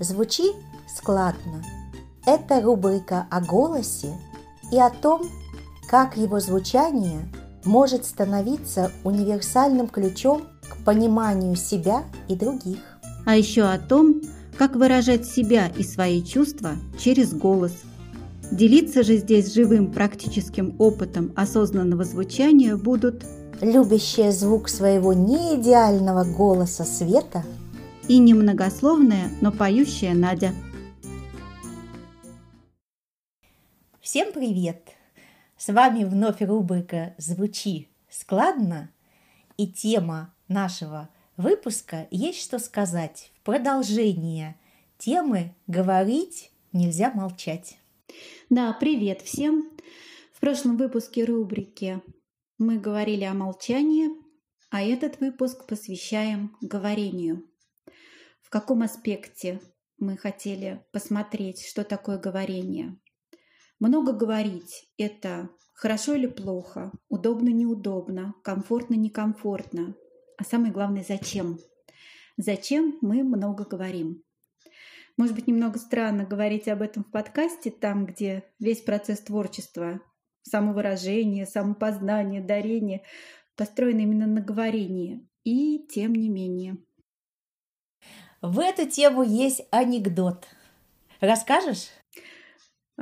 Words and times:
Звучи 0.00 0.52
складно. 0.88 1.62
Это 2.24 2.62
рубрика 2.62 3.26
о 3.30 3.42
голосе 3.42 4.16
и 4.72 4.78
о 4.78 4.88
том, 4.88 5.22
как 5.90 6.16
его 6.16 6.40
звучание 6.40 7.20
может 7.66 8.06
становиться 8.06 8.90
универсальным 9.04 9.88
ключом 9.88 10.44
к 10.62 10.82
пониманию 10.86 11.54
себя 11.54 12.04
и 12.28 12.34
других. 12.34 12.78
А 13.26 13.36
еще 13.36 13.64
о 13.64 13.78
том, 13.78 14.22
как 14.56 14.74
выражать 14.74 15.26
себя 15.26 15.68
и 15.76 15.82
свои 15.82 16.22
чувства 16.22 16.76
через 16.98 17.34
голос. 17.34 17.72
Делиться 18.50 19.02
же 19.02 19.18
здесь 19.18 19.52
живым 19.52 19.92
практическим 19.92 20.76
опытом 20.78 21.30
осознанного 21.36 22.04
звучания 22.04 22.74
будут 22.74 23.26
любящая 23.60 24.32
звук 24.32 24.70
своего 24.70 25.12
неидеального 25.12 26.24
голоса 26.24 26.84
Света 26.84 27.44
и 28.10 28.18
немногословная, 28.18 29.30
но 29.40 29.52
поющая 29.52 30.14
Надя. 30.14 30.52
Всем 34.00 34.32
привет! 34.32 34.88
С 35.56 35.72
вами 35.72 36.02
вновь 36.02 36.40
рубрика 36.40 37.14
«Звучи 37.18 37.86
складно» 38.08 38.90
и 39.56 39.68
тема 39.68 40.34
нашего 40.48 41.08
выпуска 41.36 42.08
«Есть 42.10 42.42
что 42.42 42.58
сказать» 42.58 43.30
в 43.36 43.44
продолжение 43.44 44.56
темы 44.98 45.54
«Говорить 45.68 46.50
нельзя 46.72 47.12
молчать». 47.12 47.78
Да, 48.48 48.72
привет 48.72 49.22
всем! 49.22 49.70
В 50.34 50.40
прошлом 50.40 50.78
выпуске 50.78 51.24
рубрики 51.24 52.02
мы 52.58 52.76
говорили 52.80 53.22
о 53.22 53.34
молчании, 53.34 54.08
а 54.68 54.82
этот 54.82 55.20
выпуск 55.20 55.68
посвящаем 55.68 56.56
говорению. 56.60 57.44
В 58.50 58.52
каком 58.52 58.82
аспекте 58.82 59.60
мы 59.96 60.16
хотели 60.16 60.84
посмотреть, 60.90 61.64
что 61.64 61.84
такое 61.84 62.18
говорение? 62.18 62.98
Много 63.78 64.12
говорить– 64.12 64.90
это 64.98 65.50
хорошо 65.72 66.14
или 66.14 66.26
плохо, 66.26 66.90
удобно-неудобно, 67.08 68.34
комфортно-некомфортно. 68.42 69.94
А 70.36 70.42
самое 70.42 70.72
главное– 70.72 71.04
зачем? 71.08 71.60
Зачем 72.38 72.98
мы 73.00 73.22
много 73.22 73.64
говорим? 73.64 74.24
Может 75.16 75.36
быть, 75.36 75.46
немного 75.46 75.78
странно 75.78 76.24
говорить 76.24 76.66
об 76.66 76.82
этом 76.82 77.04
в 77.04 77.10
подкасте, 77.12 77.70
там, 77.70 78.04
где 78.04 78.42
весь 78.58 78.80
процесс 78.80 79.20
творчества 79.20 80.00
самовыражение, 80.42 81.46
самопознание, 81.46 82.40
дарение 82.40 83.04
построено 83.54 84.00
именно 84.00 84.26
на 84.26 84.40
говорении. 84.40 85.24
И 85.44 85.86
тем 85.88 86.16
не 86.16 86.28
менее. 86.28 86.78
В 88.40 88.58
эту 88.58 88.88
тему 88.88 89.22
есть 89.22 89.62
анекдот. 89.70 90.46
Расскажешь? 91.20 91.88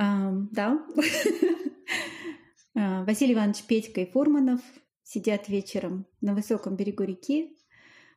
А, 0.01 0.31
да. 0.53 0.81
Василий 2.75 3.35
Иванович 3.35 3.65
Петька 3.65 4.01
и 4.01 4.07
Фурманов 4.09 4.61
сидят 5.03 5.49
вечером 5.49 6.07
на 6.21 6.37
высоком 6.37 6.77
берегу 6.77 7.03
реки. 7.03 7.59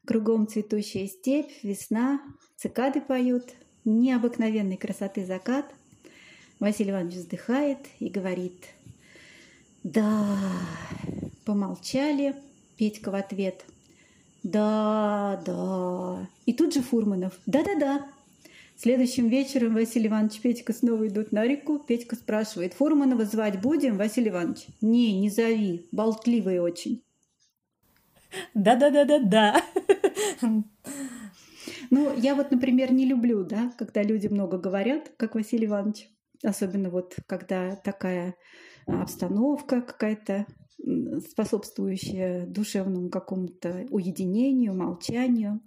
Кругом 0.05 0.47
цветущая 0.47 1.07
степь, 1.07 1.49
весна, 1.63 2.21
цикады 2.55 3.01
поют, 3.01 3.45
необыкновенной 3.83 4.77
красоты 4.77 5.25
закат. 5.25 5.73
Василий 6.59 6.91
Иванович 6.91 7.15
вздыхает 7.15 7.79
и 7.97 8.09
говорит– 8.09 8.67
да, 9.83 10.37
помолчали. 11.43 12.35
Петька 12.77 13.09
в 13.09 13.15
ответ. 13.15 13.65
Да, 14.43 15.41
да. 15.45 16.27
И 16.45 16.53
тут 16.53 16.73
же 16.73 16.81
Фурманов. 16.81 17.33
Да-да-да. 17.45 18.07
Следующим 18.75 19.27
вечером 19.27 19.75
Василий 19.75 20.07
Иванович 20.07 20.37
и 20.37 20.41
Петька 20.41 20.73
снова 20.73 21.07
идут 21.07 21.31
на 21.31 21.45
реку. 21.45 21.77
Петька 21.77 22.15
спрашивает, 22.15 22.73
Фурманова 22.73 23.25
звать 23.25 23.61
будем, 23.61 23.97
Василий 23.97 24.29
Иванович? 24.29 24.65
Не, 24.81 25.19
не 25.19 25.29
зови, 25.29 25.85
болтливый 25.91 26.59
очень. 26.59 27.03
Да-да-да-да-да. 28.55 29.61
Ну, 31.91 32.15
я 32.17 32.35
вот, 32.35 32.49
например, 32.49 32.91
не 32.93 33.05
люблю, 33.05 33.43
да, 33.43 33.71
когда 33.77 34.01
люди 34.01 34.27
много 34.27 34.57
говорят, 34.57 35.11
как 35.17 35.35
Василий 35.35 35.67
Иванович. 35.67 36.09
Особенно 36.41 36.89
вот, 36.89 37.17
когда 37.27 37.75
такая 37.75 38.33
обстановка 38.87 39.81
какая-то 39.81 40.47
способствующая 41.29 42.45
душевному 42.45 43.09
какому-то 43.09 43.85
уединению, 43.89 44.73
молчанию. 44.73 45.61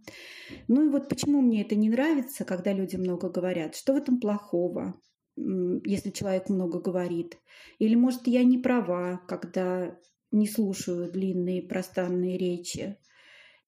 Ну 0.68 0.86
и 0.86 0.88
вот 0.88 1.08
почему 1.08 1.40
мне 1.40 1.62
это 1.62 1.74
не 1.76 1.88
нравится, 1.88 2.44
когда 2.44 2.72
люди 2.72 2.96
много 2.96 3.28
говорят? 3.28 3.76
Что 3.76 3.94
в 3.94 3.96
этом 3.96 4.20
плохого, 4.20 5.00
если 5.36 6.10
человек 6.10 6.48
много 6.48 6.80
говорит? 6.80 7.38
Или, 7.78 7.94
может, 7.94 8.26
я 8.26 8.44
не 8.44 8.58
права, 8.58 9.20
когда 9.28 9.96
не 10.32 10.48
слушаю 10.48 11.10
длинные 11.10 11.62
пространные 11.62 12.36
речи? 12.36 12.98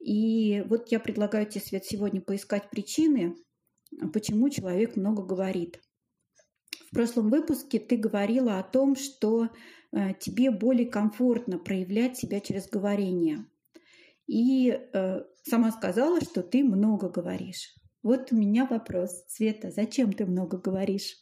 И 0.00 0.62
вот 0.68 0.90
я 0.90 1.00
предлагаю 1.00 1.46
тебе, 1.46 1.60
Свет, 1.60 1.84
сегодня 1.84 2.20
поискать 2.20 2.70
причины, 2.70 3.36
почему 4.12 4.48
человек 4.50 4.96
много 4.96 5.22
говорит. 5.24 5.80
Прошлом 6.96 7.28
выпуске 7.28 7.78
ты 7.78 7.98
говорила 7.98 8.58
о 8.58 8.62
том, 8.62 8.96
что 8.96 9.50
э, 9.92 10.14
тебе 10.18 10.50
более 10.50 10.86
комфортно 10.86 11.58
проявлять 11.58 12.16
себя 12.16 12.40
через 12.40 12.70
говорение. 12.70 13.44
И 14.26 14.70
э, 14.70 15.20
сама 15.42 15.72
сказала, 15.72 16.22
что 16.22 16.42
ты 16.42 16.64
много 16.64 17.10
говоришь. 17.10 17.74
Вот 18.02 18.32
у 18.32 18.36
меня 18.36 18.64
вопрос. 18.64 19.10
Света, 19.28 19.70
зачем 19.70 20.14
ты 20.14 20.24
много 20.24 20.56
говоришь? 20.56 21.18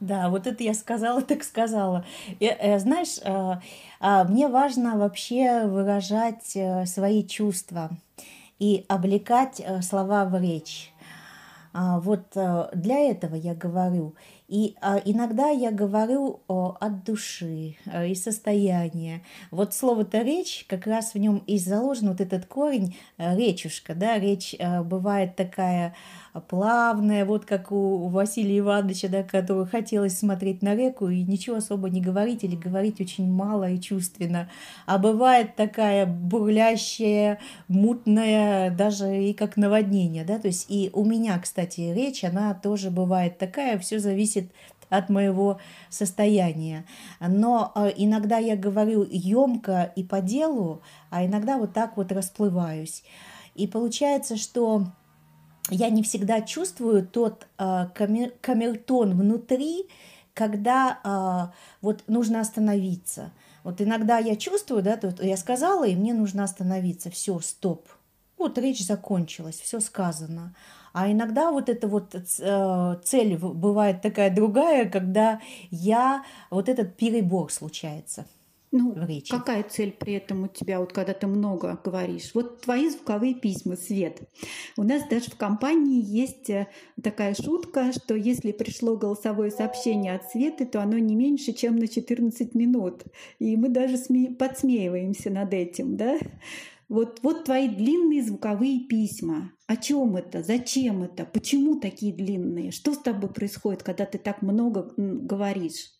Да, 0.00 0.28
вот 0.28 0.46
это 0.46 0.62
я 0.64 0.74
сказала, 0.74 1.22
так 1.26 1.42
сказала. 1.42 2.04
И, 2.40 2.44
э, 2.44 2.78
знаешь, 2.78 3.16
э, 3.24 4.24
мне 4.28 4.48
важно 4.48 4.98
вообще 4.98 5.64
выражать 5.64 6.58
свои 6.84 7.26
чувства 7.26 7.88
и 8.58 8.84
облекать 8.86 9.62
слова 9.80 10.26
в 10.26 10.38
речь. 10.38 10.92
А, 11.72 12.00
вот 12.00 12.36
э, 12.36 12.68
для 12.74 12.98
этого 13.10 13.34
я 13.36 13.54
говорю. 13.54 14.14
И 14.50 14.74
а, 14.80 15.00
иногда 15.04 15.48
я 15.48 15.70
говорю 15.70 16.40
от 16.48 17.04
души, 17.04 17.76
э, 17.86 18.08
из 18.08 18.24
состояния. 18.24 19.22
Вот 19.52 19.74
слово-то 19.74 20.22
речь, 20.22 20.66
как 20.68 20.88
раз 20.88 21.14
в 21.14 21.18
нем 21.18 21.44
и 21.46 21.56
заложен 21.56 22.08
вот 22.08 22.20
этот 22.20 22.46
корень 22.46 22.96
э, 23.16 23.36
речушка, 23.36 23.94
да, 23.94 24.18
речь 24.18 24.56
бывает 24.58 25.36
такая 25.36 25.94
плавная, 26.48 27.24
вот 27.24 27.44
как 27.44 27.72
у 27.72 28.08
Василия 28.08 28.58
Ивановича, 28.60 29.08
да, 29.08 29.22
который 29.22 29.66
хотелось 29.66 30.18
смотреть 30.18 30.62
на 30.62 30.74
реку 30.74 31.08
и 31.08 31.22
ничего 31.22 31.56
особо 31.56 31.90
не 31.90 32.00
говорить 32.00 32.44
или 32.44 32.54
говорить 32.54 33.00
очень 33.00 33.30
мало 33.30 33.70
и 33.70 33.80
чувственно. 33.80 34.48
А 34.86 34.98
бывает 34.98 35.56
такая 35.56 36.06
бурлящая, 36.06 37.40
мутная, 37.68 38.70
даже 38.70 39.24
и 39.24 39.32
как 39.32 39.56
наводнение, 39.56 40.24
да, 40.24 40.38
то 40.38 40.48
есть 40.48 40.66
и 40.68 40.90
у 40.92 41.04
меня, 41.04 41.38
кстати, 41.38 41.92
речь, 41.94 42.24
она 42.24 42.54
тоже 42.54 42.90
бывает 42.90 43.38
такая, 43.38 43.78
все 43.78 43.98
зависит 43.98 44.39
от 44.90 45.08
моего 45.08 45.60
состояния. 45.88 46.84
Но 47.20 47.72
э, 47.74 47.92
иногда 47.96 48.38
я 48.38 48.56
говорю 48.56 49.06
емко 49.08 49.92
и 49.96 50.02
по 50.02 50.20
делу, 50.20 50.82
а 51.10 51.24
иногда 51.24 51.58
вот 51.58 51.72
так 51.72 51.96
вот 51.96 52.12
расплываюсь. 52.12 53.04
И 53.54 53.66
получается, 53.66 54.36
что 54.36 54.86
я 55.70 55.90
не 55.90 56.02
всегда 56.02 56.40
чувствую 56.40 57.06
тот 57.06 57.46
э, 57.58 57.86
камер, 57.94 58.32
камертон 58.40 59.16
внутри, 59.16 59.86
когда 60.34 60.98
э, 61.04 61.56
вот 61.80 62.02
нужно 62.08 62.40
остановиться. 62.40 63.32
Вот 63.62 63.80
иногда 63.80 64.18
я 64.18 64.36
чувствую, 64.36 64.82
да, 64.82 64.96
тут 64.96 65.22
я 65.22 65.36
сказала, 65.36 65.86
и 65.86 65.94
мне 65.94 66.14
нужно 66.14 66.44
остановиться. 66.44 67.10
Все, 67.10 67.38
стоп. 67.40 67.86
Вот 68.38 68.56
речь 68.58 68.84
закончилась, 68.84 69.60
все 69.60 69.80
сказано. 69.80 70.54
А 70.92 71.10
иногда 71.10 71.50
вот 71.50 71.68
эта 71.68 71.86
вот 71.88 72.14
э, 72.14 72.96
цель 73.04 73.36
бывает 73.36 74.02
такая 74.02 74.34
другая, 74.34 74.88
когда 74.88 75.40
я 75.70 76.24
вот 76.50 76.68
этот 76.68 76.96
перебор 76.96 77.52
случается 77.52 78.26
ну, 78.72 78.92
в 78.92 79.04
речи. 79.04 79.30
Какая 79.30 79.64
цель 79.64 79.92
при 79.92 80.14
этом 80.14 80.44
у 80.44 80.48
тебя, 80.48 80.78
вот 80.80 80.92
когда 80.92 81.12
ты 81.12 81.26
много 81.26 81.80
говоришь? 81.82 82.30
Вот 82.34 82.60
твои 82.60 82.88
звуковые 82.88 83.34
письма, 83.34 83.76
Свет. 83.76 84.20
У 84.76 84.84
нас 84.84 85.02
даже 85.08 85.30
в 85.30 85.36
компании 85.36 86.02
есть 86.02 86.50
э, 86.50 86.68
такая 87.02 87.34
шутка, 87.34 87.92
что 87.92 88.14
если 88.14 88.52
пришло 88.52 88.96
голосовое 88.96 89.50
сообщение 89.50 90.14
от 90.14 90.30
Светы, 90.30 90.66
то 90.66 90.80
оно 90.82 90.98
не 90.98 91.16
меньше, 91.16 91.52
чем 91.52 91.76
на 91.76 91.88
14 91.88 92.54
минут. 92.54 93.04
И 93.38 93.56
мы 93.56 93.68
даже 93.68 93.96
сме- 93.96 94.34
подсмеиваемся 94.34 95.30
над 95.30 95.52
этим, 95.52 95.96
да? 95.96 96.18
Вот, 96.90 97.20
вот 97.22 97.44
твои 97.44 97.68
длинные 97.68 98.20
звуковые 98.20 98.80
письма. 98.80 99.52
О 99.68 99.76
чем 99.76 100.16
это? 100.16 100.42
Зачем 100.42 101.04
это? 101.04 101.24
Почему 101.24 101.78
такие 101.78 102.12
длинные? 102.12 102.72
Что 102.72 102.94
с 102.94 102.98
тобой 102.98 103.30
происходит, 103.30 103.84
когда 103.84 104.06
ты 104.06 104.18
так 104.18 104.42
много 104.42 104.92
говоришь? 104.96 105.92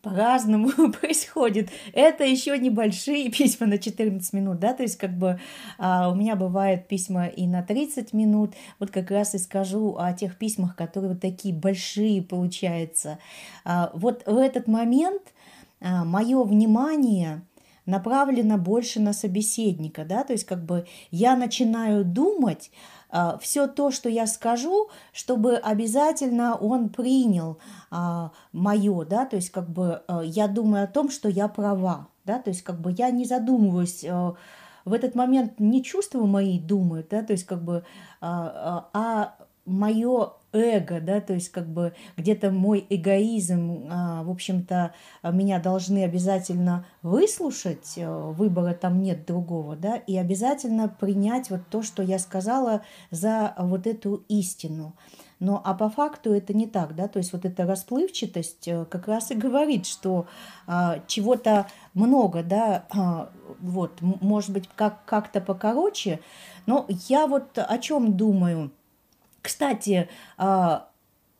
по-разному 0.00 0.68
происходит. 1.00 1.70
Это 1.92 2.24
еще 2.24 2.58
небольшие 2.58 3.30
письма 3.30 3.68
на 3.68 3.78
14 3.78 4.32
минут, 4.32 4.58
да, 4.58 4.72
то 4.72 4.82
есть 4.82 4.96
как 4.96 5.16
бы 5.16 5.38
а, 5.78 6.10
у 6.10 6.16
меня 6.16 6.34
бывают 6.34 6.88
письма 6.88 7.26
и 7.26 7.46
на 7.46 7.62
30 7.62 8.12
минут. 8.12 8.54
Вот 8.80 8.90
как 8.90 9.12
раз 9.12 9.36
и 9.36 9.38
скажу 9.38 9.94
о 9.96 10.12
тех 10.12 10.38
письмах, 10.38 10.74
которые 10.74 11.12
вот 11.12 11.20
такие 11.20 11.54
большие 11.54 12.20
получаются. 12.20 13.20
А, 13.64 13.92
вот 13.94 14.24
в 14.26 14.36
этот 14.36 14.66
момент 14.66 15.22
а, 15.80 16.04
мое 16.04 16.42
внимание 16.42 17.42
направлено 17.86 18.58
больше 18.58 19.00
на 19.00 19.12
собеседника, 19.12 20.04
да, 20.04 20.24
то 20.24 20.32
есть 20.32 20.44
как 20.44 20.64
бы 20.64 20.86
я 21.10 21.36
начинаю 21.36 22.04
думать, 22.04 22.70
а, 23.10 23.38
все 23.38 23.66
то, 23.66 23.90
что 23.90 24.08
я 24.08 24.26
скажу, 24.26 24.88
чтобы 25.12 25.56
обязательно 25.56 26.56
он 26.56 26.88
принял 26.88 27.58
а, 27.90 28.32
мое, 28.52 29.04
да, 29.04 29.26
то 29.26 29.36
есть 29.36 29.50
как 29.50 29.68
бы 29.68 30.02
а, 30.06 30.22
я 30.22 30.48
думаю 30.48 30.84
о 30.84 30.88
том, 30.88 31.10
что 31.10 31.28
я 31.28 31.48
права, 31.48 32.08
да, 32.24 32.38
то 32.38 32.50
есть 32.50 32.62
как 32.62 32.80
бы 32.80 32.92
я 32.96 33.10
не 33.10 33.24
задумываюсь 33.24 34.04
в 34.84 34.92
этот 34.92 35.14
момент 35.14 35.60
не 35.60 35.84
чувства 35.84 36.26
мои 36.26 36.58
думают, 36.58 37.08
да, 37.10 37.22
то 37.22 37.32
есть 37.32 37.44
как 37.44 37.62
бы, 37.62 37.84
а 38.20 39.36
мое 39.64 40.32
эго, 40.52 41.00
да, 41.00 41.20
то 41.20 41.32
есть 41.32 41.48
как 41.50 41.66
бы 41.66 41.94
где-то 42.16 42.50
мой 42.50 42.84
эгоизм, 42.90 43.88
а, 43.90 44.22
в 44.22 44.30
общем-то, 44.30 44.92
меня 45.22 45.58
должны 45.60 46.04
обязательно 46.04 46.84
выслушать, 47.02 47.94
э, 47.96 48.32
выбора 48.32 48.74
там 48.74 49.00
нет 49.00 49.24
другого, 49.26 49.76
да, 49.76 49.96
и 49.96 50.16
обязательно 50.16 50.88
принять 50.88 51.48
вот 51.50 51.60
то, 51.70 51.82
что 51.82 52.02
я 52.02 52.18
сказала 52.18 52.82
за 53.10 53.54
вот 53.56 53.86
эту 53.86 54.24
истину. 54.28 54.94
Но 55.40 55.60
а 55.64 55.74
по 55.74 55.90
факту 55.90 56.32
это 56.32 56.54
не 56.54 56.66
так, 56.66 56.94
да, 56.94 57.08
то 57.08 57.18
есть 57.18 57.32
вот 57.32 57.44
эта 57.44 57.64
расплывчатость 57.64 58.68
э, 58.68 58.84
как 58.84 59.08
раз 59.08 59.30
и 59.30 59.34
говорит, 59.34 59.86
что 59.86 60.26
а, 60.66 61.00
чего-то 61.06 61.66
много, 61.94 62.42
да, 62.42 62.84
а, 62.90 63.30
вот, 63.60 64.00
может 64.00 64.50
быть, 64.50 64.68
как, 64.76 65.04
как-то 65.04 65.40
покороче, 65.40 66.20
но 66.66 66.86
я 67.08 67.26
вот 67.26 67.58
о 67.58 67.78
чем 67.78 68.16
думаю– 68.16 68.70
кстати, 69.42 70.08
а, 70.38 70.88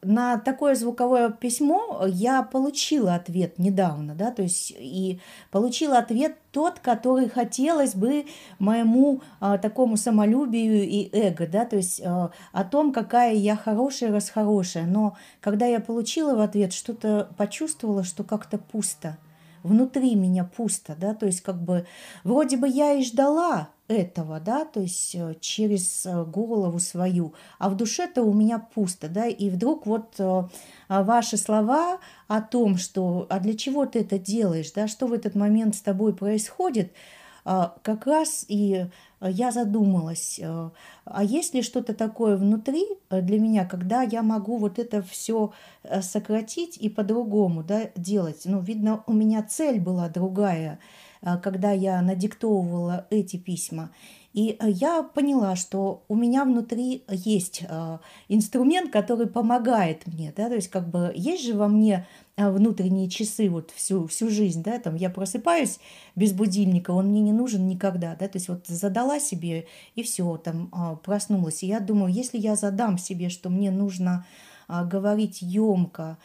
на 0.02 0.36
такое 0.36 0.74
звуковое 0.74 1.30
письмо 1.30 2.04
я 2.08 2.42
получила 2.42 3.14
ответ 3.14 3.58
недавно, 3.58 4.16
да, 4.16 4.32
то 4.32 4.42
есть 4.42 4.72
и 4.76 5.20
получила 5.52 5.98
ответ 5.98 6.36
тот, 6.50 6.80
который 6.80 7.28
хотелось 7.28 7.94
бы 7.94 8.26
моему 8.58 9.22
а, 9.38 9.58
такому 9.58 9.96
самолюбию 9.96 10.82
и 10.82 11.08
эго, 11.12 11.46
да, 11.46 11.64
то 11.64 11.76
есть 11.76 12.02
а, 12.04 12.32
о 12.52 12.64
том, 12.64 12.92
какая 12.92 13.34
я 13.34 13.56
хорошая, 13.56 14.12
расхорошая. 14.12 14.86
Но 14.86 15.16
когда 15.40 15.66
я 15.66 15.78
получила 15.78 16.34
в 16.34 16.40
ответ, 16.40 16.72
что-то 16.72 17.28
почувствовала, 17.36 18.02
что 18.02 18.24
как-то 18.24 18.58
пусто, 18.58 19.18
внутри 19.62 20.14
меня 20.14 20.44
пусто, 20.44 20.96
да, 20.98 21.14
то 21.14 21.26
есть 21.26 21.40
как 21.40 21.62
бы 21.62 21.86
вроде 22.24 22.56
бы 22.56 22.68
я 22.68 22.92
и 22.92 23.04
ждала 23.04 23.68
этого, 23.88 24.40
да, 24.40 24.64
то 24.64 24.80
есть 24.80 25.14
э, 25.14 25.34
через 25.40 26.06
э, 26.06 26.24
голову 26.24 26.78
свою, 26.78 27.34
а 27.58 27.68
в 27.68 27.76
душе-то 27.76 28.22
у 28.22 28.32
меня 28.32 28.58
пусто, 28.58 29.08
да, 29.08 29.26
и 29.26 29.50
вдруг 29.50 29.86
вот 29.86 30.14
э, 30.18 30.42
а 30.88 31.02
ваши 31.02 31.36
слова 31.36 31.98
о 32.28 32.40
том, 32.40 32.76
что, 32.76 33.26
а 33.30 33.40
для 33.40 33.56
чего 33.56 33.86
ты 33.86 34.00
это 34.00 34.18
делаешь, 34.18 34.72
да, 34.72 34.88
что 34.88 35.06
в 35.06 35.12
этот 35.12 35.34
момент 35.34 35.74
с 35.74 35.80
тобой 35.80 36.14
происходит, 36.14 36.92
а, 37.44 37.74
как 37.82 38.06
раз 38.06 38.44
и 38.48 38.86
я 39.28 39.52
задумалась, 39.52 40.40
а 41.04 41.24
есть 41.24 41.54
ли 41.54 41.62
что-то 41.62 41.94
такое 41.94 42.36
внутри 42.36 42.84
для 43.10 43.38
меня, 43.38 43.64
когда 43.64 44.02
я 44.02 44.22
могу 44.22 44.56
вот 44.58 44.78
это 44.78 45.02
все 45.02 45.52
сократить 46.00 46.76
и 46.76 46.88
по-другому 46.88 47.62
да, 47.62 47.90
делать. 47.96 48.42
Ну, 48.44 48.60
видно, 48.60 49.04
у 49.06 49.12
меня 49.12 49.42
цель 49.42 49.80
была 49.80 50.08
другая– 50.08 50.78
Э, 51.22 51.38
когда 51.38 51.70
я 51.72 52.02
надиктовывала 52.02 53.06
эти 53.10 53.36
письма. 53.36 53.90
И 54.32 54.56
э, 54.58 54.70
я 54.70 55.02
поняла, 55.02 55.56
что 55.56 56.04
у 56.08 56.16
меня 56.16 56.44
внутри 56.44 57.04
есть 57.08 57.62
э, 57.68 57.98
инструмент, 58.28 58.90
который 58.90 59.26
помогает 59.28 60.06
мне, 60.06 60.32
да, 60.36 60.48
то 60.48 60.56
есть 60.56 60.68
как 60.68 60.88
бы 60.88 61.12
есть 61.14 61.44
же 61.44 61.54
во 61.54 61.68
мне 61.68 62.06
внутренние 62.36 63.08
часы 63.10 63.50
вот 63.50 63.70
всю, 63.72 64.06
всю 64.06 64.30
жизнь, 64.30 64.62
да, 64.62 64.78
там 64.78 64.94
я 64.94 65.10
просыпаюсь 65.10 65.78
без 66.16 66.32
будильника, 66.32 66.90
он 66.90 67.08
мне 67.08 67.20
не 67.20 67.32
нужен 67.32 67.66
никогда, 67.66 68.16
да, 68.16 68.26
то 68.28 68.36
есть 68.36 68.48
вот 68.48 68.66
задала 68.66 69.20
себе 69.20 69.66
и 69.94 70.02
все, 70.02 70.36
там 70.38 71.00
проснулась. 71.04 71.62
И 71.62 71.66
я 71.66 71.78
думаю, 71.80 72.12
если 72.12 72.38
я 72.38 72.56
задам 72.56 72.96
себе, 72.98 73.28
что 73.28 73.50
мне 73.50 73.70
нужно 73.70 74.24
говорить 74.68 75.42
емко 75.42 76.16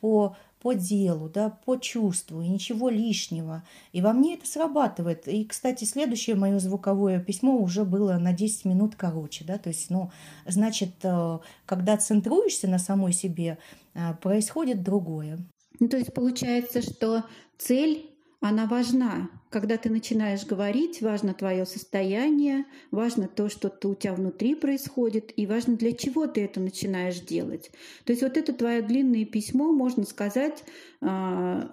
по 0.00 0.36
по 0.60 0.74
делу, 0.74 1.28
да, 1.28 1.50
по 1.64 1.76
чувству, 1.76 2.42
и 2.42 2.48
ничего 2.48 2.88
лишнего. 2.90 3.64
И 3.92 4.00
во 4.02 4.12
мне 4.12 4.34
это 4.34 4.46
срабатывает. 4.46 5.26
И, 5.26 5.44
кстати, 5.44 5.84
следующее 5.84 6.36
мое 6.36 6.58
звуковое 6.58 7.18
письмо 7.20 7.56
уже 7.56 7.84
было 7.84 8.18
на 8.18 8.32
10 8.32 8.66
минут 8.66 8.94
короче, 8.96 9.44
да, 9.44 9.58
то 9.58 9.68
есть, 9.68 9.90
ну, 9.90 10.10
значит, 10.46 10.94
э, 11.02 11.38
когда 11.64 11.96
центруешься 11.96 12.68
на 12.68 12.78
самой 12.78 13.12
себе, 13.12 13.58
э, 13.94 14.14
происходит 14.20 14.82
другое. 14.82 15.38
Ну, 15.78 15.88
то 15.88 15.96
есть 15.96 16.12
получается, 16.12 16.82
что 16.82 17.24
цель 17.56 18.09
она 18.40 18.66
важна. 18.66 19.30
Когда 19.50 19.76
ты 19.76 19.90
начинаешь 19.90 20.46
говорить, 20.46 21.02
важно 21.02 21.34
твое 21.34 21.66
состояние, 21.66 22.64
важно 22.90 23.28
то, 23.28 23.50
что 23.50 23.70
у 23.84 23.94
тебя 23.94 24.14
внутри 24.14 24.54
происходит, 24.54 25.32
и 25.36 25.46
важно, 25.46 25.76
для 25.76 25.92
чего 25.92 26.26
ты 26.26 26.44
это 26.44 26.58
начинаешь 26.58 27.20
делать. 27.20 27.70
То 28.04 28.12
есть 28.12 28.22
вот 28.22 28.36
это 28.36 28.52
твое 28.52 28.80
длинное 28.80 29.26
письмо, 29.26 29.72
можно 29.72 30.04
сказать, 30.04 30.64
а, 31.02 31.68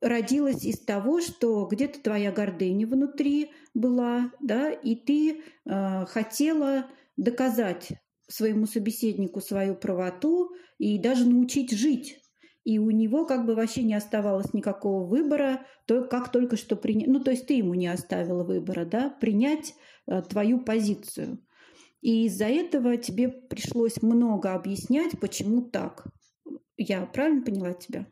родилось 0.00 0.64
из 0.64 0.78
того, 0.78 1.20
что 1.20 1.66
где-то 1.70 2.00
твоя 2.00 2.32
гордыня 2.32 2.86
внутри 2.86 3.52
была, 3.74 4.30
да, 4.40 4.70
и 4.70 4.94
ты 4.94 5.42
а, 5.66 6.06
хотела 6.06 6.86
доказать 7.16 7.90
своему 8.26 8.66
собеседнику 8.66 9.42
свою 9.42 9.74
правоту 9.74 10.52
и 10.78 10.98
даже 10.98 11.28
научить 11.28 11.72
жить 11.72 12.23
и 12.64 12.78
у 12.78 12.90
него 12.90 13.26
как 13.26 13.46
бы 13.46 13.54
вообще 13.54 13.82
не 13.82 13.94
оставалось 13.94 14.52
никакого 14.54 15.06
выбора, 15.06 15.66
то 15.86 16.04
как 16.04 16.32
только 16.32 16.56
что 16.56 16.76
принять, 16.76 17.08
ну 17.08 17.20
то 17.20 17.30
есть 17.30 17.46
ты 17.46 17.54
ему 17.54 17.74
не 17.74 17.86
оставила 17.86 18.42
выбора, 18.42 18.84
да, 18.84 19.10
принять 19.10 19.74
э, 20.06 20.22
твою 20.22 20.64
позицию. 20.64 21.38
И 22.00 22.26
из-за 22.26 22.46
этого 22.46 22.96
тебе 22.96 23.28
пришлось 23.28 24.02
много 24.02 24.54
объяснять, 24.54 25.18
почему 25.20 25.62
так. 25.62 26.06
Я 26.76 27.06
правильно 27.06 27.42
поняла 27.42 27.72
тебя? 27.72 28.06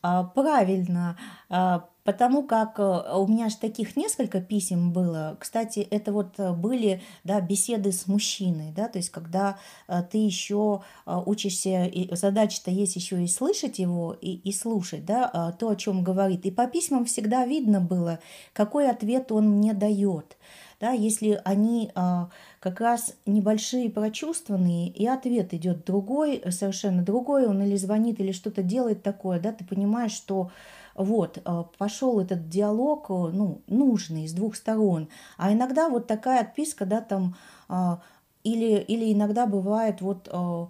А, 0.00 0.24
правильно, 0.24 1.18
а, 1.48 1.90
потому 2.04 2.42
как 2.42 2.78
э, 2.78 3.14
у 3.14 3.26
меня 3.26 3.48
же 3.48 3.56
таких 3.56 3.96
несколько 3.96 4.40
писем 4.40 4.92
было. 4.92 5.36
Кстати, 5.38 5.80
это 5.80 6.12
вот 6.12 6.38
э, 6.38 6.52
были 6.52 7.02
да, 7.24 7.40
беседы 7.40 7.92
с 7.92 8.06
мужчиной, 8.06 8.72
да, 8.74 8.88
то 8.88 8.98
есть 8.98 9.10
когда 9.10 9.58
э, 9.88 10.02
ты 10.10 10.18
еще 10.18 10.82
учишься, 11.06 11.84
и 11.84 12.14
задача-то 12.14 12.70
есть 12.70 12.96
еще 12.96 13.22
и 13.22 13.26
слышать 13.26 13.78
его, 13.78 14.16
и, 14.20 14.34
и 14.34 14.52
слушать, 14.52 15.04
да, 15.04 15.28
а, 15.32 15.52
то, 15.52 15.68
о 15.68 15.76
чем 15.76 16.04
говорит. 16.04 16.46
И 16.46 16.50
по 16.50 16.66
письмам 16.66 17.04
всегда 17.04 17.44
видно 17.44 17.80
было, 17.80 18.20
какой 18.52 18.88
ответ 18.88 19.32
он 19.32 19.48
мне 19.48 19.72
дает 19.74 20.36
да, 20.82 20.90
если 20.90 21.40
они 21.44 21.92
а, 21.94 22.28
как 22.58 22.80
раз 22.80 23.14
небольшие 23.24 23.88
прочувствованные, 23.88 24.88
и 24.88 25.06
ответ 25.06 25.54
идет 25.54 25.84
другой, 25.84 26.42
совершенно 26.50 27.04
другой, 27.04 27.46
он 27.46 27.62
или 27.62 27.76
звонит, 27.76 28.18
или 28.18 28.32
что-то 28.32 28.64
делает 28.64 29.00
такое, 29.04 29.38
да, 29.38 29.52
ты 29.52 29.64
понимаешь, 29.64 30.10
что 30.10 30.50
вот, 30.94 31.38
а, 31.44 31.64
пошел 31.78 32.20
этот 32.20 32.48
диалог, 32.48 33.08
ну, 33.08 33.60
нужный 33.66 34.26
с 34.26 34.32
двух 34.32 34.56
сторон. 34.56 35.08
А 35.36 35.52
иногда 35.52 35.88
вот 35.88 36.06
такая 36.06 36.42
отписка, 36.42 36.86
да, 36.86 37.00
там, 37.00 37.36
а, 37.68 38.00
или, 38.44 38.80
или 38.80 39.12
иногда 39.12 39.46
бывает 39.46 40.00
вот 40.00 40.28
а, 40.30 40.68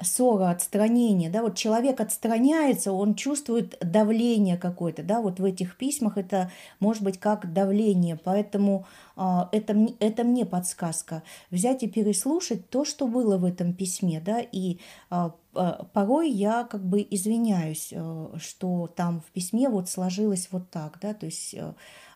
ссора, 0.00 0.50
отстранение, 0.50 1.30
да, 1.30 1.42
вот 1.42 1.56
человек 1.56 2.00
отстраняется, 2.00 2.92
он 2.92 3.14
чувствует 3.14 3.76
давление 3.80 4.56
какое-то, 4.56 5.02
да, 5.02 5.20
вот 5.20 5.40
в 5.40 5.44
этих 5.44 5.76
письмах 5.76 6.16
это 6.16 6.50
может 6.80 7.02
быть 7.02 7.18
как 7.18 7.52
давление, 7.52 8.16
поэтому 8.22 8.86
а, 9.16 9.48
это, 9.52 9.88
это 9.98 10.24
мне 10.24 10.46
подсказка. 10.46 11.22
Взять 11.50 11.82
и 11.82 11.88
переслушать 11.88 12.70
то, 12.70 12.84
что 12.84 13.06
было 13.06 13.36
в 13.38 13.44
этом 13.44 13.72
письме, 13.72 14.20
да, 14.20 14.40
и 14.40 14.78
а, 15.10 15.34
порой 15.92 16.30
я 16.30 16.64
как 16.64 16.84
бы 16.84 17.06
извиняюсь, 17.10 17.92
что 18.38 18.86
там 18.94 19.20
в 19.20 19.30
письме 19.32 19.68
вот 19.68 19.88
сложилось 19.88 20.48
вот 20.50 20.70
так, 20.70 20.98
да, 21.00 21.14
то 21.14 21.26
есть 21.26 21.54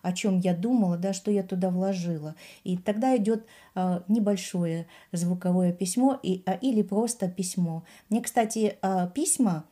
о 0.02 0.12
чем 0.12 0.40
я 0.40 0.54
думала, 0.54 0.96
да, 0.96 1.12
что 1.12 1.30
я 1.30 1.42
туда 1.42 1.70
вложила. 1.70 2.34
И 2.64 2.76
тогда 2.76 3.16
идет 3.16 3.46
небольшое 3.74 4.86
звуковое 5.12 5.72
письмо 5.72 6.18
и, 6.22 6.44
или 6.60 6.82
просто 6.82 7.28
письмо. 7.28 7.84
Мне, 8.08 8.20
кстати, 8.20 8.76
письма 9.14 9.64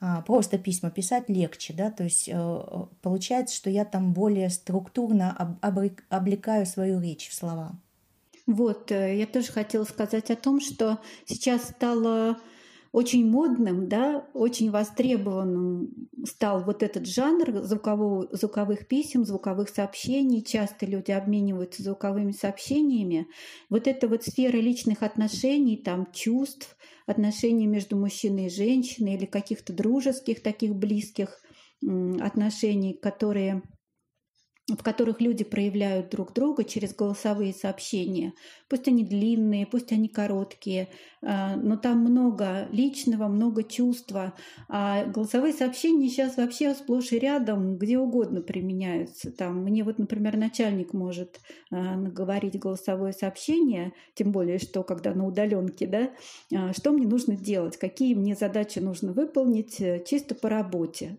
а, 0.00 0.22
просто 0.22 0.58
письма 0.58 0.90
писать 0.90 1.28
легче, 1.28 1.74
да, 1.74 1.90
то 1.90 2.04
есть 2.04 2.28
э, 2.32 2.62
получается, 3.02 3.56
что 3.56 3.68
я 3.68 3.84
там 3.84 4.12
более 4.12 4.48
структурно 4.48 5.58
облекаю 6.08 6.66
свою 6.66 7.00
речь 7.00 7.28
в 7.28 7.34
слова. 7.34 7.72
Вот, 8.46 8.92
э, 8.92 9.18
я 9.18 9.26
тоже 9.26 9.50
хотела 9.50 9.82
сказать 9.82 10.30
о 10.30 10.36
том, 10.36 10.60
что 10.60 11.00
сейчас 11.26 11.70
стало 11.70 12.38
очень 12.92 13.28
модным, 13.28 13.88
да, 13.88 14.26
очень 14.34 14.70
востребованным 14.70 16.08
стал 16.24 16.64
вот 16.64 16.82
этот 16.82 17.06
жанр 17.06 17.62
звукового, 17.62 18.28
звуковых 18.32 18.88
писем, 18.88 19.24
звуковых 19.24 19.68
сообщений. 19.68 20.42
Часто 20.42 20.86
люди 20.86 21.10
обмениваются 21.10 21.82
звуковыми 21.82 22.32
сообщениями. 22.32 23.26
Вот 23.68 23.86
эта 23.86 24.08
вот 24.08 24.24
сфера 24.24 24.56
личных 24.56 25.02
отношений, 25.02 25.76
там 25.76 26.10
чувств, 26.12 26.76
отношений 27.06 27.66
между 27.66 27.96
мужчиной 27.96 28.46
и 28.46 28.50
женщиной 28.50 29.14
или 29.14 29.26
каких-то 29.26 29.72
дружеских 29.72 30.42
таких 30.42 30.74
близких 30.74 31.40
отношений, 32.20 32.94
которые 32.94 33.62
в 34.76 34.82
которых 34.82 35.20
люди 35.20 35.44
проявляют 35.44 36.10
друг 36.10 36.34
друга 36.34 36.62
через 36.62 36.94
голосовые 36.94 37.54
сообщения. 37.54 38.34
Пусть 38.68 38.86
они 38.86 39.02
длинные, 39.02 39.66
пусть 39.66 39.92
они 39.92 40.08
короткие, 40.08 40.88
а, 41.22 41.56
но 41.56 41.76
там 41.76 42.00
много 42.00 42.68
личного, 42.70 43.28
много 43.28 43.62
чувства. 43.62 44.34
А 44.68 45.06
голосовые 45.06 45.54
сообщения 45.54 46.08
сейчас 46.08 46.36
вообще 46.36 46.74
сплошь 46.74 47.12
и 47.12 47.18
рядом, 47.18 47.78
где 47.78 47.98
угодно 47.98 48.42
применяются. 48.42 49.32
Там 49.32 49.62
мне 49.62 49.84
вот, 49.84 49.98
например, 49.98 50.36
начальник 50.36 50.92
может 50.92 51.40
а, 51.70 51.96
говорить 51.96 52.58
голосовое 52.58 53.14
сообщение, 53.14 53.92
тем 54.14 54.32
более, 54.32 54.58
что 54.58 54.82
когда 54.82 55.14
на 55.14 55.26
удаленке, 55.26 55.86
да, 55.86 56.10
а, 56.54 56.74
что 56.74 56.92
мне 56.92 57.06
нужно 57.06 57.36
делать, 57.36 57.78
какие 57.78 58.14
мне 58.14 58.34
задачи 58.34 58.80
нужно 58.80 59.14
выполнить 59.14 59.80
э, 59.80 60.04
чисто 60.04 60.34
по 60.34 60.50
работе. 60.50 61.18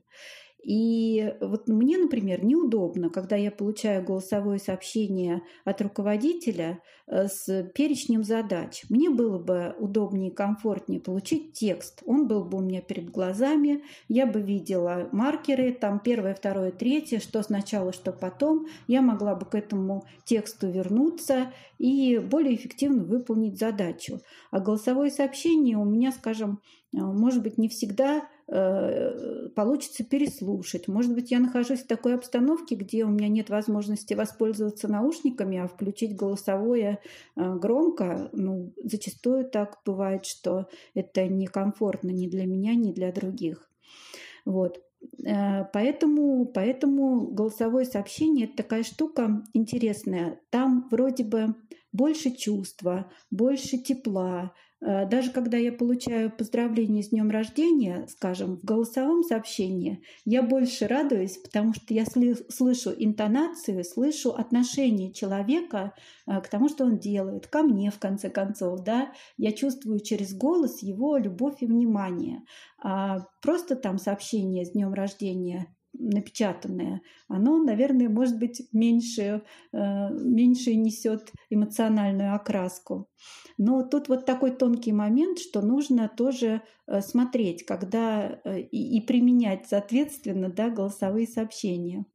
И 0.64 1.34
вот 1.40 1.68
мне, 1.68 1.98
например, 1.98 2.44
неудобно, 2.44 3.10
когда 3.10 3.36
я 3.36 3.50
получаю 3.50 4.04
голосовое 4.04 4.60
сообщение 4.60 5.42
от 5.64 5.82
руководителя 5.82 6.82
э, 7.08 7.28
с 7.28 7.64
перечнем 7.74 8.24
задач. 8.24 8.84
Мне 8.90 9.10
было 9.10 9.40
бы 9.40 9.74
удобнее 9.80 10.32
и 10.32 10.36
комфортнее 10.36 11.00
получить 11.00 11.54
текст. 11.54 12.04
Он 12.06 12.28
был 12.28 12.44
бы 12.44 12.58
у 12.58 12.62
меня 12.62 12.82
перед 12.82 13.10
глазами, 13.10 13.84
я 14.10 14.26
бы 14.26 14.42
видела 14.42 15.08
маркеры, 15.14 15.72
там 15.74 16.00
первое, 16.00 16.36
второе, 16.36 16.72
третье, 16.72 17.20
что 17.20 17.42
сначала, 17.42 17.94
что 17.94 18.12
потом. 18.12 18.68
Я 18.88 19.02
могла 19.02 19.36
бы 19.36 19.46
к 19.46 19.56
этому 19.56 20.04
тексту 20.26 20.70
вернуться 20.70 21.54
и 21.78 22.18
более 22.18 22.56
эффективно 22.56 23.04
выполнить 23.06 23.58
задачу. 23.58 24.20
А 24.52 24.60
голосовое 24.60 25.10
сообщение 25.10 25.78
у 25.78 25.86
меня, 25.86 26.12
скажем, 26.12 26.60
э, 26.94 26.98
может 26.98 27.44
быть, 27.44 27.58
не 27.58 27.70
всегда 27.70 28.28
получится 28.50 30.04
переслушать. 30.04 30.88
Может 30.88 31.14
быть, 31.14 31.30
я 31.30 31.40
нахожусь 31.40 31.82
в 31.82 31.88
такой 31.88 32.16
обстановке, 32.16 32.76
где 32.76 33.06
у 33.06 33.10
меня 33.10 33.28
нет 33.28 33.50
возможности 33.50 34.16
воспользоваться 34.16 34.88
наушниками, 34.88 35.58
а 35.58 35.68
включить 35.68 36.16
голосовое 36.16 37.00
э, 37.36 37.56
громко. 37.56 38.30
Ну, 38.34 38.74
зачастую 38.84 39.46
так 39.46 39.80
бывает, 39.86 40.26
что 40.26 40.68
это 40.96 41.28
некомфортно 41.28 42.10
ни 42.10 42.28
для 42.28 42.46
меня, 42.46 42.74
ни 42.74 42.92
для 42.92 43.12
других. 43.12 43.70
Вот. 44.46 44.82
Э, 45.24 45.66
поэтому, 45.72 46.46
поэтому 46.46 47.28
голосовое 47.28 47.86
сообщение– 47.86 48.46
это 48.48 48.64
такая 48.64 48.84
штука 48.84 49.44
интересная. 49.54 50.40
Там 50.50 50.88
вроде 50.90 51.24
бы 51.24 51.56
больше 51.92 52.32
чувства, 52.32 53.12
больше 53.30 53.78
тепла, 53.78 54.54
Э, 54.54 54.69
даже 54.82 55.32
когда 55.32 55.58
я 55.58 55.74
получаю 55.74 56.32
поздравление 56.32 57.04
с 57.04 57.10
днем 57.10 57.30
рождения, 57.30 58.08
скажем, 58.08 58.58
в 58.58 58.64
голосовом 58.64 59.24
сообщении, 59.24 60.02
я 60.26 60.42
больше 60.42 60.88
радуюсь, 60.88 61.38
потому 61.38 61.74
что 61.74 61.94
я 61.94 62.06
слышу 62.06 62.94
интонацию, 62.98 63.84
слышу 63.84 64.32
отношение 64.32 65.12
человека 65.14 65.94
э, 66.28 66.40
к 66.42 66.48
тому, 66.48 66.70
что 66.70 66.86
он 66.86 66.98
делает, 66.98 67.48
ко 67.48 67.64
мне, 67.64 67.92
в 67.92 68.00
конце 68.00 68.30
концов. 68.30 68.84
Да? 68.84 69.12
Я 69.38 69.52
чувствую 69.52 70.00
через 70.00 70.34
голос 70.34 70.82
его 70.82 71.18
любовь 71.18 71.62
и 71.62 71.66
внимание. 71.66 72.44
А 72.82 73.26
просто 73.42 73.76
там 73.76 73.98
сообщение 73.98 74.66
с 74.66 74.72
днем 74.72 74.94
рождения 74.94 75.68
напечатанное, 75.94 77.02
оно, 77.28 77.58
наверное, 77.58 78.10
может 78.10 78.38
быть 78.40 78.62
меньше, 78.72 79.44
э, 79.72 80.10
меньше 80.12 80.76
несет 80.76 81.32
эмоциональную 81.50 82.36
окраску. 82.36 83.10
Но 83.58 83.84
тут 83.84 84.08
вот 84.10 84.26
такой 84.26 84.52
тонкий 84.52 84.94
момент, 84.94 85.40
что 85.40 85.62
нужно 85.62 86.08
тоже 86.08 86.62
э, 86.88 87.02
смотреть, 87.02 87.66
когда 87.66 88.40
э, 88.44 88.62
и, 88.62 88.98
и 88.98 89.02
применять, 89.02 89.68
соответственно, 89.68 90.50
да, 90.50 90.70
голосовые 90.70 91.28
сообщения. 91.28 92.06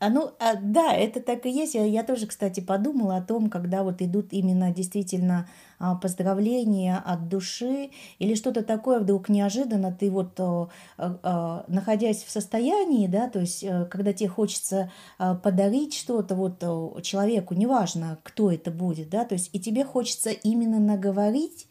А 0.00 0.08
ну, 0.08 0.30
а, 0.38 0.54
да, 0.56 0.94
это 0.94 1.20
так 1.20 1.44
и 1.44 1.50
есть. 1.50 1.74
Я, 1.74 1.84
я 1.84 2.02
тоже, 2.02 2.26
кстати, 2.26 2.60
подумала 2.60 3.16
о 3.16 3.22
том, 3.22 3.50
когда 3.50 3.82
вот 3.82 4.00
идут 4.00 4.32
именно 4.32 4.72
действительно 4.72 5.46
а, 5.78 5.94
поздравления 5.94 6.96
от 7.04 7.28
души 7.28 7.90
или 8.18 8.34
что-то 8.34 8.62
такое 8.64 9.00
вдруг 9.00 9.28
неожиданно 9.28 9.92
ты 9.92 10.10
вот 10.10 10.40
а, 10.40 10.68
а, 10.96 11.64
находясь 11.68 12.24
в 12.24 12.30
состоянии, 12.30 13.08
да, 13.08 13.28
то 13.28 13.40
есть 13.40 13.62
а, 13.62 13.84
когда 13.84 14.14
тебе 14.14 14.30
хочется 14.30 14.90
а, 15.18 15.34
подарить 15.34 15.94
что-то 15.94 16.34
вот 16.34 16.62
а, 16.62 17.02
человеку, 17.02 17.52
неважно, 17.54 18.18
кто 18.22 18.50
это 18.50 18.70
будет, 18.70 19.10
да, 19.10 19.26
то 19.26 19.34
есть 19.34 19.50
и 19.52 19.60
тебе 19.60 19.84
хочется 19.84 20.30
именно 20.30 20.78
наговорить 20.80 21.66
а, 21.66 21.69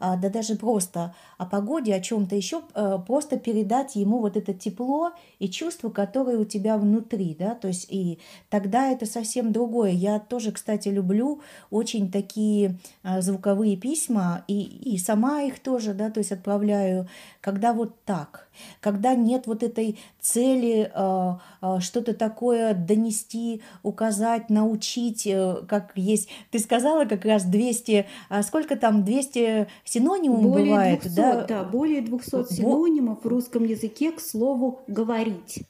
да 0.00 0.28
даже 0.28 0.56
просто 0.56 1.14
о 1.38 1.46
погоде, 1.46 1.94
о 1.94 2.00
чем-то 2.00 2.34
еще, 2.34 2.62
э, 2.74 2.98
просто 3.06 3.38
передать 3.38 3.96
ему 3.96 4.20
вот 4.20 4.36
это 4.36 4.54
тепло 4.54 5.12
и 5.38 5.48
чувство, 5.48 5.90
которое 5.90 6.38
у 6.38 6.44
тебя 6.44 6.78
внутри, 6.78 7.36
да, 7.38 7.54
то 7.54 7.68
есть 7.68 7.86
и 7.90 8.18
тогда 8.48 8.90
это 8.90 9.06
совсем 9.06 9.52
другое. 9.52 9.90
Я 9.90 10.18
тоже, 10.18 10.52
кстати, 10.52 10.88
люблю 10.88 11.40
очень 11.70 12.10
такие 12.10 12.78
а, 13.02 13.20
звуковые 13.20 13.76
письма 13.76 14.44
и, 14.48 14.62
и 14.62 14.98
сама 14.98 15.42
их 15.42 15.60
тоже, 15.60 15.94
да, 15.94 16.10
то 16.10 16.18
есть 16.18 16.32
отправляю, 16.32 17.08
когда 17.40 17.72
вот 17.72 17.94
так, 18.04 18.48
когда 18.80 19.14
нет 19.14 19.46
вот 19.46 19.62
этой 19.62 19.98
цели 20.20 20.90
э, 20.92 21.32
э, 21.62 21.80
что-то 21.80 22.14
такое 22.14 22.74
донести, 22.74 23.62
указать, 23.82 24.50
научить, 24.50 25.26
э, 25.26 25.62
как 25.68 25.92
есть. 25.94 26.28
Ты 26.50 26.58
сказала 26.58 27.04
как 27.04 27.24
раз 27.24 27.44
200, 27.44 28.06
а 28.28 28.42
сколько 28.42 28.76
там, 28.76 29.04
200 29.04 29.68
синонимов 29.86 30.42
более 30.42 30.66
бывает? 30.66 31.00
200, 31.00 31.16
да? 31.16 31.44
да, 31.44 31.64
более 31.64 32.02
200 32.02 32.52
синонимов 32.52 33.24
в 33.24 33.26
русском 33.26 33.64
языке 33.64 34.12
к 34.12 34.20
слову 34.20 34.80
«говорить». 34.86 35.64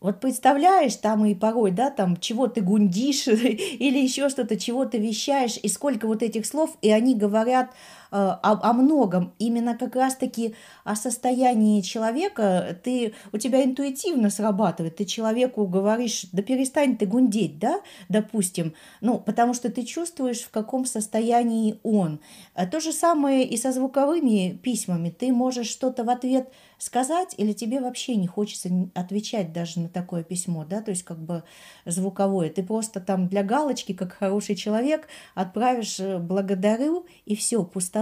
Вот 0.00 0.18
представляешь, 0.18 0.96
там 0.96 1.24
и 1.26 1.34
порой, 1.34 1.70
да, 1.70 1.88
там 1.88 2.16
чего 2.16 2.48
ты 2.48 2.60
гундишь 2.60 3.28
или 3.28 3.98
еще 3.98 4.28
что-то, 4.28 4.58
чего 4.58 4.84
ты 4.84 4.98
вещаешь, 4.98 5.58
и 5.62 5.68
сколько 5.68 6.08
вот 6.08 6.24
этих 6.24 6.44
слов, 6.44 6.76
и 6.82 6.90
они 6.90 7.14
говорят 7.14 7.70
о, 8.12 8.70
о 8.70 8.72
многом. 8.74 9.32
Именно 9.38 9.76
как 9.76 9.96
раз-таки 9.96 10.54
о 10.84 10.94
состоянии 10.94 11.80
человека 11.80 12.78
ты, 12.84 13.14
у 13.32 13.38
тебя 13.38 13.64
интуитивно 13.64 14.28
срабатывает. 14.28 14.96
Ты 14.96 15.06
человеку 15.06 15.66
говоришь, 15.66 16.26
да 16.32 16.42
перестань 16.42 16.96
ты 16.96 17.06
гундеть, 17.06 17.58
да, 17.58 17.80
допустим, 18.08 18.74
ну, 19.00 19.18
потому 19.18 19.54
что 19.54 19.70
ты 19.70 19.82
чувствуешь, 19.82 20.42
в 20.42 20.50
каком 20.50 20.84
состоянии 20.84 21.78
он. 21.82 22.20
А 22.54 22.66
то 22.66 22.80
же 22.80 22.92
самое 22.92 23.44
и 23.44 23.56
со 23.56 23.72
звуковыми 23.72 24.58
письмами. 24.62 25.08
Ты 25.08 25.32
можешь 25.32 25.68
что-то 25.68 26.04
в 26.04 26.10
ответ 26.10 26.50
сказать, 26.78 27.34
или 27.38 27.52
тебе 27.52 27.80
вообще 27.80 28.16
не 28.16 28.26
хочется 28.26 28.68
отвечать 28.94 29.52
даже 29.52 29.80
на 29.80 29.88
такое 29.88 30.24
письмо, 30.24 30.64
да, 30.68 30.82
то 30.82 30.90
есть 30.90 31.04
как 31.04 31.18
бы 31.18 31.44
звуковое. 31.86 32.50
Ты 32.50 32.62
просто 32.62 33.00
там 33.00 33.28
для 33.28 33.42
галочки, 33.42 33.92
как 33.92 34.12
хороший 34.12 34.56
человек, 34.56 35.06
отправишь 35.34 36.00
э, 36.00 36.18
«благодарю» 36.18 37.06
и 37.24 37.36
все, 37.36 37.62
пустота. 37.64 38.01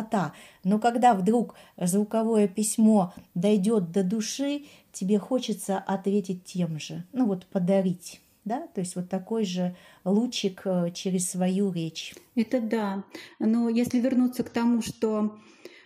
Но 0.64 0.78
когда 0.78 1.14
вдруг 1.14 1.54
звуковое 1.76 2.49
письмо 2.49 3.12
дойдет 3.35 3.92
до 3.92 4.02
души, 4.02 4.64
тебе 4.92 5.19
хочется 5.19 5.78
ответить 5.78 6.45
тем 6.45 6.78
же, 6.78 7.04
ну 7.12 7.26
вот 7.26 7.47
подарить. 7.47 8.21
Да? 8.45 8.66
То 8.75 8.80
есть 8.80 8.97
вот 8.97 9.09
такой 9.09 9.45
же 9.45 9.76
лучик 10.04 10.62
э, 10.64 10.90
через 10.92 11.28
свою 11.30 11.71
речь. 11.73 12.14
Это 12.35 12.61
да. 12.61 13.04
Но 13.38 13.69
если 13.69 14.00
вернуться 14.00 14.42
к 14.42 14.50
тому, 14.50 14.80
что 14.80 15.37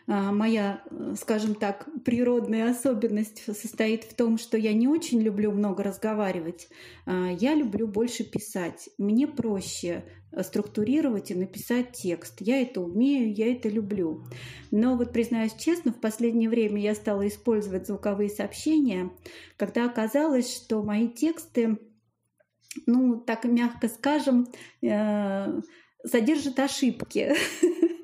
моя, 0.06 0.82
э, 0.90 1.14
скажем 1.18 1.54
так, 1.54 1.88
природная 2.04 2.70
особенность 2.70 3.42
состоит 3.44 4.04
в 4.04 4.14
том, 4.14 4.36
что 4.36 4.58
я 4.58 4.74
не 4.74 4.86
очень 4.86 5.20
люблю 5.20 5.50
много 5.50 5.82
разговаривать. 5.82 6.68
А, 7.06 7.30
я 7.30 7.54
люблю 7.54 7.86
больше 7.86 8.22
писать. 8.24 8.90
Мне 8.98 9.26
проще 9.26 10.04
э, 10.30 10.42
структурировать 10.42 11.30
и 11.30 11.34
написать 11.34 11.92
текст. 11.92 12.40
Я 12.40 12.60
это 12.60 12.82
умею, 12.82 13.32
я 13.32 13.50
это 13.50 13.70
люблю. 13.70 14.24
Но 14.70 14.96
вот 14.96 15.12
признаюсь 15.12 15.54
честно, 15.54 15.90
в 15.90 16.00
последнее 16.00 16.50
время 16.50 16.82
я 16.82 16.94
стала 16.94 17.26
использовать 17.26 17.86
звуковые 17.86 18.28
сообщения, 18.28 19.10
когда 19.56 19.86
оказалось, 19.86 20.54
что 20.54 20.82
мои 20.82 21.08
тексты, 21.08 21.78
ну, 22.84 23.16
так 23.20 23.44
мягко 23.44 23.88
скажем, 23.88 24.48
э, 24.82 25.60
содержат 26.04 26.58
ошибки. 26.58 27.32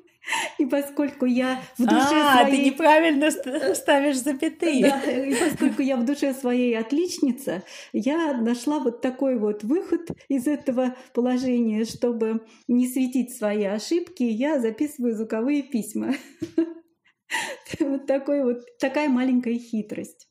И 0.57 0.65
поскольку 0.65 1.25
я 1.25 1.61
в 1.77 1.85
душе 1.85 2.15
а, 2.15 2.43
своей... 2.43 2.57
ты 2.57 2.65
неправильно 2.65 3.31
ставишь 3.75 4.17
запятые. 4.17 4.81
Да, 4.81 5.01
и 5.03 5.35
поскольку 5.35 5.81
я 5.81 5.97
в 5.97 6.05
душе 6.05 6.33
своей 6.33 6.77
отличница, 6.77 7.63
я 7.93 8.33
нашла 8.33 8.79
вот 8.79 9.01
такой 9.01 9.37
вот 9.37 9.63
выход 9.63 10.11
из 10.27 10.47
этого 10.47 10.95
положения, 11.13 11.85
чтобы 11.85 12.45
не 12.67 12.87
светить 12.87 13.35
свои 13.35 13.63
ошибки, 13.63 14.23
я 14.23 14.59
записываю 14.59 15.15
звуковые 15.15 15.63
письма. 15.63 16.13
Вот 17.79 18.07
такой 18.07 18.43
вот 18.43 18.57
такая 18.77 19.07
маленькая 19.07 19.57
хитрость 19.57 20.27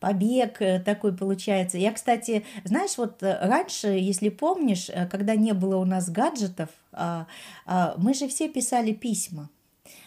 побег 0.00 0.60
э, 0.60 0.80
такой 0.80 1.16
получается. 1.16 1.78
Я, 1.78 1.92
кстати, 1.92 2.44
знаешь, 2.64 2.96
вот 2.96 3.22
э, 3.22 3.38
раньше, 3.46 3.88
если 3.88 4.30
помнишь, 4.30 4.88
э, 4.88 5.06
когда 5.06 5.36
не 5.36 5.52
было 5.52 5.76
у 5.76 5.84
нас 5.84 6.10
гаджетов, 6.10 6.70
а, 6.89 6.89
а, 6.89 6.89
мы 7.96 8.14
же 8.14 8.28
все 8.28 8.48
писали 8.48 8.92
письма. 8.92 9.48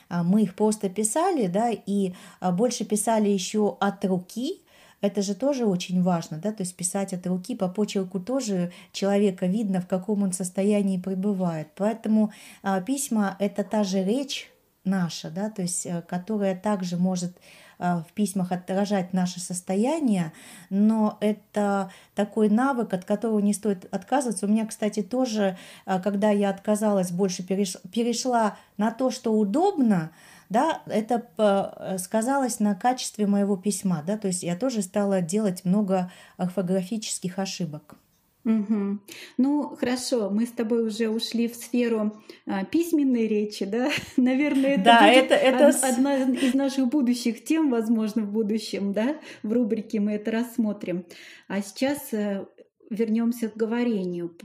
А, 0.10 0.24
мы 0.24 0.44
их 0.44 0.56
просто 0.56 0.90
писали, 0.90 1.48
да, 1.48 1.72
и 1.72 2.14
больше 2.42 2.86
писали 2.86 3.30
еще 3.30 3.78
от 3.80 4.06
руки, 4.06 4.62
это 5.02 5.22
же 5.22 5.36
тоже 5.36 5.66
очень 5.66 6.02
важно, 6.02 6.38
да, 6.38 6.54
то 6.54 6.64
есть 6.64 6.78
писать 6.78 7.14
от 7.14 7.28
руки 7.28 7.56
по 7.56 7.68
почерку 7.68 8.22
тоже 8.22 8.72
человека 8.94 9.48
видно, 9.48 9.82
в 9.82 9.88
каком 9.88 10.24
он 10.24 10.32
состоянии 10.32 10.98
пребывает. 10.98 11.68
Поэтому 11.76 12.32
а, 12.62 12.80
письма 12.80 13.36
это 13.40 13.66
та 13.66 13.84
же 13.84 14.02
речь 14.02 14.50
наша, 14.86 15.30
да, 15.30 15.50
то 15.50 15.62
есть 15.62 15.88
которая 16.08 16.56
также 16.56 16.96
может 16.96 17.36
а, 17.36 17.40
в 17.80 18.06
письмах 18.14 18.52
отражать 18.52 19.14
наше 19.14 19.40
состояние, 19.40 20.32
но 20.70 21.18
это 21.22 21.92
такой 22.16 22.50
навык, 22.50 22.94
от 22.94 23.06
которого 23.06 23.40
не 23.40 23.54
стоит 23.54 23.88
отказываться. 23.94 24.46
У 24.46 24.50
меня, 24.50 24.66
кстати, 24.66 25.02
тоже, 25.02 25.58
а, 25.86 26.00
когда 26.00 26.30
я 26.30 26.50
отказалась, 26.50 27.12
больше 27.12 27.44
перешла 27.44 28.58
на 28.78 28.92
то, 28.92 29.12
что 29.12 29.34
удобно, 29.34 30.12
да, 30.50 30.82
это 30.86 31.26
э, 31.38 31.98
сказалось 31.98 32.60
на 32.60 32.76
качестве 32.76 33.26
моего 33.26 33.58
письма, 33.58 34.04
да, 34.06 34.18
то 34.18 34.28
есть 34.28 34.44
я 34.44 34.56
тоже 34.56 34.82
стала 34.82 35.22
делать 35.22 35.66
много 35.66 36.12
орфографических 36.38 37.40
ошибок. 37.40 37.96
Угу. 38.46 39.00
Ну, 39.38 39.76
хорошо, 39.78 40.30
мы 40.30 40.46
с 40.46 40.52
тобой 40.52 40.86
уже 40.86 41.08
ушли 41.10 41.48
в 41.48 41.56
сферу 41.56 42.22
а, 42.46 42.66
письменной 42.66 43.28
речи, 43.28 43.66
да? 43.66 43.90
Наверное, 44.18 44.72
это, 44.72 44.84
да, 44.84 45.08
это, 45.08 45.36
это... 45.36 45.68
Од- 45.70 45.84
одна 45.84 46.24
из 46.24 46.54
наших 46.54 46.90
будущих 46.90 47.44
тем, 47.46 47.70
возможно, 47.70 48.24
в 48.24 48.32
будущем, 48.32 48.92
да? 48.92 49.16
В 49.44 49.54
рубрике 49.54 50.00
мы 50.02 50.14
это 50.14 50.32
рассмотрим. 50.32 51.06
А 51.48 51.62
сейчас 51.62 52.12
э, 52.12 52.46
вернемся 52.90 53.48
к 53.48 53.56
говорению. 53.56 54.36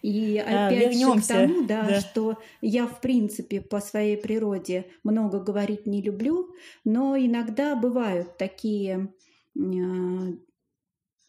И 0.00 0.36
опять 0.38 0.96
а, 0.96 1.14
же 1.14 1.20
к 1.20 1.26
тому, 1.26 1.66
да, 1.66 1.86
да, 1.88 2.00
что 2.00 2.38
я, 2.60 2.86
в 2.86 3.00
принципе, 3.00 3.60
по 3.60 3.80
своей 3.80 4.16
природе 4.16 4.86
много 5.04 5.38
говорить 5.38 5.86
не 5.86 6.02
люблю, 6.02 6.50
но 6.84 7.16
иногда 7.16 7.76
бывают 7.76 8.36
такие 8.36 9.12
а, 9.56 9.62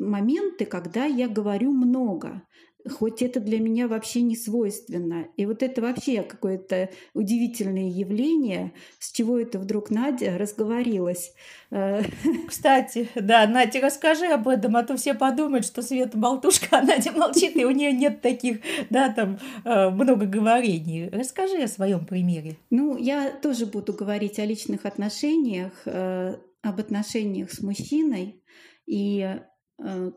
моменты, 0.09 0.65
когда 0.65 1.05
я 1.05 1.27
говорю 1.27 1.71
много, 1.71 2.43
хоть 2.89 3.21
это 3.21 3.39
для 3.39 3.59
меня 3.59 3.87
вообще 3.87 4.21
не 4.21 4.35
свойственно. 4.35 5.27
И 5.37 5.45
вот 5.45 5.63
это 5.63 5.81
вообще 5.81 6.21
какое-то 6.21 6.89
удивительное 7.13 7.89
явление, 7.89 8.73
с 8.99 9.11
чего 9.11 9.39
это 9.39 9.59
вдруг 9.59 9.89
Надя 9.89 10.37
разговорилась. 10.37 11.33
Э, 11.71 12.01
Кстати, 12.47 13.07
да, 13.15 13.47
Надя, 13.47 13.81
расскажи 13.81 14.27
об 14.27 14.47
этом, 14.47 14.75
а 14.75 14.83
то 14.83 14.97
все 14.97 15.13
подумают, 15.13 15.65
что 15.65 15.81
Света 15.81 16.17
болтушка, 16.17 16.79
а 16.79 16.81
Надя 16.81 17.11
молчит, 17.11 17.55
и 17.55 17.65
у 17.65 17.71
нее 17.71 17.91
нет 17.93 18.21
таких, 18.21 18.59
да, 18.89 19.09
там, 19.09 19.39
э, 19.63 19.89
много 19.89 20.25
говорений. 20.25 21.09
Расскажи 21.09 21.63
о 21.63 21.67
своем 21.67 22.05
примере. 22.05 22.57
Ну, 22.69 22.97
я 22.97 23.31
тоже 23.31 23.65
буду 23.65 23.93
говорить 23.93 24.39
о 24.39 24.45
личных 24.45 24.85
отношениях, 24.85 25.71
э, 25.85 26.35
об 26.61 26.79
отношениях 26.79 27.51
с 27.51 27.61
мужчиной. 27.61 28.41
И 28.85 29.39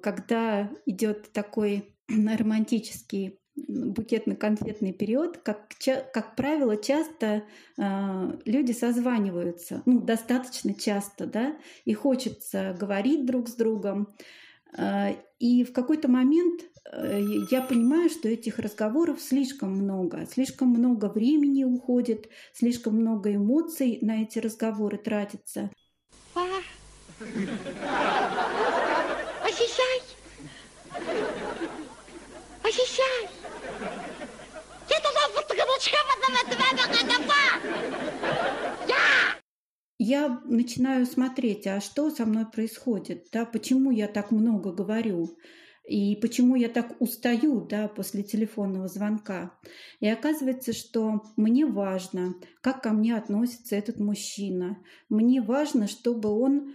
когда 0.00 0.70
идет 0.86 1.32
такой 1.32 1.96
романтический 2.08 3.40
букетно-конфетный 3.56 4.92
период, 4.92 5.38
как, 5.38 5.72
как 6.12 6.36
правило, 6.36 6.76
часто 6.76 7.44
э, 7.78 8.38
люди 8.44 8.72
созваниваются, 8.72 9.82
ну, 9.86 10.00
достаточно 10.00 10.74
часто, 10.74 11.26
да, 11.26 11.56
и 11.84 11.94
хочется 11.94 12.76
говорить 12.78 13.24
друг 13.24 13.48
с 13.48 13.54
другом. 13.54 14.14
Э, 14.76 15.14
и 15.38 15.64
в 15.64 15.72
какой-то 15.72 16.08
момент 16.08 16.62
э, 16.92 17.20
я 17.50 17.62
понимаю, 17.62 18.10
что 18.10 18.28
этих 18.28 18.58
разговоров 18.58 19.20
слишком 19.20 19.72
много, 19.72 20.26
слишком 20.26 20.68
много 20.68 21.06
времени 21.06 21.64
уходит, 21.64 22.28
слишком 22.52 22.96
много 22.96 23.34
эмоций 23.34 23.98
на 24.02 24.22
эти 24.22 24.38
разговоры 24.38 24.98
тратится. 24.98 25.70
Ощущай! 29.56 30.02
Ощущай! 32.62 33.28
Я 39.98 40.40
начинаю 40.44 41.06
смотреть, 41.06 41.66
а 41.66 41.80
что 41.80 42.10
со 42.10 42.26
мной 42.26 42.44
происходит, 42.44 43.28
да, 43.32 43.46
почему 43.46 43.90
я 43.90 44.08
так 44.08 44.30
много 44.30 44.72
говорю, 44.72 45.38
и 45.86 46.16
почему 46.16 46.56
я 46.56 46.68
так 46.68 46.96
устаю 47.00 47.60
да, 47.60 47.86
после 47.86 48.24
телефонного 48.24 48.88
звонка. 48.88 49.52
И 50.00 50.08
оказывается, 50.08 50.72
что 50.72 51.22
мне 51.36 51.64
важно, 51.64 52.34
как 52.60 52.82
ко 52.82 52.90
мне 52.90 53.16
относится 53.16 53.76
этот 53.76 54.00
мужчина. 54.00 54.78
Мне 55.08 55.40
важно, 55.40 55.86
чтобы 55.86 56.30
он 56.30 56.74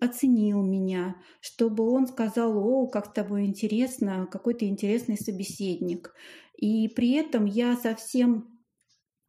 оценил 0.00 0.62
меня, 0.62 1.16
чтобы 1.40 1.88
он 1.88 2.08
сказал, 2.08 2.58
о, 2.58 2.88
как 2.88 3.06
с 3.06 3.12
тобой 3.12 3.44
интересно, 3.44 4.26
какой 4.30 4.54
ты 4.54 4.66
интересный 4.66 5.16
собеседник. 5.16 6.12
И 6.56 6.88
при 6.88 7.12
этом 7.12 7.44
я 7.44 7.76
совсем 7.76 8.59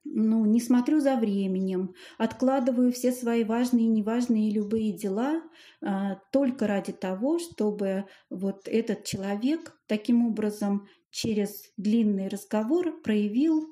ну, 0.04 0.46
не 0.46 0.60
смотрю 0.60 1.00
за 1.00 1.16
временем, 1.16 1.94
откладываю 2.18 2.92
все 2.92 3.12
свои 3.12 3.44
важные 3.44 3.86
и 3.86 3.90
неважные 3.90 4.52
любые 4.52 4.94
дела 4.94 5.42
а, 5.82 6.16
только 6.32 6.68
ради 6.68 6.92
того, 6.92 7.40
чтобы 7.40 8.06
вот 8.30 8.68
этот 8.68 9.04
человек 9.04 9.80
таким 9.88 10.26
образом 10.26 10.88
через 11.12 11.72
длинный 11.78 12.28
разговор 12.28 13.02
проявил 13.02 13.68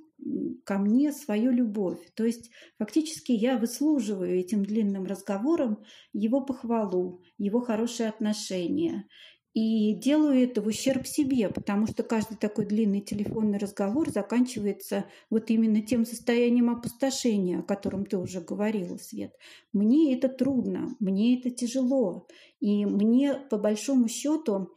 ко 0.65 0.77
мне 0.77 1.11
свою 1.11 1.51
любовь. 1.51 1.99
То 2.13 2.25
есть 2.25 2.51
фактически 2.77 3.31
я 3.31 3.57
выслуживаю 3.57 4.37
этим 4.37 4.63
длинным 4.63 5.05
разговором 5.05 5.83
его 6.13 6.41
похвалу, 6.41 7.23
его 7.37 7.61
хорошие 7.61 8.09
отношения. 8.09 9.07
И 9.53 9.93
делаю 9.95 10.43
это 10.43 10.61
в 10.61 10.67
ущерб 10.67 11.07
себе, 11.07 11.49
потому 11.49 11.87
что 11.87 12.03
каждый 12.03 12.37
такой 12.37 12.65
длинный 12.65 13.01
телефонный 13.01 13.57
разговор 13.57 14.09
заканчивается 14.11 15.05
вот 15.31 15.49
именно 15.49 15.81
тем 15.81 16.05
состоянием 16.05 16.69
опустошения, 16.69 17.59
о 17.59 17.63
котором 17.63 18.05
ты 18.05 18.17
уже 18.17 18.41
говорила, 18.41 18.97
Свет. 18.97 19.33
Мне 19.73 20.15
это 20.15 20.29
трудно, 20.29 20.95
мне 20.99 21.39
это 21.39 21.49
тяжело. 21.49 22.27
И 22.59 22.85
мне, 22.85 23.33
по 23.49 23.57
большому 23.57 24.07
счету, 24.07 24.69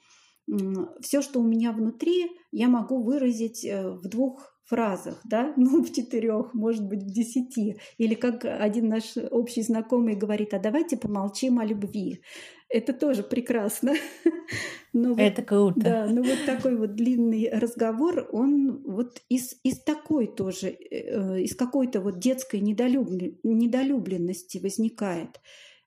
все, 1.01 1.23
что 1.23 1.41
у 1.41 1.47
меня 1.47 1.73
внутри, 1.73 2.31
я 2.51 2.69
могу 2.69 3.03
выразить 3.03 3.65
э, 3.65 3.91
в 3.91 4.09
двух 4.09 4.52
фразах, 4.73 5.21
да, 5.25 5.53
ну, 5.57 5.83
в 5.85 5.93
четырех, 5.93 6.55
может 6.55 6.89
быть, 6.89 7.03
в 7.03 7.11
десяти. 7.13 7.77
Или 7.99 8.15
как 8.15 8.45
один 8.45 8.89
наш 8.89 9.17
общий 9.31 9.63
знакомый 9.63 10.17
говорит, 10.17 10.55
а 10.55 10.59
давайте 10.59 10.97
помолчим 10.97 11.59
о 11.59 11.67
любви. 11.67 12.23
Это 12.71 12.95
тоже 12.95 13.23
прекрасно. 13.23 13.93
Но 14.95 15.15
Это 15.15 15.43
вот, 15.43 15.49
круто. 15.49 15.81
Да, 15.81 16.07
но 16.07 16.23
вот 16.23 16.39
такой 16.45 16.77
вот 16.77 16.95
длинный 16.95 17.51
разговор, 17.51 18.29
он 18.31 18.83
вот 18.83 19.23
из, 19.31 19.57
из 19.63 19.79
такой 19.83 20.27
тоже, 20.27 20.69
э, 20.69 21.41
из 21.41 21.57
какой-то 21.57 22.01
вот 22.03 22.19
детской 22.19 22.61
недолюбленности 22.61 24.59
возникает. 24.59 25.41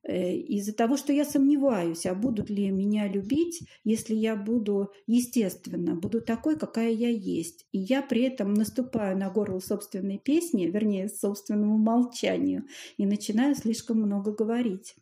Э, 0.07 0.35
из-за 0.35 0.71
того, 0.73 0.97
что 0.97 1.11
я 1.11 1.25
сомневаюсь, 1.25 2.05
а 2.05 2.13
будут 2.13 2.51
ли 2.51 2.69
меня 2.69 3.07
любить, 3.07 3.63
если 3.83 4.13
я 4.13 4.35
буду, 4.35 4.91
естественно, 5.07 5.95
буду 5.95 6.21
такой, 6.21 6.59
какая 6.59 6.91
я 6.91 7.09
есть. 7.09 7.65
И 7.71 7.79
я 7.79 8.03
при 8.03 8.21
этом 8.21 8.53
наступаю 8.53 9.17
на 9.17 9.31
горло 9.31 9.59
собственной 9.59 10.19
песни, 10.19 10.67
вернее, 10.67 11.09
собственному 11.09 11.79
молчанию, 11.79 12.65
и 12.97 13.05
начинаю 13.07 13.55
слишком 13.55 13.97
много 13.97 14.31
говорить. 14.31 14.95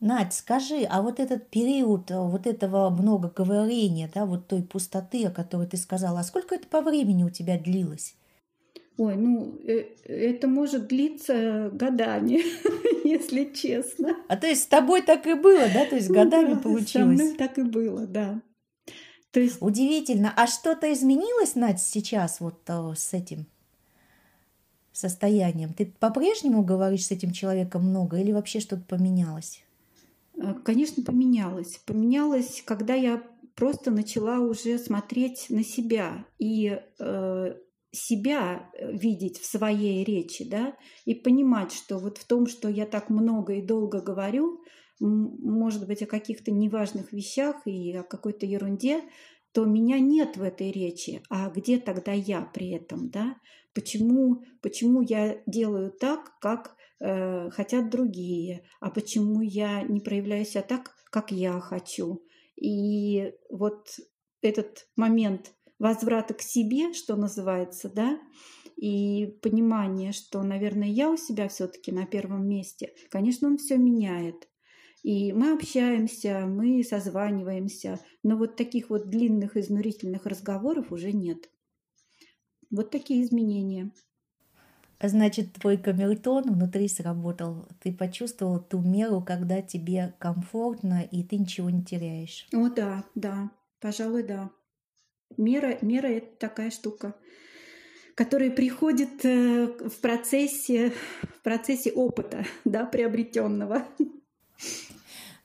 Надь, 0.00 0.34
скажи, 0.34 0.82
а 0.88 1.00
вот 1.00 1.20
этот 1.20 1.48
период 1.50 2.10
вот 2.10 2.48
этого 2.48 2.90
многоговорения, 2.90 4.10
да, 4.12 4.26
вот 4.26 4.48
той 4.48 4.62
пустоты, 4.62 5.24
о 5.24 5.30
которой 5.30 5.68
ты 5.68 5.76
сказала, 5.76 6.20
а 6.20 6.24
сколько 6.24 6.56
это 6.56 6.66
по 6.66 6.82
времени 6.82 7.22
у 7.22 7.30
тебя 7.30 7.56
длилось? 7.58 8.16
Ой, 8.98 9.16
ну 9.16 9.60
э, 9.64 9.84
это 10.04 10.48
может 10.48 10.88
длиться 10.88 11.70
годами, 11.72 12.42
если 13.08 13.44
честно. 13.54 14.16
А 14.28 14.36
то 14.36 14.48
есть 14.48 14.64
с 14.64 14.66
тобой 14.66 15.02
так 15.02 15.24
и 15.28 15.34
было, 15.34 15.68
да? 15.72 15.86
То 15.86 15.94
есть 15.94 16.10
годами 16.10 16.54
да, 16.54 16.60
получилось? 16.60 16.90
Со 16.90 17.24
мной 17.24 17.36
так 17.36 17.58
и 17.58 17.62
было, 17.62 18.06
да. 18.06 18.42
То 19.30 19.38
есть... 19.38 19.58
Удивительно. 19.60 20.32
А 20.36 20.48
что-то 20.48 20.92
изменилось, 20.92 21.54
Надь, 21.54 21.80
сейчас 21.80 22.40
вот 22.40 22.60
э, 22.66 22.94
с 22.96 23.14
этим 23.14 23.46
состоянием? 24.90 25.74
Ты 25.74 25.86
по-прежнему 25.86 26.64
говоришь 26.64 27.06
с 27.06 27.12
этим 27.12 27.30
человеком 27.30 27.84
много 27.84 28.18
или 28.18 28.32
вообще 28.32 28.58
что-то 28.58 28.82
поменялось? 28.82 29.62
Э, 30.36 30.54
конечно, 30.64 31.04
поменялось. 31.04 31.80
Поменялось, 31.86 32.64
когда 32.66 32.94
я 32.94 33.22
просто 33.54 33.92
начала 33.92 34.40
уже 34.40 34.76
смотреть 34.76 35.46
на 35.50 35.62
себя 35.62 36.24
и 36.40 36.80
э, 36.98 37.54
себя 37.92 38.70
э, 38.72 38.92
видеть 38.92 39.38
в 39.38 39.46
своей 39.46 40.04
речи, 40.04 40.48
да, 40.48 40.76
и 41.04 41.14
понимать, 41.14 41.72
что 41.72 41.98
вот 41.98 42.18
в 42.18 42.26
том, 42.26 42.46
что 42.46 42.68
я 42.68 42.86
так 42.86 43.10
много 43.10 43.54
и 43.54 43.62
долго 43.62 44.00
говорю, 44.00 44.60
может 45.00 45.86
быть, 45.86 46.02
о 46.02 46.06
каких-то 46.06 46.50
неважных 46.50 47.12
вещах 47.12 47.56
и 47.66 47.94
о 47.96 48.02
какой-то 48.02 48.46
ерунде, 48.46 49.02
то 49.52 49.64
меня 49.64 49.98
нет 49.98 50.36
в 50.36 50.42
этой 50.42 50.70
речи. 50.70 51.22
А 51.30 51.50
где 51.50 51.78
тогда 51.78 52.12
я 52.12 52.42
при 52.42 52.70
этом, 52.70 53.10
да? 53.10 53.36
Почему, 53.74 54.42
почему 54.60 55.02
я 55.02 55.40
делаю 55.46 55.92
так, 55.92 56.38
как 56.40 56.76
э, 57.00 57.50
хотят 57.50 57.90
другие? 57.90 58.64
А 58.80 58.90
почему 58.90 59.40
я 59.40 59.82
не 59.82 60.00
проявляю 60.00 60.44
себя 60.44 60.62
так, 60.62 60.94
как 61.10 61.30
я 61.30 61.60
хочу? 61.60 62.24
И 62.56 63.32
вот 63.50 63.86
этот 64.42 64.88
момент 64.96 65.54
возврата 65.78 66.34
к 66.34 66.42
себе, 66.42 66.92
что 66.92 67.16
называется, 67.16 67.88
да, 67.88 68.18
и 68.76 69.38
понимание, 69.42 70.12
что, 70.12 70.42
наверное, 70.42 70.88
я 70.88 71.10
у 71.10 71.16
себя 71.16 71.48
все-таки 71.48 71.90
на 71.90 72.06
первом 72.06 72.48
месте, 72.48 72.92
конечно, 73.10 73.48
он 73.48 73.58
все 73.58 73.76
меняет. 73.76 74.48
И 75.02 75.32
мы 75.32 75.52
общаемся, 75.52 76.44
мы 76.46 76.82
созваниваемся, 76.82 78.00
но 78.22 78.36
вот 78.36 78.56
таких 78.56 78.90
вот 78.90 79.08
длинных 79.08 79.56
изнурительных 79.56 80.26
разговоров 80.26 80.92
уже 80.92 81.12
нет. 81.12 81.48
Вот 82.70 82.90
такие 82.90 83.22
изменения. 83.22 83.92
Значит, 85.00 85.52
твой 85.52 85.76
камертон 85.76 86.52
внутри 86.52 86.88
сработал. 86.88 87.68
Ты 87.80 87.92
почувствовал 87.92 88.58
ту 88.58 88.80
меру, 88.80 89.22
когда 89.22 89.62
тебе 89.62 90.14
комфортно, 90.18 91.02
и 91.02 91.22
ты 91.22 91.38
ничего 91.38 91.70
не 91.70 91.84
теряешь. 91.84 92.48
О, 92.52 92.68
да, 92.68 93.04
да, 93.14 93.50
пожалуй, 93.80 94.24
да. 94.24 94.50
Мера, 95.38 95.78
мера– 95.82 96.06
это 96.08 96.26
такая 96.36 96.70
штука, 96.72 97.14
которая 98.16 98.50
приходит 98.50 99.24
э, 99.24 99.66
в 99.66 100.00
процессе, 100.00 100.92
в 101.22 101.42
процессе 101.44 101.92
опыта, 101.92 102.44
да, 102.64 102.84
приобретенного. 102.84 103.84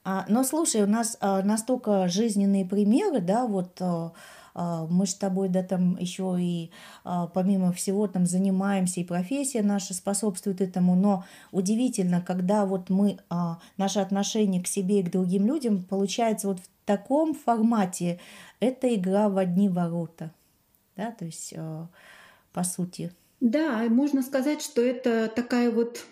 А, 0.03 0.25
но 0.27 0.43
слушай, 0.43 0.81
у 0.81 0.87
нас 0.87 1.15
а, 1.21 1.43
настолько 1.43 2.07
жизненные 2.07 2.65
примеры, 2.65 3.21
да, 3.21 3.45
вот 3.45 3.77
а, 3.81 4.13
а, 4.55 4.87
мы 4.87 5.05
с 5.05 5.15
тобой, 5.15 5.47
да, 5.47 5.61
там 5.63 5.95
еще 5.97 6.35
и 6.39 6.71
а, 7.03 7.27
помимо 7.27 7.71
всего 7.71 8.07
там 8.07 8.25
занимаемся, 8.25 8.99
и 8.99 9.05
профессия 9.05 9.61
наша 9.61 9.93
способствует 9.93 10.59
этому, 10.59 10.95
но 10.95 11.23
удивительно, 11.51 12.19
когда 12.19 12.65
вот 12.65 12.89
мы, 12.89 13.19
наше 13.77 13.99
отношение 13.99 14.61
к 14.61 14.67
себе 14.67 14.99
и 14.99 15.03
к 15.03 15.11
другим 15.11 15.45
людям 15.45 15.83
получается 15.83 16.47
вот 16.47 16.59
в 16.59 16.72
таком 16.85 17.33
формате, 17.33 18.19
это 18.59 18.93
игра 18.93 19.29
в 19.29 19.37
одни 19.37 19.69
ворота, 19.69 20.33
да, 20.95 21.11
то 21.11 21.25
есть 21.25 21.53
по 22.51 22.63
сути. 22.63 23.11
Да, 23.39 23.83
можно 23.89 24.21
сказать, 24.21 24.61
что 24.61 24.81
это 24.81 25.27
такая 25.27 25.71
вот 25.71 26.05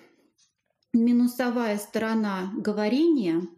минусовая 0.94 1.78
сторона 1.78 2.52
говорения– 2.58 3.42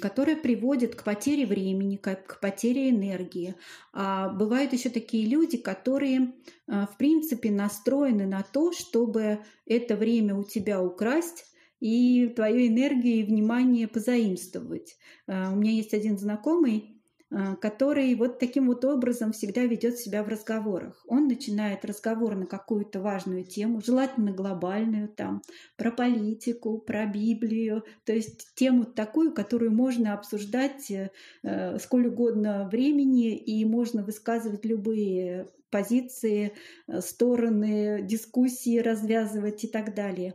которая 0.00 0.36
приводит 0.36 0.94
к 0.94 1.04
потере 1.04 1.44
времени, 1.44 1.96
к 1.96 2.40
потере 2.40 2.88
энергии. 2.88 3.54
А 3.92 4.30
бывают 4.30 4.72
еще 4.72 4.88
такие 4.88 5.28
люди, 5.28 5.58
которые, 5.58 6.32
а, 6.66 6.86
в 6.86 6.96
принципе, 6.96 7.50
настроены 7.50 8.26
на 8.26 8.42
то, 8.42 8.72
чтобы 8.72 9.40
это 9.66 9.94
время 9.94 10.36
у 10.36 10.42
тебя 10.42 10.82
украсть 10.82 11.44
и 11.86 12.28
твою 12.34 12.66
энергию 12.66 13.20
и 13.20 13.22
внимание 13.22 13.86
позаимствовать. 13.86 14.96
А, 15.28 15.52
у 15.52 15.56
меня 15.56 15.70
есть 15.70 15.94
один 15.94 16.18
знакомый, 16.18 17.00
а, 17.30 17.54
который 17.54 18.12
вот 18.16 18.40
таким 18.40 18.66
вот 18.66 18.84
образом 18.84 19.30
всегда 19.30 19.62
ведет 19.62 19.96
себя 19.96 20.24
в 20.24 20.28
разговорах. 20.28 21.04
Он 21.06 21.28
начинает 21.28 21.84
разговор 21.84 22.34
на 22.34 22.46
какую-то 22.46 23.00
важную 23.00 23.44
тему, 23.44 23.80
желательно 23.80 24.32
глобальную, 24.32 25.08
там, 25.08 25.42
про 25.76 25.92
политику, 25.92 26.78
про 26.78 27.06
Библию, 27.06 27.84
то 28.04 28.12
есть 28.12 28.52
тему 28.56 28.84
такую, 28.84 29.32
которую 29.32 29.70
можно 29.70 30.12
обсуждать 30.12 30.90
э, 30.90 31.12
э 31.44 31.78
сколь 31.78 32.08
угодно 32.08 32.68
времени, 32.68 33.36
и 33.36 33.64
можно 33.64 34.02
высказывать 34.02 34.64
любые 34.64 35.46
позиции, 35.76 36.52
э, 36.86 37.00
стороны, 37.02 38.00
дискуссии 38.02 38.78
развязывать 38.78 39.64
и 39.64 39.68
так 39.68 39.94
далее. 39.94 40.34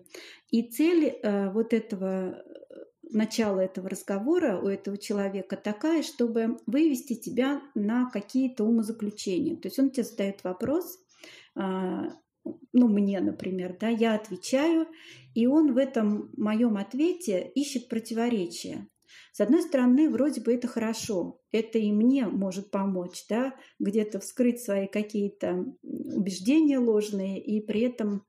И 0.52 0.62
цель 0.62 1.06
э, 1.06 1.52
вот 1.52 1.74
этого 1.74 2.44
начало 3.14 3.60
этого 3.60 3.90
разговора 3.90 4.60
у 4.62 4.68
этого 4.68 4.98
человека 4.98 5.58
такая, 5.58 6.04
чтобы 6.04 6.58
вывести 6.68 7.16
тебя 7.16 7.62
на 7.76 8.10
какие-то 8.10 8.64
умозаключения. 8.64 9.56
То 9.56 9.68
есть 9.68 9.80
он 9.80 9.90
тебе 9.90 10.04
задает 10.04 10.44
вопрос, 10.44 11.00
а, 11.56 12.14
ну, 12.72 12.88
мне, 12.88 13.20
например, 13.20 13.76
да, 13.80 13.90
я 13.90 14.16
отвечаю, 14.16 14.88
и 15.36 15.48
он 15.48 15.74
в 15.74 15.78
этом 15.78 16.30
моем 16.38 16.78
ответе 16.78 17.52
ищет 17.56 17.90
противоречия. 17.90 18.88
С 19.32 19.39
одной 19.39 19.62
стороны, 19.62 20.10
вроде 20.10 20.41
бы 20.41 20.54
это 20.54 20.67
хорошо, 20.67 21.41
это 21.52 21.78
и 21.78 21.91
мне 21.91 22.26
может 22.26 22.70
помочь, 22.70 23.26
да, 23.30 23.56
где-то 23.80 24.20
вскрыть 24.20 24.62
свои 24.62 24.88
какие-то 24.88 25.65
убеждения 25.82 26.80
ложные 26.80 27.41
и 27.41 27.65
при 27.65 27.82
этом 27.82 28.26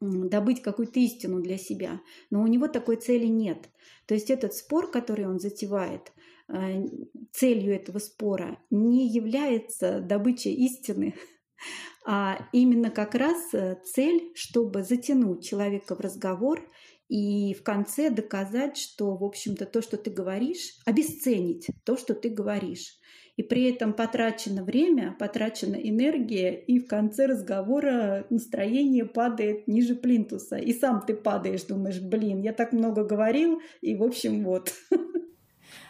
добыть 0.00 0.62
какую-то 0.62 1.00
истину 1.00 1.40
для 1.40 1.58
себя. 1.58 2.00
Но 2.30 2.42
у 2.42 2.46
него 2.46 2.68
такой 2.68 2.96
цели 2.96 3.26
нет. 3.26 3.68
То 4.06 4.14
есть 4.14 4.30
этот 4.30 4.54
спор, 4.54 4.90
который 4.90 5.26
он 5.26 5.40
затевает, 5.40 6.12
э, 6.48 6.84
целью 7.32 7.74
этого 7.74 7.98
спора 7.98 8.60
не 8.70 9.08
является 9.08 10.00
добыча 10.00 10.50
истины, 10.50 11.14
а 12.06 12.48
именно 12.52 12.90
как 12.90 13.14
раз 13.14 13.54
э, 13.54 13.80
цель, 13.84 14.32
чтобы 14.34 14.82
затянуть 14.82 15.48
человека 15.48 15.96
в 15.96 16.00
разговор 16.00 16.62
и 17.08 17.54
в 17.54 17.62
конце 17.62 18.10
доказать, 18.10 18.76
что, 18.76 19.16
в 19.16 19.24
общем-то, 19.24 19.66
то, 19.66 19.82
что 19.82 19.96
ты 19.96 20.10
говоришь, 20.10 20.78
обесценить 20.84 21.68
то, 21.84 21.96
что 21.96 22.14
ты 22.14 22.28
говоришь 22.28 22.98
и 23.36 23.42
при 23.42 23.70
этом 23.70 23.92
потрачено 23.92 24.64
время, 24.64 25.14
потрачена 25.18 25.76
энергия, 25.76 26.54
и 26.54 26.78
в 26.78 26.88
конце 26.88 27.26
разговора 27.26 28.26
настроение 28.30 29.04
падает 29.04 29.68
ниже 29.68 29.94
плинтуса. 29.94 30.56
И 30.56 30.72
сам 30.72 31.02
ты 31.06 31.14
падаешь, 31.14 31.64
думаешь, 31.64 32.00
блин, 32.00 32.40
я 32.40 32.52
так 32.52 32.72
много 32.72 33.04
говорил, 33.04 33.60
и 33.82 33.94
в 33.94 34.02
общем 34.02 34.44
вот. 34.44 34.72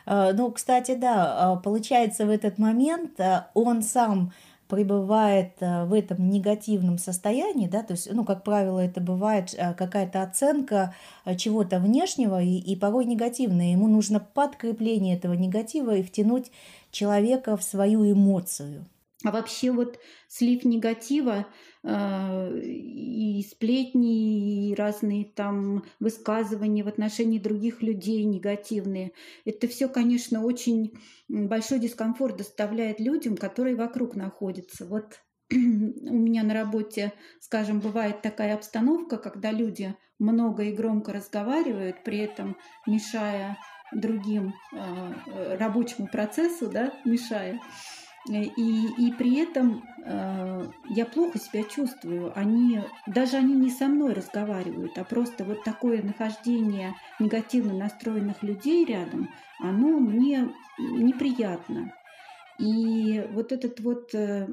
А, 0.08 0.32
ну, 0.32 0.52
кстати, 0.52 0.94
да, 0.94 1.34
а, 1.36 1.56
получается 1.56 2.26
в 2.26 2.30
этот 2.30 2.58
момент 2.58 3.20
а, 3.20 3.50
он 3.54 3.82
сам 3.82 4.32
пребывает 4.68 5.54
э, 5.60 5.84
в 5.84 5.92
этом 5.92 6.28
негативном 6.28 6.98
состоянии, 6.98 7.68
да, 7.68 7.82
то 7.82 7.92
есть, 7.92 8.12
ну, 8.12 8.24
как 8.24 8.44
правило, 8.44 8.78
это 8.80 9.00
бывает 9.00 9.54
э, 9.54 9.74
какая-то 9.74 10.22
оценка 10.22 10.94
э, 11.24 11.36
чего-то 11.36 11.78
внешнего 11.78 12.42
и, 12.42 12.58
и 12.58 12.76
порой 12.76 13.04
негативная. 13.04 13.72
Ему 13.72 13.88
нужно 13.88 14.20
подкрепление 14.20 15.16
этого 15.16 15.34
негатива 15.34 15.96
и 15.96 16.02
втянуть 16.02 16.50
человека 16.90 17.56
в 17.56 17.62
свою 17.62 18.10
эмоцию. 18.10 18.86
А 19.24 19.30
вообще 19.30 19.72
вот 19.72 19.98
слив 20.28 20.64
негатива 20.64 21.46
и 21.86 23.46
сплетни, 23.48 24.70
и 24.70 24.74
разные 24.74 25.24
там 25.24 25.84
высказывания 26.00 26.82
в 26.82 26.88
отношении 26.88 27.38
других 27.38 27.82
людей 27.82 28.24
негативные, 28.24 29.12
это 29.44 29.68
все, 29.68 29.88
конечно, 29.88 30.44
очень 30.44 30.98
большой 31.28 31.78
дискомфорт 31.78 32.36
доставляет 32.36 33.00
людям, 33.00 33.36
которые 33.36 33.76
вокруг 33.76 34.16
находятся. 34.16 34.86
Вот 34.86 35.20
у 35.52 35.54
меня 35.54 36.42
на 36.42 36.54
работе, 36.54 37.12
скажем, 37.40 37.80
бывает 37.80 38.22
такая 38.22 38.54
обстановка, 38.54 39.16
когда 39.16 39.52
люди 39.52 39.94
много 40.18 40.64
и 40.64 40.72
громко 40.72 41.12
разговаривают, 41.12 42.02
при 42.02 42.18
этом 42.18 42.56
мешая 42.86 43.58
другим 43.92 44.54
э, 44.72 45.56
рабочему 45.56 46.08
процессу, 46.08 46.68
да, 46.68 46.92
мешая. 47.04 47.60
И, 48.28 48.88
и 48.98 49.12
при 49.12 49.36
этом 49.36 49.84
э, 50.04 50.66
я 50.90 51.06
плохо 51.06 51.38
себя 51.38 51.62
чувствую. 51.62 52.32
Они, 52.36 52.80
даже 53.06 53.36
они 53.36 53.54
не 53.54 53.70
со 53.70 53.86
мной 53.86 54.14
разговаривают, 54.14 54.98
а 54.98 55.04
просто 55.04 55.44
вот 55.44 55.62
такое 55.64 56.02
нахождение 56.02 56.94
негативно 57.20 57.72
настроенных 57.74 58.42
людей 58.42 58.84
рядом, 58.84 59.28
оно 59.60 59.98
мне 59.98 60.52
неприятно. 60.78 61.94
И 62.58 63.24
вот 63.32 63.52
этот 63.52 63.80
вот 63.80 64.14
э, 64.14 64.48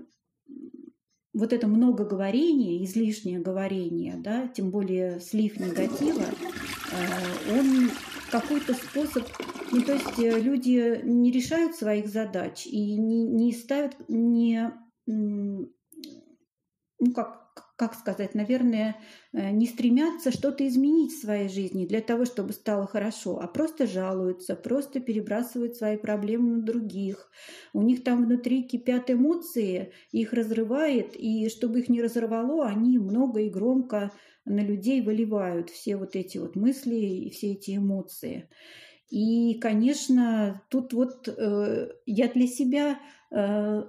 вот 1.33 1.51
это 1.51 1.67
многоговорение, 1.67 2.83
излишнее 2.83 3.39
говорение, 3.39 4.15
да, 4.17 4.47
тем 4.47 4.69
более 4.69 5.19
слив 5.19 5.59
негатива, 5.59 6.25
э, 6.91 7.59
он 7.59 7.89
какой-то 8.33 8.73
способ, 8.73 9.27
ну, 9.71 9.81
то 9.83 9.93
есть 9.93 10.17
э, 10.17 10.39
люди 10.39 11.01
не 11.03 11.31
решают 11.31 11.75
своих 11.75 12.07
задач 12.07 12.65
и 12.65 12.97
не, 12.97 13.25
не 13.25 13.53
ставят, 13.53 13.95
не, 14.09 14.73
ну, 15.05 15.69
как, 17.13 17.42
как 17.83 17.95
сказать, 17.95 18.33
наверное, 18.33 18.95
э, 19.33 19.51
не 19.51 19.67
стремятся 19.67 20.31
что-то 20.31 20.65
изменить 20.65 21.11
в 21.11 21.19
своей 21.19 21.49
жизни 21.49 21.85
для 21.85 21.99
того, 21.99 22.23
чтобы 22.23 22.53
стало 22.53 22.87
хорошо, 22.87 23.41
а 23.41 23.47
просто 23.47 23.87
жалуются, 23.87 24.55
просто 24.55 25.01
перебрасывают 25.01 25.75
свои 25.75 25.97
проблемы 25.97 26.57
на 26.57 26.61
других. 26.61 27.29
У 27.73 27.81
них 27.81 28.05
там 28.05 28.25
внутри 28.25 28.63
кипят 28.63 29.11
эмоции, 29.11 29.91
их 30.13 30.31
разрывает, 30.31 31.15
и 31.15 31.49
чтобы 31.49 31.79
их 31.79 31.89
не 31.89 32.01
разорвало, 32.01 32.67
они 32.67 32.99
много 32.99 33.41
и 33.41 33.49
громко 33.49 34.11
на 34.45 34.61
людей 34.61 35.01
выливают 35.01 35.69
все 35.69 35.97
вот 35.97 36.15
эти 36.15 36.37
вот 36.37 36.55
мысли 36.55 36.95
и 36.95 37.29
все 37.31 37.51
эти 37.51 37.75
эмоции. 37.75 38.47
И, 39.13 39.59
конечно, 39.59 40.63
тут 40.69 40.91
вот 40.91 41.27
э, 41.27 41.87
я 42.07 42.27
для 42.29 42.47
себя 42.47 42.99
э, 43.29 43.83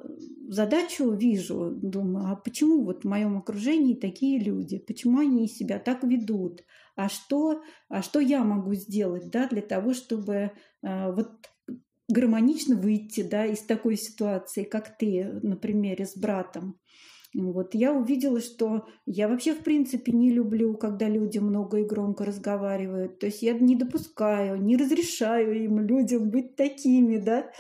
задачу 0.51 1.13
вижу, 1.13 1.71
думаю, 1.75 2.27
а 2.31 2.37
почему 2.37 2.85
вот 2.85 3.05
в 3.05 3.09
моем 3.09 3.39
окружении 3.39 3.95
такие 3.95 4.39
люди, 4.39 4.77
почему 4.77 5.21
они 5.21 5.49
себя 5.49 5.79
так 5.79 6.05
ведут, 6.05 6.63
а 6.95 7.09
что, 7.09 7.63
а 7.89 8.03
что 8.03 8.21
я 8.21 8.45
могу 8.45 8.75
сделать, 8.75 9.31
да, 9.31 9.49
для 9.49 9.63
того, 9.63 9.95
чтобы 9.95 10.35
э, 10.83 11.13
вот 11.13 11.31
гармонично 12.07 12.77
выйти, 12.77 13.23
да, 13.23 13.47
из 13.47 13.61
такой 13.61 13.97
ситуации, 13.97 14.65
как 14.65 14.99
ты, 14.99 15.41
например, 15.43 16.03
с 16.03 16.19
братом. 16.19 16.79
Вот 17.35 17.75
я 17.75 17.93
увидела, 17.93 18.41
что 18.41 18.87
я 19.07 19.27
вообще 19.27 19.55
в 19.55 19.65
принципе 19.65 20.13
не 20.13 20.31
люблю, 20.31 20.75
когда 20.77 21.09
люди 21.09 21.39
много 21.39 21.79
и 21.79 21.85
громко 21.85 22.25
разговаривают. 22.25 23.19
То 23.19 23.27
есть 23.27 23.43
я 23.43 23.55
не 23.55 23.75
допускаю, 23.75 24.63
не 24.63 24.77
разрешаю 24.77 25.65
им 25.65 25.81
людям 25.81 26.31
быть 26.31 26.55
такими, 26.55 27.17
да. 27.17 27.51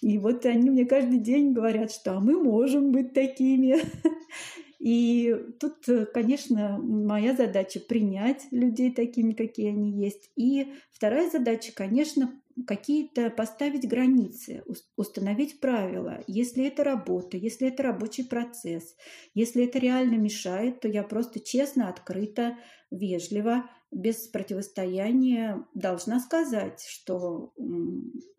И 0.00 0.18
вот 0.18 0.46
они 0.46 0.70
мне 0.70 0.86
каждый 0.86 1.18
день 1.18 1.52
говорят, 1.52 1.90
что 1.90 2.12
а 2.16 2.20
мы 2.20 2.40
можем 2.40 2.92
быть 2.92 3.12
такими. 3.12 3.76
И 4.78 5.34
тут, 5.58 5.86
конечно, 6.12 6.78
моя 6.78 7.34
задача 7.34 7.80
принять 7.80 8.42
людей 8.50 8.92
такими, 8.92 9.32
какие 9.32 9.70
они 9.70 9.90
есть. 9.90 10.30
И 10.36 10.74
вторая 10.92 11.30
задача, 11.30 11.72
конечно, 11.74 12.30
какие-то 12.66 13.30
поставить 13.30 13.88
границы, 13.88 14.62
установить 14.96 15.60
правила. 15.60 16.22
Если 16.26 16.66
это 16.66 16.84
работа, 16.84 17.36
если 17.36 17.68
это 17.68 17.82
рабочий 17.82 18.24
процесс, 18.24 18.94
если 19.34 19.64
это 19.64 19.78
реально 19.78 20.16
мешает, 20.16 20.80
то 20.80 20.88
я 20.88 21.02
просто 21.02 21.40
честно, 21.40 21.88
открыто, 21.88 22.56
вежливо, 22.90 23.68
без 23.90 24.26
противостояния 24.28 25.66
должна 25.74 26.18
сказать, 26.18 26.84
что 26.86 27.52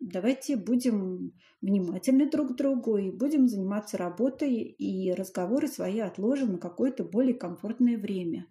давайте 0.00 0.56
будем 0.56 1.32
внимательны 1.62 2.30
друг 2.30 2.52
к 2.52 2.56
другу 2.56 2.98
и 2.98 3.10
будем 3.10 3.48
заниматься 3.48 3.96
работой, 3.96 4.54
и 4.54 5.12
разговоры 5.12 5.68
свои 5.68 6.00
отложим 6.00 6.52
на 6.52 6.58
какое-то 6.58 7.04
более 7.04 7.34
комфортное 7.34 7.96
время. 7.96 8.46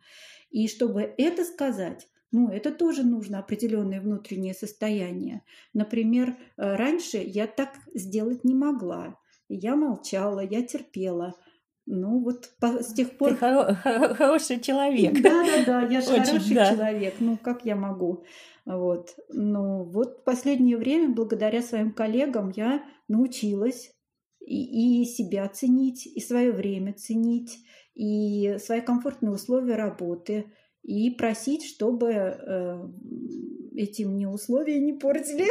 И 0.49 0.67
чтобы 0.67 1.01
это 1.17 1.43
сказать, 1.43 2.07
ну, 2.35 2.49
это 2.49 2.71
тоже 2.71 3.03
нужно 3.03 3.39
определенное 3.39 4.01
внутреннее 4.01 4.53
состояние. 4.53 5.41
Например, 5.73 6.35
э, 6.57 6.75
раньше 6.75 7.17
я 7.17 7.47
так 7.47 7.69
сделать 7.93 8.43
не 8.43 8.53
могла. 8.53 9.17
Я 9.47 9.77
молчала, 9.77 10.41
я 10.41 10.61
терпела. 10.61 11.33
Ну 11.85 12.21
вот 12.21 12.49
по, 12.59 12.83
с 12.83 12.93
тех 12.93 13.17
пор... 13.17 13.35
Ты 13.35 13.45
хоро- 13.45 13.77
хоро- 13.81 14.13
хороший 14.15 14.59
человек. 14.59 15.13
Да, 15.21 15.45
да, 15.45 15.65
да, 15.65 15.81
я 15.87 16.01
же 16.01 16.07
хороший 16.07 16.55
да. 16.55 16.73
человек. 16.73 17.13
Ну 17.19 17.37
как 17.37 17.63
я 17.63 17.77
могу? 17.77 18.25
Вот. 18.65 19.15
Ну 19.29 19.85
вот 19.85 20.19
в 20.19 20.23
последнее 20.25 20.75
время, 20.75 21.15
благодаря 21.15 21.61
своим 21.61 21.93
коллегам, 21.93 22.51
я 22.53 22.83
научилась 23.07 23.93
и, 24.41 25.03
и 25.03 25.05
себя 25.05 25.47
ценить, 25.47 26.05
и 26.05 26.19
свое 26.19 26.51
время 26.51 26.91
ценить, 26.91 27.59
и 27.93 28.57
свои 28.59 28.81
комфортные 28.81 29.31
условия 29.31 29.75
работы– 29.75 30.51
и 30.85 31.09
просить, 31.09 31.65
чтобы 31.65 32.11
э, 32.13 32.87
эти 33.75 34.03
мне 34.03 34.29
условия 34.29 34.79
не 34.79 34.93
портили. 34.93 35.45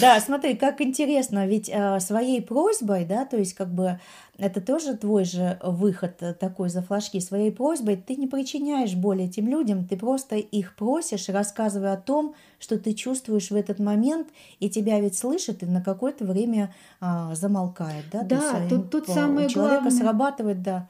Да, 0.00 0.20
смотри, 0.20 0.54
как 0.54 0.82
интересно, 0.82 1.46
ведь 1.46 1.70
э, 1.72 1.98
своей 2.00 2.42
просьбой, 2.42 3.06
да, 3.06 3.24
то 3.24 3.38
есть 3.38 3.54
как 3.54 3.72
бы 3.72 3.98
это 4.36 4.60
тоже 4.60 4.94
твой 4.94 5.24
же 5.24 5.58
выход 5.62 6.16
э, 6.20 6.34
такой 6.34 6.68
за 6.68 6.82
флажки, 6.82 7.18
своей 7.20 7.50
просьбой 7.50 7.96
ты 7.96 8.16
не 8.16 8.26
причиняешь 8.26 8.94
боли 8.94 9.24
этим 9.24 9.48
людям, 9.48 9.86
ты 9.86 9.96
просто 9.96 10.36
их 10.36 10.76
просишь, 10.76 11.30
рассказывая 11.30 11.94
о 11.94 11.96
том, 11.96 12.34
что 12.58 12.78
ты 12.78 12.92
чувствуешь 12.92 13.50
в 13.50 13.56
этот 13.56 13.78
момент, 13.78 14.28
и 14.60 14.68
тебя 14.68 15.00
ведь 15.00 15.16
слышат 15.16 15.62
и 15.62 15.66
на 15.66 15.82
какое-то 15.82 16.26
время 16.26 16.74
э, 17.00 17.30
замолкает, 17.32 18.04
да? 18.12 18.24
Да, 18.24 18.36
есть, 18.36 18.66
э, 18.66 18.68
тут, 18.68 18.90
тут 18.90 19.08
самое 19.08 19.46
у 19.46 19.50
человека 19.50 19.84
главное... 19.84 19.98
срабатывает, 19.98 20.62
да. 20.62 20.88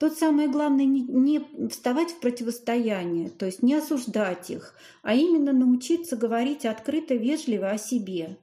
Тут 0.00 0.14
самое 0.14 0.48
главное 0.48 0.86
не, 0.86 1.02
не 1.02 1.68
вставать 1.68 2.10
в 2.10 2.20
противостояние, 2.20 3.28
то 3.28 3.44
есть 3.44 3.62
не 3.62 3.74
осуждать 3.74 4.48
их, 4.48 4.74
а 5.02 5.14
именно 5.14 5.52
научиться 5.52 6.16
говорить 6.16 6.64
открыто, 6.64 7.14
вежливо 7.14 7.68
о 7.68 7.76
себе. 7.76 8.38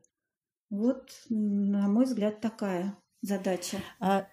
Вот, 0.69 1.09
на 1.29 1.87
мой 1.87 2.05
взгляд, 2.05 2.41
такая 2.41 2.95
задача. 3.23 3.79
А, 3.99 4.27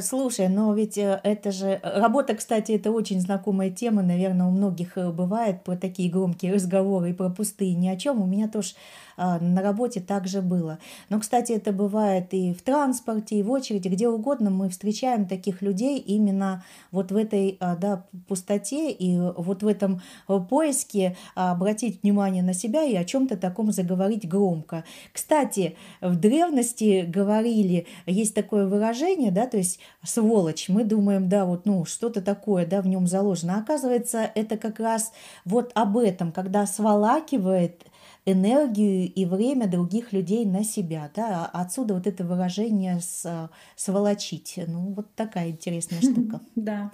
слушай, 0.00 0.48
но 0.48 0.74
ведь 0.74 0.98
э, 0.98 1.20
это 1.22 1.52
же... 1.52 1.80
Работа, 1.82 2.34
кстати, 2.34 2.72
это 2.72 2.90
очень 2.90 3.20
знакомая 3.20 3.70
тема, 3.70 4.02
наверное, 4.02 4.46
у 4.46 4.50
многих 4.50 4.98
э, 4.98 5.10
бывает 5.10 5.62
про 5.62 5.76
такие 5.76 6.10
громкие 6.10 6.52
разговоры 6.52 7.10
и 7.10 7.12
про 7.12 7.30
пустые 7.30 7.74
ни 7.74 7.88
о 7.88 7.96
чем. 7.96 8.20
У 8.20 8.26
меня 8.26 8.48
тоже 8.48 8.74
а, 9.18 9.40
на 9.40 9.62
работе 9.62 10.00
также 10.00 10.42
было. 10.42 10.78
Но, 11.10 11.18
кстати, 11.18 11.50
это 11.50 11.72
бывает 11.72 12.32
и 12.32 12.54
в 12.54 12.62
транспорте, 12.62 13.36
и 13.36 13.42
в 13.42 13.50
очереди, 13.50 13.88
где 13.88 14.08
угодно 14.08 14.48
мы 14.50 14.70
встречаем 14.70 15.26
таких 15.26 15.60
людей 15.60 15.98
именно 15.98 16.64
вот 16.92 17.10
в 17.10 17.16
этой 17.16 17.56
а, 17.58 17.74
да, 17.74 18.06
пустоте 18.28 18.92
и 18.92 19.18
вот 19.18 19.64
в 19.64 19.66
этом 19.66 20.00
а, 20.28 20.38
поиске 20.38 21.16
обратить 21.34 22.02
внимание 22.02 22.44
на 22.44 22.54
себя 22.54 22.84
и 22.84 22.94
о 22.94 23.04
чем-то 23.04 23.36
таком 23.36 23.72
заговорить 23.72 24.28
громко. 24.28 24.84
Кстати, 25.12 25.76
в 26.00 26.14
древности 26.14 27.04
говорили, 27.06 27.88
есть 28.06 28.36
такое 28.36 28.68
выражение, 28.68 29.32
да, 29.32 29.48
то 29.48 29.56
есть 29.56 29.67
сволочь, 30.04 30.68
мы 30.68 30.84
думаем, 30.84 31.28
да, 31.28 31.44
вот, 31.44 31.66
ну, 31.66 31.84
что-то 31.84 32.22
такое, 32.22 32.66
да, 32.66 32.80
в 32.80 32.86
нем 32.86 33.06
заложено. 33.06 33.56
А 33.56 33.60
оказывается, 33.60 34.30
это 34.34 34.56
как 34.56 34.80
раз 34.80 35.12
вот 35.44 35.72
об 35.74 35.98
этом, 35.98 36.32
когда 36.32 36.66
сволакивает 36.66 37.84
энергию 38.24 39.12
и 39.12 39.24
время 39.24 39.68
других 39.68 40.12
людей 40.12 40.44
на 40.44 40.64
себя. 40.64 41.10
Да? 41.14 41.46
Отсюда 41.46 41.94
вот 41.94 42.06
это 42.06 42.24
выражение 42.24 43.00
с, 43.00 43.50
сволочить. 43.76 44.58
Ну, 44.66 44.92
вот 44.94 45.14
такая 45.14 45.50
интересная 45.50 46.00
штука. 46.02 46.40
Да, 46.54 46.92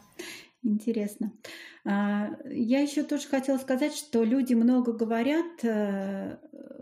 интересно. 0.62 1.32
А, 1.84 2.30
я 2.46 2.80
еще 2.80 3.02
тоже 3.02 3.28
хотела 3.28 3.58
сказать, 3.58 3.94
что 3.94 4.24
люди 4.24 4.54
много 4.54 4.92
говорят, 4.92 5.64
э, 5.64 6.38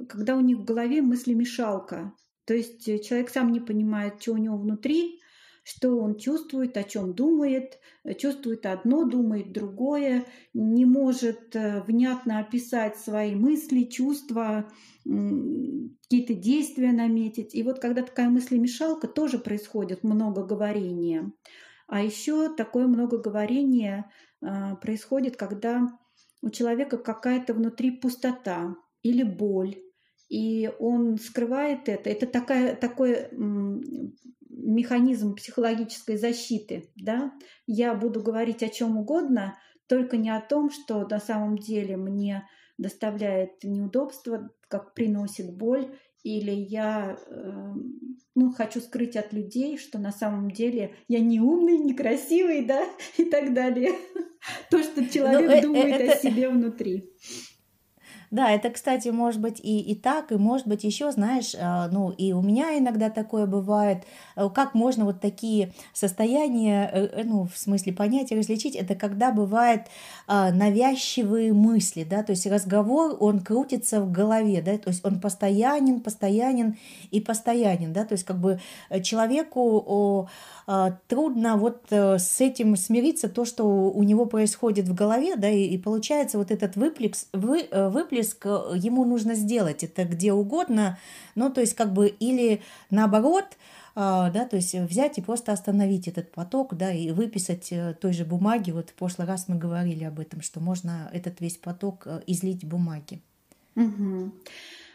когда 0.08 0.36
у 0.36 0.40
них 0.40 0.58
в 0.58 0.64
голове 0.64 1.02
мысли-мешалка. 1.02 2.12
То 2.44 2.54
есть 2.54 2.84
человек 2.84 3.30
сам 3.30 3.52
не 3.52 3.60
понимает, 3.60 4.20
что 4.20 4.32
у 4.32 4.36
него 4.36 4.56
внутри, 4.56 5.20
что 5.62 5.98
он 5.98 6.16
чувствует, 6.16 6.76
о 6.76 6.82
чем 6.82 7.14
думает, 7.14 7.78
чувствует 8.18 8.66
одно, 8.66 9.04
думает 9.04 9.52
другое, 9.52 10.24
не 10.54 10.84
может 10.84 11.54
э, 11.54 11.82
внятно 11.82 12.40
описать 12.40 12.96
свои 12.96 13.34
мысли, 13.34 13.84
чувства, 13.84 14.68
какие-то 15.04 16.34
действия 16.34 16.92
наметить. 16.92 17.54
И 17.54 17.62
вот 17.62 17.78
когда 17.78 18.02
такая 18.02 18.28
мыслемешалка, 18.28 19.08
тоже 19.08 19.38
происходит 19.38 20.04
много 20.04 20.44
говорения. 20.44 21.32
А 21.86 22.02
еще 22.02 22.54
такое 22.54 22.86
многоговорение 22.86 24.10
а, 24.40 24.76
происходит, 24.76 25.36
когда 25.36 25.88
у 26.40 26.50
человека 26.50 26.98
какая-то 26.98 27.54
внутри 27.54 27.90
пустота 27.90 28.76
или 29.02 29.22
боль, 29.22 29.76
и 30.28 30.70
он 30.78 31.18
скрывает 31.18 31.88
это. 31.88 32.08
Это 32.08 32.26
такая, 32.26 32.74
такой 32.74 33.28
механизм 34.52 35.34
психологической 35.34 36.16
защиты. 36.16 36.90
Да? 36.96 37.32
Я 37.66 37.94
буду 37.94 38.22
говорить 38.22 38.62
о 38.62 38.68
чем 38.68 38.98
угодно, 38.98 39.58
только 39.86 40.16
не 40.16 40.30
о 40.30 40.40
том, 40.40 40.70
что 40.70 41.06
на 41.08 41.18
самом 41.18 41.58
деле 41.58 41.96
мне 41.96 42.48
доставляет 42.78 43.62
неудобство, 43.62 44.50
как 44.68 44.94
приносит 44.94 45.56
боль, 45.56 45.88
или 46.22 46.52
я 46.52 47.18
э, 47.26 47.72
ну, 48.34 48.52
хочу 48.52 48.80
скрыть 48.80 49.16
от 49.16 49.32
людей, 49.32 49.76
что 49.76 49.98
на 49.98 50.12
самом 50.12 50.50
деле 50.50 50.94
я 51.08 51.18
не 51.20 51.40
умный, 51.40 51.78
не 51.78 51.94
красивый, 51.94 52.64
да, 52.64 52.84
и 53.16 53.24
так 53.24 53.54
далее. 53.54 53.92
То, 54.70 54.82
что 54.82 55.04
человек 55.08 55.50
ну, 55.50 55.56
э, 55.56 55.62
думает 55.62 56.10
о 56.10 56.16
себе 56.16 56.48
внутри. 56.48 57.12
Да, 58.32 58.50
это, 58.50 58.70
кстати, 58.70 59.10
может 59.10 59.42
быть 59.42 59.60
и, 59.62 59.80
и 59.80 59.94
так, 59.94 60.32
и 60.32 60.36
может 60.36 60.66
быть 60.66 60.84
еще, 60.84 61.12
знаешь, 61.12 61.54
а, 61.60 61.88
ну 61.88 62.08
и 62.08 62.32
у 62.32 62.40
меня 62.40 62.78
иногда 62.78 63.10
такое 63.10 63.44
бывает. 63.44 64.04
Э, 64.36 64.48
как 64.48 64.72
можно 64.72 65.04
вот 65.04 65.20
такие 65.20 65.74
состояния, 65.92 66.90
э, 66.90 67.06
э, 67.12 67.24
ну 67.24 67.44
в 67.44 67.58
смысле 67.58 67.92
понятия 67.92 68.36
различить, 68.36 68.74
это 68.74 68.94
когда 68.94 69.32
бывает 69.32 69.82
а, 70.26 70.50
навязчивые 70.50 71.52
мысли, 71.52 72.04
да, 72.04 72.22
то 72.22 72.30
есть 72.32 72.46
разговор, 72.46 73.18
он 73.20 73.40
крутится 73.40 74.00
в 74.00 74.10
голове, 74.10 74.62
да, 74.62 74.78
то 74.78 74.88
есть 74.88 75.04
он 75.04 75.20
постоянен, 75.20 76.00
постоянен 76.00 76.78
и 77.10 77.20
постоянен, 77.20 77.92
да, 77.92 78.06
то 78.06 78.14
есть 78.14 78.24
как 78.24 78.38
бы 78.38 78.60
человеку 79.02 80.30
а, 80.66 80.92
трудно 81.06 81.58
вот 81.58 81.82
с 81.90 82.40
этим 82.40 82.76
смириться, 82.76 83.28
то, 83.28 83.44
что 83.44 83.66
у 83.66 84.02
него 84.02 84.24
происходит 84.24 84.88
в 84.88 84.94
голове, 84.94 85.36
да, 85.36 85.50
и, 85.50 85.64
и 85.64 85.76
получается 85.76 86.38
вот 86.38 86.50
этот 86.50 86.76
выплеск, 86.76 87.26
вы, 87.34 87.68
выплеск 87.70 88.21
выплеск 88.22 88.46
э, 88.46 88.76
ему 88.76 89.04
нужно 89.04 89.34
сделать 89.34 89.84
это 89.84 90.04
где 90.04 90.32
угодно, 90.32 90.98
ну, 91.34 91.50
то 91.50 91.60
есть 91.60 91.74
как 91.74 91.92
бы 91.92 92.08
или 92.08 92.60
наоборот, 92.90 93.44
а, 93.94 94.30
да, 94.30 94.46
то 94.46 94.56
есть 94.56 94.74
взять 94.74 95.18
и 95.18 95.22
просто 95.22 95.52
остановить 95.52 96.08
этот 96.08 96.32
поток, 96.32 96.74
да, 96.74 96.92
и 96.92 97.10
выписать 97.10 97.72
э, 97.72 97.94
той 98.00 98.12
же 98.12 98.24
бумаги. 98.24 98.70
Вот 98.70 98.90
в 98.90 98.94
прошлый 98.94 99.26
раз 99.26 99.48
мы 99.48 99.58
говорили 99.58 100.04
об 100.04 100.18
этом, 100.18 100.40
что 100.40 100.60
можно 100.60 101.10
этот 101.12 101.40
весь 101.40 101.56
поток 101.56 102.06
э, 102.06 102.22
излить 102.26 102.64
в 102.64 102.68
бумаге. 102.68 103.20
Угу. 103.76 104.32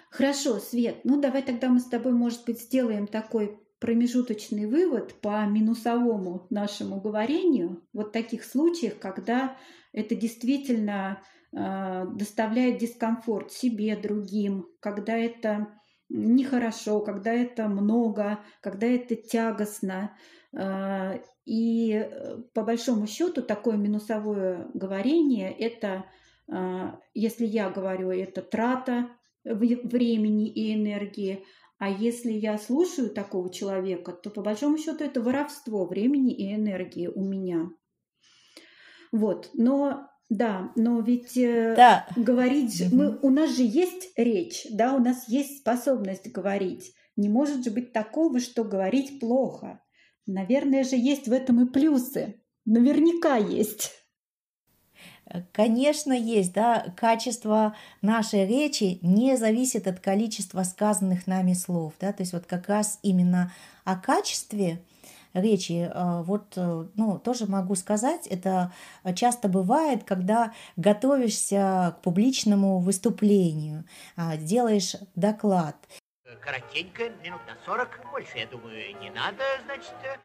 Хорошо, 0.10 0.60
Свет, 0.60 0.98
ну 1.04 1.22
давай 1.22 1.44
тогда 1.44 1.70
мы 1.70 1.80
с 1.80 1.86
тобой, 1.86 2.14
может 2.14 2.46
быть, 2.46 2.62
сделаем 2.62 3.08
такой 3.08 3.60
промежуточный 3.80 4.66
вывод 4.66 5.14
по 5.22 5.46
минусовому 5.46 6.48
нашему 6.50 7.00
говорению. 7.00 7.80
Вот 7.94 8.12
таких 8.12 8.44
случаях, 8.44 8.98
когда 8.98 9.56
это 9.94 10.16
действительно 10.16 11.20
доставляет 11.52 12.78
дискомфорт 12.78 13.52
себе, 13.52 13.96
другим, 13.96 14.68
когда 14.80 15.18
это 15.18 15.68
нехорошо, 16.10 17.02
когда 17.02 17.34
это 17.34 17.68
много, 17.68 18.40
когда 18.62 18.88
это 18.88 19.16
тягостно. 19.16 20.16
Э, 20.54 21.20
и 21.46 21.94
э, 21.94 22.38
по 22.54 22.64
большому 22.64 23.08
счету 23.08 23.42
такое 23.42 23.78
минусовое 23.78 24.70
говорение– 24.74 25.52
это, 25.60 26.06
если 27.14 27.46
я 27.46 27.70
говорю, 27.70 28.10
это 28.10 28.42
трата 28.42 29.10
времени 29.44 30.50
и 30.50 30.74
энергии, 30.74 31.44
а 31.78 31.90
если 31.90 32.32
я 32.32 32.58
слушаю 32.58 33.10
такого 33.10 33.52
человека, 33.52 34.12
то 34.14 34.30
по 34.30 34.42
большому 34.42 34.78
счету 34.78 35.04
это 35.04 35.22
воровство 35.22 35.86
времени 35.86 36.34
и 36.34 36.56
энергии 36.56 37.08
у 37.08 37.24
меня. 37.24 37.70
Вот. 39.12 39.50
Но 39.54 40.10
да, 40.30 40.72
но 40.76 41.00
ведь 41.00 41.38
э, 41.38 41.74
да. 41.76 42.06
говорить, 42.16 42.82
угу. 42.82 42.96
мы, 42.96 43.20
у 43.22 43.30
нас 43.30 43.56
же 43.56 43.64
есть 43.64 44.12
речь, 44.18 44.68
да, 44.70 44.94
у 44.94 45.00
нас 45.00 45.30
есть 45.30 45.60
способность 45.60 46.30
говорить. 46.32 46.94
Не 47.16 47.30
может 47.30 47.64
же 47.64 47.72
быть 47.72 47.94
такого, 47.94 48.40
что 48.40 48.64
говорить 48.64 49.20
плохо. 49.20 49.82
Наверное 50.26 50.84
же 50.84 50.98
есть 50.98 51.28
в 51.28 51.32
этом 51.32 51.66
и 51.66 51.72
плюсы. 51.72 52.42
Наверняка 52.66 53.38
есть. 53.38 53.92
Конечно, 55.52 56.14
есть, 56.14 56.54
да, 56.54 56.94
качество 56.96 57.76
нашей 58.02 58.46
речи 58.46 59.00
не 59.02 59.38
зависит 59.38 59.88
от 59.88 60.00
количества 60.00 60.64
сказанных 60.64 61.28
нами 61.28 61.54
слов, 61.54 61.94
да, 62.00 62.14
то 62.14 62.24
есть 62.24 62.34
вот 62.34 62.46
как 62.46 62.70
раз 62.70 63.00
именно 63.02 63.52
о 63.84 63.98
качестве 63.98 64.82
речи, 65.42 65.90
а, 65.94 66.24
вот, 66.24 66.54
э, 66.56 66.86
ну, 66.96 67.20
тоже 67.20 67.48
могу 67.48 67.76
сказать, 67.76 68.28
это 68.28 68.72
часто 69.16 69.48
бывает, 69.48 70.04
когда 70.04 70.54
готовишься 70.76 71.96
к 71.98 72.04
публичному 72.04 72.80
выступлению, 72.80 73.86
а, 74.16 74.38
делаешь 74.38 74.96
доклад. 75.16 75.76
Коротенько, 76.42 77.10
минут 77.24 77.42
на 77.48 77.58
40, 77.66 78.02
больше, 78.12 78.38
я 78.38 78.48
думаю, 78.48 78.98
не 79.00 79.10
надо, 79.10 79.44
значит, 79.66 79.96
э, 80.04 80.18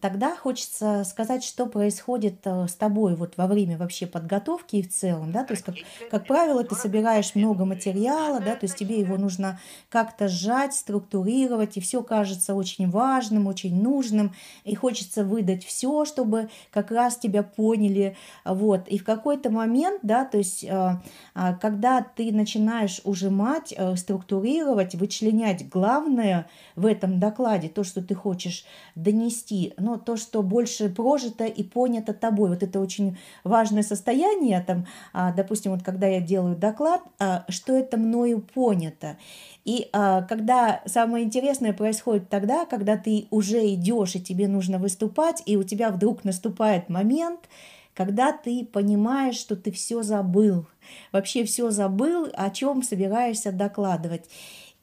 тогда 0.00 0.36
хочется 0.36 1.04
сказать, 1.04 1.44
что 1.44 1.66
происходит 1.66 2.40
э, 2.44 2.66
с 2.68 2.74
тобой 2.74 3.14
вот 3.16 3.36
во 3.36 3.46
время 3.46 3.76
вообще 3.76 4.06
подготовки 4.06 4.76
и 4.76 4.82
в 4.82 4.90
целом, 4.90 5.32
да, 5.32 5.44
то 5.44 5.52
есть 5.52 5.64
как, 5.64 5.74
как 6.10 6.26
правило 6.26 6.64
ты 6.64 6.74
собираешь 6.74 7.34
много 7.34 7.64
материала, 7.64 8.40
да, 8.40 8.54
то 8.54 8.64
есть 8.64 8.76
тебе 8.76 9.00
его 9.00 9.16
нужно 9.16 9.60
как-то 9.88 10.28
сжать, 10.28 10.74
структурировать, 10.74 11.76
и 11.76 11.80
все 11.80 12.02
кажется 12.02 12.54
очень 12.54 12.90
важным, 12.90 13.46
очень 13.46 13.80
нужным, 13.82 14.34
и 14.64 14.74
хочется 14.74 15.24
выдать 15.24 15.64
все, 15.64 16.04
чтобы 16.04 16.48
как 16.70 16.90
раз 16.90 17.16
тебя 17.16 17.42
поняли, 17.42 18.16
вот, 18.44 18.88
и 18.88 18.98
в 18.98 19.04
какой-то 19.04 19.50
момент, 19.50 20.00
да, 20.02 20.24
то 20.24 20.38
есть 20.38 20.64
э, 20.64 21.00
а, 21.34 21.54
когда 21.54 22.02
ты 22.02 22.32
начинаешь 22.32 23.00
ужимать, 23.04 23.74
э, 23.76 23.96
структурировать, 23.96 24.94
вычленять 24.94 25.68
главное 25.68 26.48
в 26.74 26.86
этом 26.86 27.18
докладе, 27.18 27.68
то, 27.68 27.84
что 27.84 28.02
ты 28.02 28.14
хочешь 28.14 28.64
донести, 28.94 29.65
но 29.76 29.96
то, 29.96 30.16
что 30.16 30.42
больше 30.42 30.88
прожито 30.88 31.44
и 31.44 31.62
понято 31.62 32.12
тобой. 32.12 32.50
Вот 32.50 32.62
это 32.62 32.80
очень 32.80 33.18
важное 33.44 33.82
состояние, 33.82 34.60
там, 34.66 34.86
а, 35.12 35.32
допустим, 35.32 35.72
вот 35.72 35.82
когда 35.82 36.06
я 36.06 36.20
делаю 36.20 36.56
доклад, 36.56 37.00
а, 37.18 37.44
что 37.48 37.72
это 37.72 37.96
мною 37.96 38.40
понято. 38.40 39.16
И 39.64 39.88
а, 39.92 40.22
когда 40.22 40.82
самое 40.86 41.24
интересное 41.24 41.72
происходит 41.72 42.28
тогда, 42.28 42.66
когда 42.66 42.96
ты 42.96 43.26
уже 43.30 43.66
идешь 43.74 44.14
и 44.14 44.20
тебе 44.20 44.48
нужно 44.48 44.78
выступать, 44.78 45.42
и 45.46 45.56
у 45.56 45.62
тебя 45.62 45.90
вдруг 45.90 46.24
наступает 46.24 46.88
момент, 46.88 47.48
когда 47.96 48.30
ты 48.32 48.64
понимаешь, 48.64 49.36
что 49.36 49.56
ты 49.56 49.72
все 49.72 50.02
забыл, 50.02 50.66
вообще 51.12 51.44
все 51.44 51.70
забыл, 51.70 52.28
о 52.34 52.50
чем 52.50 52.82
собираешься 52.82 53.52
докладывать. 53.52 54.28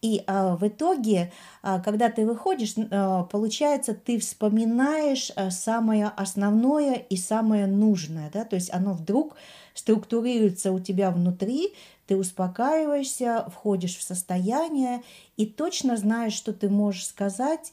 И 0.03 0.21
а, 0.27 0.57
в 0.57 0.67
итоге, 0.67 1.31
а, 1.61 1.79
когда 1.79 2.09
ты 2.09 2.25
выходишь, 2.25 2.75
а, 2.91 3.23
получается, 3.23 3.93
ты 3.93 4.19
вспоминаешь 4.19 5.31
самое 5.49 6.11
основное 6.17 6.95
и 6.95 7.15
самое 7.15 7.67
нужное, 7.67 8.29
да, 8.31 8.43
то 8.43 8.57
есть 8.57 8.71
оно 8.73 8.93
вдруг 8.93 9.37
структурируется 9.73 10.73
у 10.73 10.79
тебя 10.79 11.09
внутри, 11.09 11.73
ты 12.05 12.17
успокаиваешься, 12.17 13.45
входишь 13.49 13.95
в 13.95 14.03
состояние 14.03 15.03
и 15.37 15.45
точно 15.45 15.95
знаешь, 15.95 16.33
что 16.33 16.51
ты 16.51 16.69
можешь 16.69 17.07
сказать, 17.07 17.71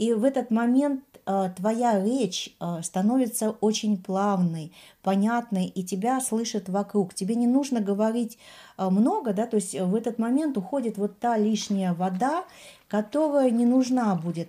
и 0.00 0.14
в 0.14 0.24
этот 0.24 0.50
момент 0.50 1.04
э, 1.26 1.50
твоя 1.54 2.02
речь 2.02 2.56
э, 2.58 2.80
становится 2.82 3.50
очень 3.60 4.02
плавной, 4.02 4.72
понятной, 5.02 5.66
и 5.66 5.84
тебя 5.84 6.22
слышат 6.22 6.70
вокруг. 6.70 7.12
Тебе 7.12 7.34
не 7.34 7.46
нужно 7.46 7.82
говорить 7.82 8.38
э, 8.78 8.88
много, 8.88 9.34
да, 9.34 9.46
то 9.46 9.56
есть 9.56 9.78
в 9.78 9.94
этот 9.94 10.18
момент 10.18 10.56
уходит 10.56 10.96
вот 10.96 11.18
та 11.18 11.36
лишняя 11.36 11.92
вода, 11.92 12.44
которая 12.88 13.50
не 13.50 13.66
нужна 13.66 14.14
будет. 14.14 14.48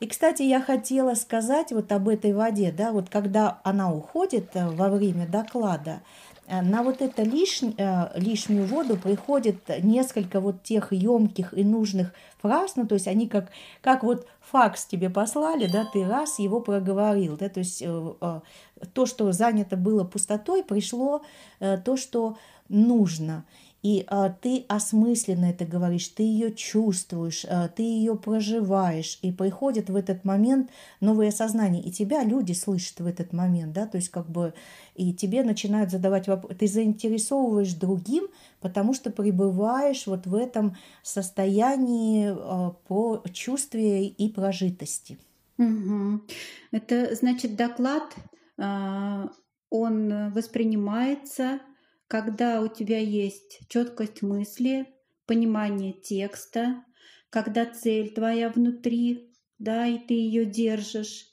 И, 0.00 0.06
кстати, 0.06 0.40
я 0.40 0.62
хотела 0.62 1.12
сказать 1.12 1.72
вот 1.72 1.92
об 1.92 2.08
этой 2.08 2.32
воде, 2.32 2.72
да, 2.72 2.90
вот 2.92 3.10
когда 3.10 3.60
она 3.64 3.92
уходит 3.92 4.48
во 4.54 4.88
время 4.88 5.26
доклада, 5.26 6.00
на 6.48 6.82
вот 6.82 7.02
это 7.02 7.22
лиш, 7.22 7.62
э, 7.62 8.18
лишнюю 8.18 8.66
воду 8.66 8.96
приходит 8.96 9.58
несколько 9.82 10.40
вот 10.40 10.62
тех 10.62 10.92
емких 10.92 11.52
и 11.54 11.64
нужных 11.64 12.12
фраз, 12.40 12.76
ну 12.76 12.86
то 12.86 12.94
есть 12.94 13.08
они 13.08 13.28
как, 13.28 13.50
как 13.80 14.04
вот 14.04 14.26
факс 14.40 14.86
тебе 14.86 15.10
послали, 15.10 15.66
да, 15.66 15.84
ты 15.92 16.04
раз 16.04 16.38
его 16.38 16.60
проговорил, 16.60 17.36
да, 17.36 17.48
то 17.48 17.60
есть 17.60 17.82
э, 17.84 18.40
то, 18.92 19.06
что 19.06 19.32
занято 19.32 19.76
было 19.76 20.04
пустотой, 20.04 20.62
пришло 20.62 21.22
то, 21.58 21.96
что 21.96 22.36
нужно 22.68 23.44
и 23.82 24.04
а, 24.08 24.30
ты 24.30 24.64
осмысленно 24.68 25.46
это 25.46 25.64
говоришь, 25.64 26.08
ты 26.08 26.22
ее 26.22 26.52
чувствуешь, 26.52 27.44
а, 27.48 27.68
ты 27.68 27.82
ее 27.82 28.16
проживаешь, 28.16 29.18
и 29.22 29.30
приходит 29.30 29.90
в 29.90 29.96
этот 29.96 30.24
момент 30.24 30.70
новое 31.00 31.30
сознание, 31.30 31.82
и 31.82 31.92
тебя 31.92 32.24
люди 32.24 32.52
слышат 32.52 33.00
в 33.00 33.06
этот 33.06 33.32
момент, 33.32 33.72
да, 33.72 33.86
то 33.86 33.96
есть 33.96 34.08
как 34.08 34.28
бы 34.28 34.54
и 34.94 35.12
тебе 35.12 35.44
начинают 35.44 35.90
задавать 35.90 36.26
вопросы, 36.26 36.56
ты 36.56 36.66
заинтересовываешь 36.66 37.74
другим, 37.74 38.26
потому 38.60 38.94
что 38.94 39.10
пребываешь 39.10 40.06
вот 40.06 40.26
в 40.26 40.34
этом 40.34 40.76
состоянии 41.02 42.34
а, 42.36 42.70
по 42.88 43.22
чувстве 43.32 44.08
и 44.08 44.28
прожитости. 44.30 45.18
Угу. 45.58 46.22
Это 46.72 47.14
значит 47.14 47.56
доклад, 47.56 48.14
а, 48.58 49.30
он 49.70 50.32
воспринимается 50.32 51.60
когда 52.08 52.60
у 52.62 52.68
тебя 52.68 52.98
есть 52.98 53.60
четкость 53.68 54.22
мысли, 54.22 54.86
понимание 55.26 55.92
текста, 55.92 56.84
когда 57.30 57.66
цель 57.66 58.14
твоя 58.14 58.48
внутри, 58.48 59.34
да, 59.58 59.86
и 59.86 59.98
ты 59.98 60.14
ее 60.14 60.44
держишь, 60.44 61.30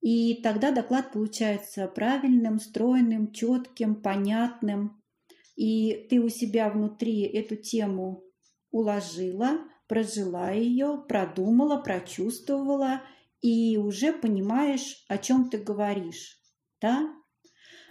и 0.00 0.40
тогда 0.42 0.70
доклад 0.70 1.12
получается 1.12 1.86
правильным, 1.88 2.60
стройным, 2.60 3.32
четким, 3.32 3.96
понятным. 3.96 5.02
И 5.56 6.06
ты 6.08 6.20
у 6.20 6.28
себя 6.28 6.70
внутри 6.70 7.22
эту 7.22 7.56
тему 7.56 8.22
уложила, 8.70 9.58
прожила 9.88 10.50
ее, 10.50 11.04
продумала, 11.08 11.78
прочувствовала 11.78 13.02
и 13.40 13.76
уже 13.76 14.12
понимаешь, 14.12 15.04
о 15.08 15.18
чем 15.18 15.50
ты 15.50 15.58
говоришь. 15.58 16.38
Да? 16.80 17.12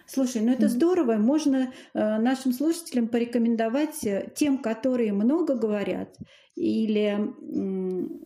Слушай, 0.08 0.40
ну 0.40 0.52
это 0.52 0.68
здорово. 0.68 1.16
Можно 1.16 1.70
э, 1.92 2.18
нашим 2.18 2.52
слушателям 2.52 3.08
порекомендовать 3.08 4.04
э, 4.04 4.32
тем, 4.34 4.56
которые 4.58 5.12
много 5.12 5.54
говорят, 5.54 6.16
или 6.56 7.18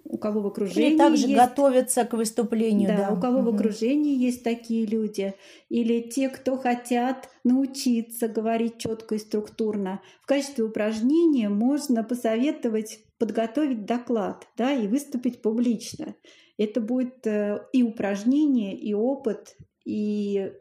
у 0.04 0.16
кого 0.16 0.40
в 0.42 0.46
окружении 0.46 0.90
или 0.92 0.98
также 0.98 1.26
есть... 1.26 1.36
готовятся 1.36 2.04
к 2.04 2.12
выступлению. 2.14 2.88
Да, 2.88 3.08
Да, 3.08 3.14
у 3.14 3.20
кого 3.20 3.40
в 3.40 3.46
Мгм. 3.46 3.56
окружении 3.56 4.16
есть 4.16 4.44
такие 4.44 4.86
люди, 4.86 5.34
или 5.68 6.00
те, 6.00 6.28
кто 6.28 6.56
хотят 6.56 7.28
научиться 7.44 8.28
говорить 8.28 8.78
четко 8.78 9.16
и 9.16 9.18
структурно. 9.18 10.00
В 10.22 10.26
качестве 10.26 10.64
упражнения 10.64 11.48
можно 11.48 12.04
посоветовать 12.04 13.00
подготовить 13.18 13.84
доклад, 13.86 14.46
да, 14.56 14.72
и 14.72 14.86
выступить 14.86 15.42
публично. 15.42 16.14
Это 16.58 16.80
будет 16.80 17.26
э, 17.26 17.58
и 17.72 17.82
упражнение, 17.82 18.76
и 18.76 18.94
опыт, 18.94 19.56
и 19.84 20.52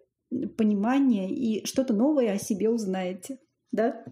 понимание, 0.58 1.30
и 1.30 1.66
что-то 1.66 1.94
новое 1.94 2.34
о 2.34 2.40
себе 2.40 2.70
узнаете, 2.70 3.40
да? 3.72 4.04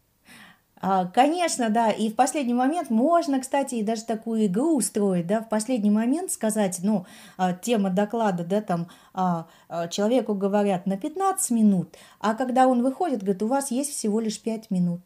А, 0.81 1.05
Конечно, 1.05 1.69
да. 1.69 1.91
И 1.91 2.09
в 2.09 2.15
последний 2.15 2.53
момент 2.53 2.89
можно, 2.89 3.39
кстати, 3.39 3.75
и 3.75 3.83
даже 3.83 4.05
такую 4.05 4.45
игру 4.45 4.77
устроить, 4.77 5.27
да, 5.27 5.41
в 5.41 5.49
последний 5.49 5.91
момент 5.91 6.31
сказать, 6.31 6.79
ну, 6.83 7.05
а, 7.37 7.53
тема 7.53 7.89
доклада, 7.89 8.43
да, 8.45 8.61
там, 8.61 8.87
а, 9.13 9.47
человеку 9.89 10.35
говорят 10.35 10.85
на 10.85 10.97
15 10.97 11.51
минут, 11.51 11.95
а 12.19 12.33
когда 12.33 12.67
он 12.67 12.81
выходит, 12.81 13.23
говорит, 13.23 13.43
у 13.43 13.47
вас 13.47 13.71
есть 13.71 13.91
всего 13.91 14.19
лишь 14.19 14.41
5 14.41 14.71
минут. 14.71 15.01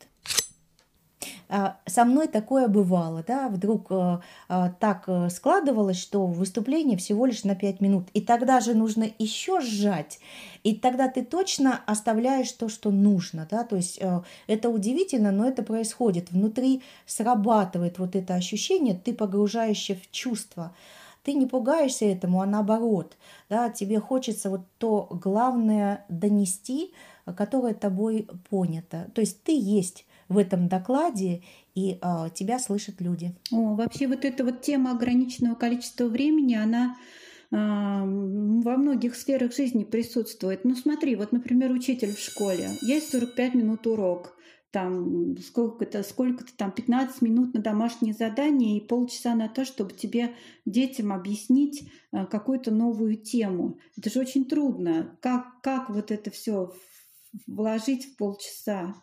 А, 1.50 1.78
Со 1.86 2.06
мной 2.06 2.28
такое 2.28 2.68
бывало, 2.68 3.24
да, 3.28 3.50
вдруг 3.50 3.88
э, 3.92 4.20
а, 4.50 4.70
так 4.80 5.04
э, 5.08 5.30
складывалось, 5.30 6.00
что 6.00 6.26
выступление 6.26 6.98
всего 6.98 7.26
лишь 7.26 7.44
на 7.44 7.56
5 7.56 7.82
минут, 7.82 8.08
и 8.14 8.22
тогда 8.22 8.60
же 8.60 8.74
нужно 8.74 9.08
еще 9.20 9.60
сжать, 9.60 10.20
и 10.64 10.76
тогда 10.76 11.10
ты 11.10 11.24
точно 11.24 11.82
оставляешь 11.86 12.52
то, 12.54 12.70
что 12.70 12.92
нужно, 12.92 13.48
да, 13.50 13.64
то 13.64 13.76
есть 13.76 13.98
э, 14.02 14.22
это 14.48 14.70
удивительно, 14.70 15.32
но 15.32 15.48
это 15.48 15.64
происходит, 15.64 16.32
внутри 16.32 16.82
срабатывает 17.06 18.00
вот 18.00 18.16
это 18.16 18.36
ощущение, 18.36 18.96
ты 18.96 19.14
погружаешься 19.14 19.96
в 19.96 20.10
чувство, 20.12 20.74
ты 21.24 21.34
не 21.34 21.46
пугаешься 21.46 22.06
этому, 22.06 22.42
а 22.42 22.46
наоборот, 22.46 23.18
да, 23.50 23.70
тебе 23.70 24.00
хочется 24.00 24.50
вот 24.50 24.62
то 24.78 25.08
главное 25.12 26.06
донести, 26.10 26.94
которое 27.36 27.74
тобой 27.74 28.28
понято, 28.50 29.10
то 29.14 29.22
есть 29.22 29.44
ты 29.44 29.58
есть 29.58 30.06
в 30.30 30.38
этом 30.38 30.68
докладе, 30.68 31.44
и 31.76 31.98
а, 32.02 32.30
тебя 32.30 32.60
слышат 32.60 33.02
люди. 33.02 33.36
О, 33.52 33.76
вообще 33.76 34.08
вот 34.08 34.26
эта 34.26 34.44
вот 34.44 34.62
тема 34.62 34.92
ограниченного 34.92 35.56
количества 35.56 36.06
времени, 36.06 36.56
она 36.56 36.98
м, 37.52 38.62
во 38.62 38.78
многих 38.78 39.16
сферах 39.16 39.56
жизни 39.56 39.84
присутствует. 39.84 40.66
Ну 40.66 40.76
смотри, 40.76 41.16
вот, 41.16 41.32
например, 41.32 41.72
учитель 41.72 42.14
в 42.14 42.20
школе. 42.20 42.70
Есть 42.82 43.12
45 43.12 43.54
минут 43.54 43.86
урок. 43.88 44.38
Там 44.72 45.38
сколько-то, 45.38 46.02
сколько-то 46.02 46.52
там 46.58 46.72
15 46.72 47.22
минут 47.22 47.54
на 47.54 47.62
домашнее 47.62 48.16
задание 48.16 48.78
и 48.78 48.88
полчаса 48.88 49.36
на 49.36 49.48
то, 49.48 49.66
чтобы 49.66 49.94
тебе 49.94 50.34
детям 50.66 51.14
объяснить 51.14 51.88
а, 52.12 52.26
какую-то 52.26 52.72
новую 52.72 53.18
тему. 53.18 53.78
Это 53.98 54.10
же 54.10 54.20
очень 54.20 54.46
трудно. 54.46 55.16
Как, 55.22 55.62
как 55.62 55.92
вот 55.92 56.10
это 56.10 56.32
все 56.32 56.74
вложить 57.46 58.06
в 58.06 58.18
полчаса? 58.18 58.96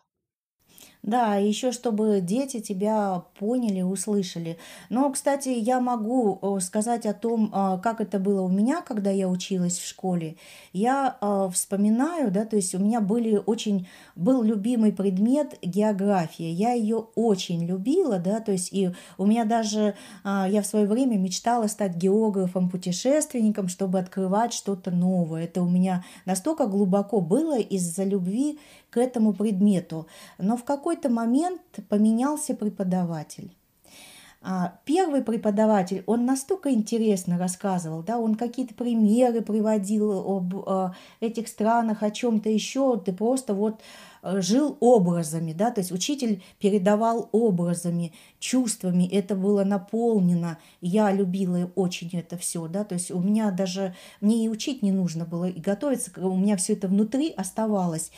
Да, 1.02 1.36
еще 1.36 1.72
чтобы 1.72 2.20
дети 2.20 2.60
тебя 2.60 3.22
поняли, 3.38 3.80
услышали. 3.80 4.58
Но, 4.90 5.10
кстати, 5.10 5.48
я 5.48 5.80
могу 5.80 6.38
э, 6.42 6.60
сказать 6.60 7.06
о 7.06 7.14
том, 7.14 7.50
а, 7.54 7.78
как 7.78 8.02
это 8.02 8.18
было 8.18 8.42
у 8.42 8.48
меня, 8.48 8.82
когда 8.82 9.10
я 9.10 9.26
училась 9.28 9.78
в 9.78 9.86
школе. 9.86 10.36
Я 10.74 11.16
а, 11.22 11.48
вспоминаю, 11.48 12.30
да, 12.30 12.44
то 12.44 12.56
есть 12.56 12.74
у 12.74 12.78
меня 12.78 13.00
были 13.00 13.42
очень, 13.46 13.88
был 14.14 14.42
любимый 14.42 14.92
предмет 14.92 15.58
география. 15.62 16.52
Я 16.52 16.72
ее 16.72 17.06
очень 17.14 17.64
любила, 17.64 18.18
да, 18.18 18.40
то 18.40 18.52
есть 18.52 18.70
и 18.70 18.90
у 19.16 19.24
меня 19.24 19.46
даже, 19.46 19.94
а, 20.22 20.46
я 20.50 20.60
в 20.60 20.66
свое 20.66 20.86
время 20.86 21.16
мечтала 21.16 21.66
стать 21.66 21.96
географом, 21.96 22.68
путешественником, 22.68 23.68
чтобы 23.68 23.98
открывать 23.98 24.52
что-то 24.52 24.90
новое. 24.90 25.44
Это 25.44 25.62
у 25.62 25.68
меня 25.68 26.04
настолько 26.26 26.66
глубоко 26.66 27.22
было 27.22 27.58
из-за 27.58 28.04
любви 28.04 28.58
к 28.90 28.98
этому 28.98 29.32
предмету. 29.32 30.06
Но 30.38 30.56
в 30.56 30.64
какой-то 30.64 31.08
момент 31.08 31.60
поменялся 31.88 32.54
преподаватель. 32.54 33.52
А, 34.42 34.72
Первый 34.86 35.22
преподаватель, 35.22 36.02
он 36.06 36.24
настолько 36.24 36.72
интересно 36.72 37.36
рассказывал, 37.36 38.02
да, 38.02 38.18
он 38.18 38.36
какие-то 38.36 38.72
примеры 38.72 39.42
приводил 39.42 40.12
об 40.12 40.56
а, 40.66 40.94
этих 41.20 41.46
странах, 41.46 42.02
о 42.02 42.10
чем-то 42.10 42.48
еще, 42.48 42.98
ты 42.98 43.12
просто 43.12 43.52
вот 43.52 43.82
э, 44.22 44.40
жил 44.40 44.78
образами, 44.80 45.52
да, 45.52 45.70
то 45.70 45.82
есть 45.82 45.92
учитель 45.92 46.42
передавал 46.58 47.28
образами, 47.32 48.14
чувствами, 48.38 49.06
это 49.12 49.34
было 49.34 49.62
наполнено, 49.62 50.56
я 50.80 51.12
любила 51.12 51.70
очень 51.74 52.08
это 52.14 52.38
все, 52.38 52.66
да, 52.66 52.84
то 52.84 52.94
есть 52.94 53.10
у 53.10 53.20
меня 53.20 53.50
даже, 53.50 53.94
мне 54.22 54.46
и 54.46 54.48
учить 54.48 54.82
не 54.82 54.90
нужно 54.90 55.26
было, 55.26 55.50
и 55.50 55.60
готовиться, 55.60 56.12
у 56.16 56.34
меня 56.34 56.56
все 56.56 56.72
это 56.72 56.88
внутри 56.88 57.30
оставалось, 57.36 58.10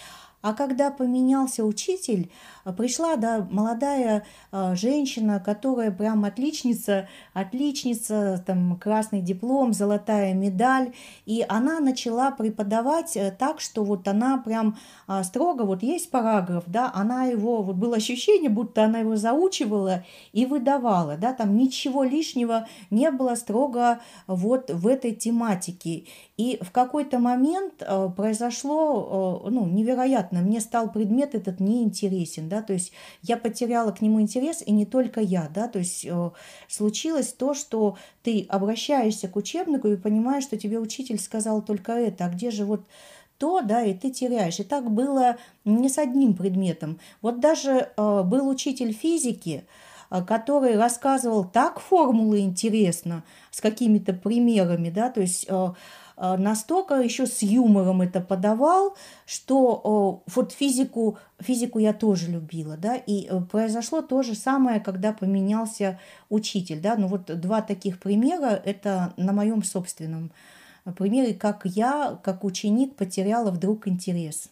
а 0.42 0.52
когда 0.54 0.90
поменялся 0.90 1.64
учитель, 1.64 2.30
пришла 2.76 3.16
да, 3.16 3.46
молодая 3.50 4.24
э, 4.50 4.74
женщина, 4.74 5.40
которая 5.40 5.90
прям 5.90 6.24
отличница, 6.24 7.08
отличница, 7.32 8.42
там 8.46 8.76
красный 8.76 9.20
диплом, 9.20 9.72
золотая 9.72 10.34
медаль, 10.34 10.92
и 11.26 11.44
она 11.48 11.80
начала 11.80 12.30
преподавать 12.30 13.16
э, 13.16 13.34
так, 13.36 13.60
что 13.60 13.84
вот 13.84 14.06
она 14.08 14.38
прям 14.38 14.76
э, 15.08 15.22
строго, 15.24 15.62
вот 15.62 15.82
есть 15.82 16.10
параграф, 16.10 16.64
да, 16.66 16.90
она 16.94 17.24
его, 17.24 17.62
вот 17.62 17.76
было 17.76 17.96
ощущение, 17.96 18.50
будто 18.50 18.84
она 18.84 19.00
его 19.00 19.16
заучивала 19.16 20.04
и 20.32 20.46
выдавала, 20.46 21.16
да, 21.16 21.32
там 21.32 21.56
ничего 21.56 22.04
лишнего 22.04 22.68
не 22.90 23.10
было 23.10 23.34
строго 23.36 24.00
вот 24.26 24.70
в 24.70 24.86
этой 24.86 25.14
тематике. 25.14 26.04
И 26.42 26.58
в 26.60 26.72
какой-то 26.72 27.20
момент 27.20 27.74
э, 27.78 28.10
произошло, 28.16 29.44
э, 29.46 29.50
ну, 29.50 29.64
невероятно, 29.64 30.40
мне 30.40 30.60
стал 30.60 30.90
предмет 30.90 31.36
этот 31.36 31.60
неинтересен, 31.60 32.48
да, 32.48 32.62
то 32.62 32.72
есть 32.72 32.90
я 33.22 33.36
потеряла 33.36 33.92
к 33.92 34.00
нему 34.00 34.20
интерес, 34.20 34.60
и 34.66 34.72
не 34.72 34.84
только 34.84 35.20
я, 35.20 35.48
да, 35.54 35.68
то 35.68 35.78
есть 35.78 36.04
э, 36.04 36.30
случилось 36.66 37.32
то, 37.32 37.54
что 37.54 37.96
ты 38.24 38.44
обращаешься 38.48 39.28
к 39.28 39.36
учебнику 39.36 39.86
и 39.86 39.96
понимаешь, 39.96 40.42
что 40.42 40.56
тебе 40.56 40.80
учитель 40.80 41.20
сказал 41.20 41.62
только 41.62 41.92
это, 41.92 42.24
а 42.24 42.28
где 42.28 42.50
же 42.50 42.64
вот 42.64 42.86
то, 43.38 43.60
да, 43.60 43.84
и 43.84 43.94
ты 43.94 44.10
теряешь. 44.10 44.58
И 44.58 44.64
так 44.64 44.90
было 44.90 45.36
не 45.64 45.88
с 45.88 45.96
одним 45.96 46.34
предметом. 46.34 46.98
Вот 47.20 47.38
даже 47.38 47.90
был 47.96 48.48
учитель 48.48 48.92
физики, 48.92 49.64
который 50.28 50.76
рассказывал 50.76 51.44
так 51.44 51.80
формулы 51.80 52.40
интересно, 52.40 53.24
с 53.50 53.60
какими-то 53.60 54.12
примерами, 54.12 54.90
да, 54.90 55.10
то 55.10 55.20
есть 55.20 55.48
настолько 56.16 56.94
еще 56.96 57.26
с 57.26 57.42
юмором 57.42 58.02
это 58.02 58.20
подавал, 58.20 58.96
что 59.26 60.22
э, 60.26 60.30
вот 60.34 60.52
физику, 60.52 61.18
физику 61.40 61.78
я 61.78 61.92
тоже 61.92 62.30
любила, 62.30 62.76
да, 62.76 62.96
и 62.96 63.26
э, 63.26 63.40
произошло 63.40 64.02
то 64.02 64.22
же 64.22 64.34
самое, 64.34 64.80
когда 64.80 65.12
поменялся 65.12 65.98
учитель, 66.28 66.80
да, 66.80 66.96
ну 66.96 67.06
вот 67.06 67.26
два 67.40 67.62
таких 67.62 67.98
примера, 67.98 68.60
это 68.64 69.14
на 69.16 69.32
моем 69.32 69.62
собственном 69.62 70.32
примере, 70.96 71.34
как 71.34 71.62
я, 71.64 72.18
как 72.22 72.44
ученик, 72.44 72.96
потеряла 72.96 73.50
вдруг 73.50 73.86
интерес. 73.88 74.50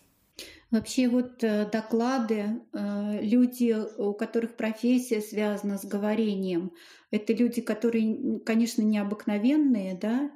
Вообще 0.70 1.08
вот 1.08 1.42
э, 1.42 1.68
доклады, 1.70 2.60
э, 2.72 3.18
люди, 3.22 3.76
у 3.98 4.12
которых 4.12 4.54
профессия 4.56 5.20
связана 5.20 5.78
с 5.78 5.84
говорением, 5.84 6.70
это 7.10 7.32
люди, 7.32 7.60
которые, 7.60 8.38
конечно, 8.40 8.82
необыкновенные, 8.82 9.98
да, 10.00 10.30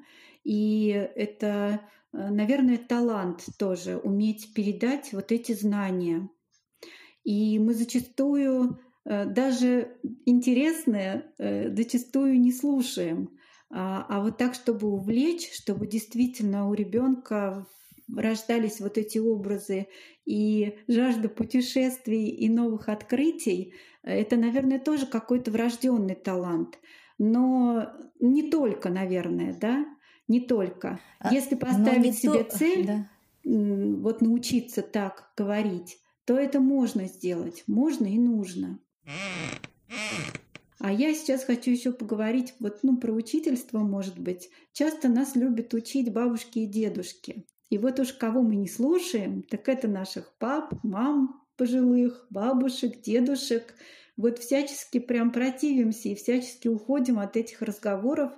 и 0.45 0.89
это, 1.17 1.81
э, 2.13 2.31
наверное, 2.31 2.79
талант 2.79 3.47
тоже, 3.59 3.97
уметь 3.97 4.55
передать 4.55 5.13
вот 5.13 5.33
эти 5.33 5.53
знания. 5.53 6.29
И 7.25 7.59
мы 7.59 7.75
зачастую 7.75 8.81
даже 9.07 9.99
интересное 10.25 11.35
зачастую 11.39 12.41
не 12.41 12.53
слушаем. 12.53 13.39
А, 13.71 14.07
а 14.09 14.21
вот 14.23 14.39
так, 14.39 14.55
чтобы 14.55 14.89
увлечь, 14.89 15.53
чтобы 15.53 15.87
действительно 15.87 16.69
у 16.69 16.75
ребенка 16.75 17.67
рождались 18.15 18.81
вот 18.81 18.99
эти 18.99 19.19
образы 19.19 19.89
и 20.25 20.79
жажда 20.87 21.29
путешествий 21.29 22.29
и 22.29 22.49
новых 22.49 22.89
открытий, 22.89 23.75
это, 24.03 24.37
наверное, 24.37 24.79
тоже 24.79 25.07
какой-то 25.07 25.51
врожденный 25.51 26.15
талант. 26.15 26.79
Но 27.19 27.91
не 28.21 28.51
только, 28.51 28.91
наверное, 28.91 29.57
да, 29.59 29.87
не 30.29 30.41
только. 30.41 31.01
Если 31.31 31.55
поставить 31.55 32.19
себе 32.19 32.45
то... 32.45 32.57
цель, 32.59 32.87
да. 32.87 33.09
вот 33.45 34.21
научиться 34.21 34.83
так 34.83 35.31
говорить, 35.37 35.99
то 36.25 36.39
это 36.39 36.61
можно 36.61 37.07
сделать, 37.07 37.65
можно 37.67 38.07
и 38.07 38.19
нужно. 38.19 38.79
А 40.79 40.93
я 40.93 41.15
сейчас 41.15 41.45
хочу 41.45 41.71
еще 41.71 41.93
поговорить 41.93 42.55
вот, 42.61 42.81
ну, 42.83 42.99
про 42.99 43.13
учительство, 43.13 43.79
может 43.79 44.19
быть. 44.19 44.51
Часто 44.73 45.09
нас 45.09 45.35
любят 45.35 45.73
учить 45.73 46.13
бабушки 46.13 46.59
и 46.59 46.67
дедушки. 46.67 47.47
И 47.71 47.79
вот 47.79 47.99
уж 48.01 48.13
кого 48.13 48.43
мы 48.43 48.57
не 48.57 48.69
слушаем, 48.69 49.43
так 49.43 49.69
это 49.69 49.89
наших 49.89 50.35
пап, 50.39 50.75
мам 50.83 51.43
пожилых, 51.57 52.27
бабушек, 52.31 53.01
дедушек. 53.01 53.75
Вот 54.17 54.39
всячески 54.39 54.99
прям 54.99 55.33
противимся 55.33 56.11
и 56.11 56.15
всячески 56.15 56.69
уходим 56.69 57.19
от 57.19 57.37
этих 57.37 57.63
разговоров, 57.63 58.33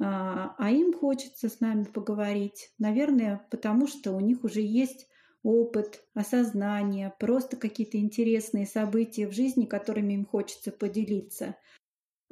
а, 0.00 0.54
а 0.58 0.70
им 0.70 0.92
хочется 0.92 1.48
с 1.48 1.60
нами 1.60 1.84
поговорить. 1.84 2.72
Наверное, 2.78 3.46
потому 3.50 3.86
что 3.86 4.12
у 4.12 4.20
них 4.20 4.44
уже 4.44 4.60
есть 4.62 5.06
опыт, 5.42 6.02
осознание, 6.14 7.14
просто 7.18 7.56
какие-то 7.56 7.98
интересные 7.98 8.66
события 8.66 9.26
в 9.26 9.32
жизни, 9.32 9.66
которыми 9.66 10.14
им 10.14 10.26
хочется 10.26 10.72
поделиться. 10.72 11.56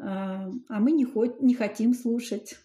А, 0.01 0.51
а 0.69 0.81
мы 0.81 0.93
не, 0.93 1.05
хот- 1.05 1.39
не 1.41 1.55
хотим 1.55 1.95
слушать. 1.95 2.57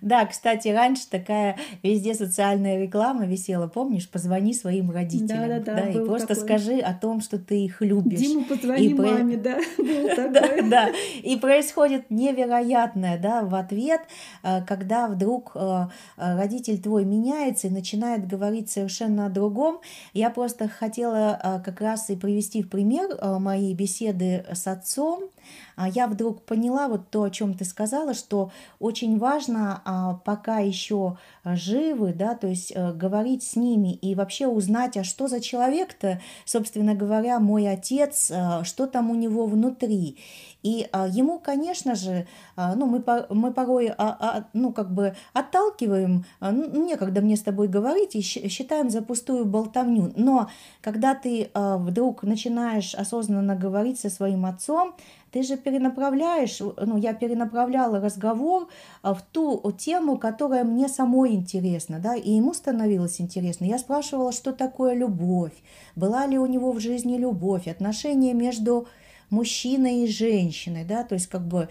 Да, 0.00 0.24
кстати, 0.26 0.68
раньше 0.68 1.02
такая 1.10 1.56
везде 1.82 2.14
социальная 2.14 2.80
реклама 2.80 3.26
висела, 3.26 3.68
помнишь, 3.68 4.08
позвони 4.08 4.54
своим 4.54 4.90
родителям. 4.90 5.48
Да, 5.48 5.74
да, 5.74 5.74
да. 5.74 5.88
и 5.90 6.04
просто 6.04 6.28
такой. 6.28 6.42
скажи 6.42 6.78
о 6.78 6.94
том, 6.94 7.20
что 7.20 7.38
ты 7.38 7.64
их 7.64 7.80
любишь. 7.80 8.18
Диму 8.18 8.44
позвони 8.44 8.86
и 8.86 8.94
маме, 8.94 9.36
да, 9.36 9.58
да, 10.30 10.62
да. 10.62 10.88
И 11.22 11.36
происходит 11.36 12.10
невероятное, 12.10 13.18
да, 13.18 13.42
в 13.42 13.54
ответ, 13.54 14.00
э, 14.42 14.62
когда 14.64 15.08
вдруг 15.08 15.52
э, 15.54 15.86
э, 16.16 16.36
родитель 16.36 16.80
твой 16.80 17.04
меняется 17.04 17.66
и 17.66 17.70
начинает 17.70 18.26
говорить 18.26 18.70
совершенно 18.70 19.26
о 19.26 19.28
другом. 19.28 19.80
Я 20.12 20.30
просто 20.30 20.68
хотела 20.68 21.62
как 21.64 21.80
раз 21.80 22.10
и 22.10 22.16
привести 22.16 22.62
в 22.62 22.70
пример 22.70 23.08
моей 23.38 23.74
беседы 23.74 24.44
с 24.52 24.66
отцом, 24.66 25.30
я 25.76 26.06
вдруг 26.06 26.42
поняла 26.42 26.88
вот 26.88 27.10
то, 27.10 27.22
о 27.22 27.30
чем 27.30 27.54
ты 27.54 27.64
сказала, 27.64 28.14
что 28.14 28.50
очень 28.78 29.18
важно, 29.18 29.82
а, 29.84 30.14
пока 30.24 30.58
еще 30.58 31.16
живы, 31.44 32.12
да, 32.12 32.34
то 32.34 32.46
есть 32.46 32.72
э, 32.74 32.92
говорить 32.92 33.42
с 33.42 33.56
ними 33.56 33.94
и 33.94 34.14
вообще 34.14 34.46
узнать, 34.46 34.96
а 34.96 35.04
что 35.04 35.28
за 35.28 35.40
человек-то, 35.40 36.20
собственно 36.44 36.94
говоря, 36.94 37.38
мой 37.40 37.68
отец, 37.68 38.30
э, 38.30 38.62
что 38.64 38.86
там 38.86 39.10
у 39.10 39.14
него 39.14 39.46
внутри. 39.46 40.18
И 40.62 40.86
а, 40.92 41.08
ему, 41.08 41.38
конечно 41.38 41.94
же, 41.94 42.26
а, 42.56 42.74
ну, 42.74 42.86
мы, 42.86 43.02
мы 43.30 43.52
порой, 43.52 43.88
а, 43.88 43.94
а, 43.96 44.44
ну, 44.52 44.72
как 44.72 44.92
бы 44.92 45.14
отталкиваем, 45.32 46.24
ну, 46.40 46.84
некогда 46.84 47.20
мне 47.20 47.36
с 47.36 47.42
тобой 47.42 47.68
говорить, 47.68 48.14
и 48.14 48.20
считаем 48.20 48.90
за 48.90 49.02
пустую 49.02 49.44
болтовню. 49.46 50.12
Но 50.16 50.50
когда 50.82 51.14
ты 51.14 51.50
вдруг 51.54 52.22
начинаешь 52.22 52.94
осознанно 52.94 53.56
говорить 53.56 53.98
со 54.00 54.10
своим 54.10 54.44
отцом, 54.44 54.94
ты 55.30 55.42
же 55.42 55.56
перенаправляешь, 55.56 56.60
ну, 56.60 56.96
я 56.96 57.14
перенаправляла 57.14 58.00
разговор 58.00 58.68
в 59.02 59.18
ту 59.32 59.72
тему, 59.78 60.18
которая 60.18 60.64
мне 60.64 60.88
самой 60.88 61.34
интересна, 61.34 62.00
да, 62.00 62.16
и 62.16 62.32
ему 62.32 62.52
становилось 62.52 63.20
интересно. 63.20 63.64
Я 63.64 63.78
спрашивала, 63.78 64.32
что 64.32 64.52
такое 64.52 64.94
любовь, 64.94 65.54
была 65.94 66.26
ли 66.26 66.38
у 66.38 66.46
него 66.46 66.72
в 66.72 66.80
жизни 66.80 67.16
любовь, 67.16 67.68
отношения 67.68 68.34
между 68.34 68.88
мужчиной 69.30 70.04
и 70.04 70.08
женщиной, 70.08 70.84
да, 70.84 71.04
то 71.04 71.14
есть 71.14 71.28
как 71.28 71.46
бы 71.46 71.68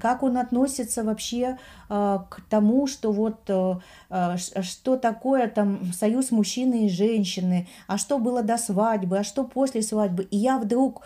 как 0.00 0.22
он 0.22 0.36
относится 0.36 1.04
вообще 1.04 1.58
э, 1.88 2.18
к 2.28 2.40
тому, 2.48 2.86
что 2.86 3.12
вот 3.12 3.48
э, 3.48 4.36
что 4.62 4.96
такое 4.96 5.48
там 5.48 5.92
союз 5.92 6.30
мужчины 6.30 6.86
и 6.86 6.88
женщины, 6.88 7.68
а 7.86 7.98
что 7.98 8.18
было 8.18 8.42
до 8.42 8.58
свадьбы, 8.58 9.18
а 9.18 9.24
что 9.24 9.44
после 9.44 9.82
свадьбы. 9.82 10.24
И 10.24 10.36
я 10.36 10.58
вдруг 10.58 11.02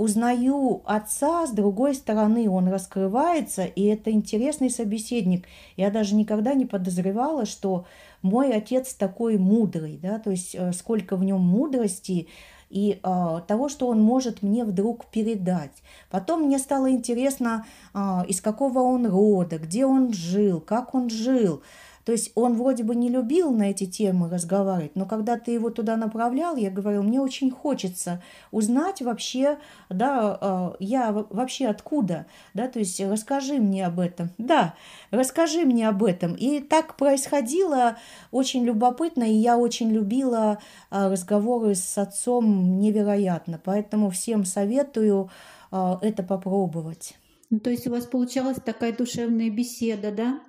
узнаю 0.00 0.82
отца 0.86 1.46
с 1.46 1.50
другой 1.50 1.94
стороны, 1.94 2.48
он 2.48 2.68
раскрывается, 2.68 3.64
и 3.64 3.84
это 3.84 4.10
интересный 4.10 4.70
собеседник. 4.70 5.46
Я 5.76 5.90
даже 5.90 6.14
никогда 6.14 6.54
не 6.54 6.64
подозревала, 6.64 7.44
что 7.44 7.84
мой 8.22 8.50
отец 8.50 8.94
такой 8.94 9.36
мудрый, 9.36 9.98
да, 10.02 10.18
то 10.18 10.30
есть 10.30 10.54
э, 10.54 10.72
сколько 10.72 11.16
в 11.16 11.24
нем 11.24 11.42
мудрости 11.42 12.28
и 12.70 13.00
э, 13.02 13.40
того, 13.46 13.68
что 13.68 13.88
он 13.88 14.00
может 14.00 14.42
мне 14.42 14.64
вдруг 14.64 15.06
передать. 15.06 15.82
Потом 16.08 16.44
мне 16.44 16.58
стало 16.58 16.90
интересно, 16.90 17.66
э, 17.92 17.98
из 18.28 18.40
какого 18.40 18.78
он 18.78 19.06
рода, 19.06 19.58
где 19.58 19.84
он 19.84 20.12
жил, 20.12 20.60
как 20.60 20.94
он 20.94 21.10
жил. 21.10 21.62
То 22.04 22.12
есть 22.12 22.32
он 22.34 22.56
вроде 22.56 22.84
бы 22.84 22.94
не 22.94 23.08
любил 23.08 23.50
на 23.52 23.70
эти 23.70 23.86
темы 23.86 24.28
разговаривать, 24.28 24.96
но 24.96 25.06
когда 25.06 25.36
ты 25.36 25.52
его 25.52 25.70
туда 25.70 25.96
направлял, 25.96 26.56
я 26.56 26.70
говорил, 26.70 27.02
мне 27.02 27.20
очень 27.20 27.50
хочется 27.50 28.22
узнать 28.50 29.02
вообще, 29.02 29.58
да, 29.88 30.38
а, 30.40 30.76
я 30.78 31.12
вообще 31.12 31.68
откуда, 31.68 32.26
да, 32.54 32.68
то 32.68 32.78
есть 32.78 33.00
расскажи 33.00 33.54
мне 33.54 33.86
об 33.86 34.00
этом. 34.00 34.30
Да, 34.38 34.74
расскажи 35.10 35.64
мне 35.64 35.88
об 35.88 36.02
этом. 36.02 36.34
И 36.34 36.60
так 36.60 36.96
происходило 36.96 37.96
очень 38.30 38.64
любопытно, 38.64 39.24
и 39.24 39.34
я 39.34 39.58
очень 39.58 39.90
любила 39.90 40.58
а, 40.90 41.10
разговоры 41.10 41.74
с 41.74 41.98
отцом 41.98 42.78
невероятно. 42.80 43.60
Поэтому 43.62 44.10
всем 44.10 44.44
советую 44.44 45.30
а, 45.70 45.98
это 46.02 46.22
попробовать. 46.22 47.14
Ну, 47.50 47.58
то 47.58 47.70
есть 47.70 47.86
у 47.88 47.90
вас 47.90 48.06
получалась 48.06 48.58
такая 48.64 48.96
душевная 48.96 49.50
беседа, 49.50 50.12
да? 50.12 50.40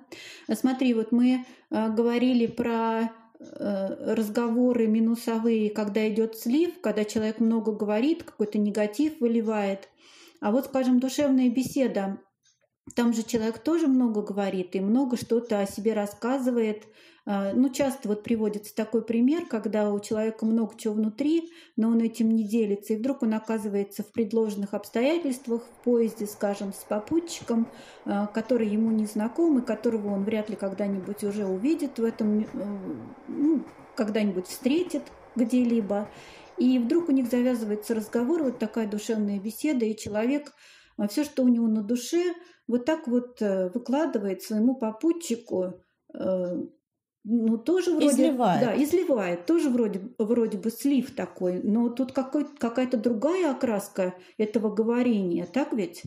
Смотри, 0.52 0.94
вот 0.94 1.10
мы 1.10 1.44
э, 1.70 1.88
говорили 1.90 2.46
про 2.46 3.10
э, 3.40 4.14
разговоры 4.14 4.86
минусовые, 4.86 5.70
когда 5.70 6.08
идет 6.08 6.36
слив, 6.36 6.80
когда 6.80 7.04
человек 7.04 7.40
много 7.40 7.72
говорит, 7.72 8.22
какой-то 8.22 8.58
негатив 8.58 9.20
выливает. 9.20 9.88
А 10.40 10.52
вот, 10.52 10.66
скажем, 10.66 11.00
душевная 11.00 11.50
беседа, 11.50 12.18
там 12.94 13.12
же 13.12 13.22
человек 13.22 13.58
тоже 13.58 13.86
много 13.86 14.22
говорит 14.22 14.74
и 14.74 14.80
много 14.80 15.16
что-то 15.16 15.60
о 15.60 15.66
себе 15.66 15.92
рассказывает, 15.94 16.84
а, 17.24 17.52
ну, 17.54 17.68
часто 17.68 18.08
вот 18.08 18.24
приводится 18.24 18.74
такой 18.74 19.02
пример, 19.02 19.46
когда 19.46 19.92
у 19.92 20.00
человека 20.00 20.44
много 20.44 20.76
чего 20.76 20.94
внутри, 20.94 21.52
но 21.76 21.88
он 21.88 22.00
этим 22.00 22.34
не 22.34 22.42
делится, 22.42 22.92
и 22.92 22.96
вдруг 22.96 23.22
он 23.22 23.34
оказывается 23.34 24.02
в 24.02 24.10
предложенных 24.10 24.74
обстоятельствах 24.74 25.62
в 25.62 25.84
поезде, 25.84 26.26
скажем, 26.26 26.72
с 26.72 26.84
попутчиком, 26.88 27.68
а, 28.04 28.26
который 28.26 28.68
ему 28.68 28.90
не 28.90 29.06
знаком, 29.06 29.58
и 29.58 29.64
которого 29.64 30.08
он 30.08 30.24
вряд 30.24 30.50
ли 30.50 30.56
когда-нибудь 30.56 31.22
уже 31.22 31.46
увидит 31.46 31.98
в 31.98 32.04
этом, 32.04 32.40
э, 32.40 32.46
ну, 33.28 33.64
когда-нибудь 33.94 34.48
встретит 34.48 35.02
где-либо. 35.36 36.08
И 36.58 36.78
вдруг 36.80 37.08
у 37.08 37.12
них 37.12 37.30
завязывается 37.30 37.94
разговор, 37.94 38.42
вот 38.42 38.58
такая 38.58 38.88
душевная 38.88 39.38
беседа, 39.38 39.84
и 39.84 39.96
человек 39.96 40.52
а, 40.96 41.06
все, 41.06 41.22
что 41.22 41.44
у 41.44 41.48
него 41.48 41.68
на 41.68 41.82
душе, 41.82 42.34
вот 42.72 42.86
так 42.86 43.06
вот 43.06 43.42
э, 43.42 43.68
выкладывает 43.68 44.42
своему 44.42 44.74
попутчику, 44.74 45.74
э, 46.14 46.62
ну, 47.24 47.58
тоже 47.58 47.90
вроде... 47.90 48.06
Изливает. 48.06 48.60
Да, 48.62 48.82
изливает. 48.82 49.44
Тоже 49.44 49.68
вроде, 49.68 50.00
вроде 50.18 50.56
бы 50.56 50.70
слив 50.70 51.14
такой, 51.14 51.60
но 51.62 51.90
тут 51.90 52.12
какой, 52.12 52.46
какая-то 52.46 52.96
другая 52.96 53.50
окраска 53.50 54.14
этого 54.38 54.74
говорения, 54.74 55.44
так 55.44 55.74
ведь? 55.74 56.02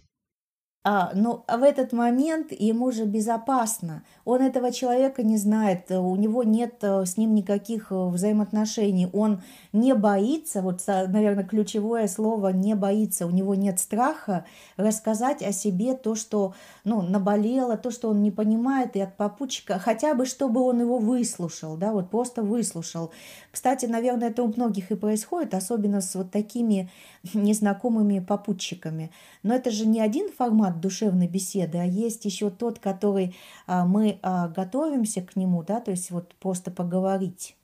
А, 0.88 1.10
но 1.16 1.44
в 1.48 1.64
этот 1.64 1.94
момент 1.94 2.52
ему 2.52 2.92
же 2.92 3.06
безопасно. 3.06 4.04
Он 4.24 4.44
этого 4.44 4.72
человека 4.72 5.24
не 5.24 5.36
знает, 5.36 5.90
у 5.90 6.16
него 6.16 6.44
нет 6.44 6.76
э, 6.84 7.06
с 7.06 7.18
ним 7.18 7.34
никаких 7.34 7.92
э, 7.92 7.96
взаимоотношений. 7.96 9.10
Он 9.12 9.42
не 9.74 9.96
боится, 9.96 10.62
вот, 10.62 10.84
наверное, 10.86 11.44
ключевое 11.44 12.08
слово 12.08 12.50
«не 12.50 12.76
боится», 12.76 13.26
у 13.26 13.32
него 13.32 13.56
нет 13.56 13.80
страха 13.80 14.46
рассказать 14.78 15.42
о 15.42 15.52
себе 15.52 15.96
то, 15.96 16.14
что 16.14 16.54
ну, 16.84 17.02
наболело, 17.02 17.78
то, 17.78 17.90
что 17.90 18.10
он 18.10 18.22
не 18.22 18.30
понимает, 18.30 18.96
и 18.96 19.02
от 19.02 19.18
попутчика, 19.18 19.80
хотя 19.80 20.14
бы 20.14 20.28
чтобы 20.28 20.62
он 20.62 20.82
его 20.82 21.00
выслушал, 21.00 21.78
да, 21.78 21.94
вот 21.94 22.12
просто 22.12 22.44
выслушал. 22.44 23.10
Кстати, 23.52 23.88
наверное, 23.88 24.30
это 24.30 24.44
у 24.44 24.48
многих 24.50 24.92
и 24.92 24.96
происходит, 24.96 25.56
особенно 25.56 26.02
с 26.02 26.14
вот 26.14 26.30
такими 26.30 26.92
незнакомыми 27.34 28.20
попутчиками. 28.20 29.10
Но 29.42 29.56
это 29.56 29.72
же 29.72 29.88
не 29.88 30.00
один 30.00 30.32
формат 30.32 30.75
душевной 30.80 31.28
беседы, 31.28 31.78
а 31.78 31.86
есть 31.86 32.26
еще 32.26 32.50
тот, 32.50 32.80
который 32.80 33.36
а, 33.68 33.86
мы 33.86 34.20
а, 34.22 34.48
готовимся 34.48 35.22
к 35.22 35.36
нему, 35.36 35.64
да, 35.64 35.80
то 35.80 35.92
есть 35.92 36.12
вот 36.12 36.36
просто 36.36 36.72
поговорить 36.72 37.56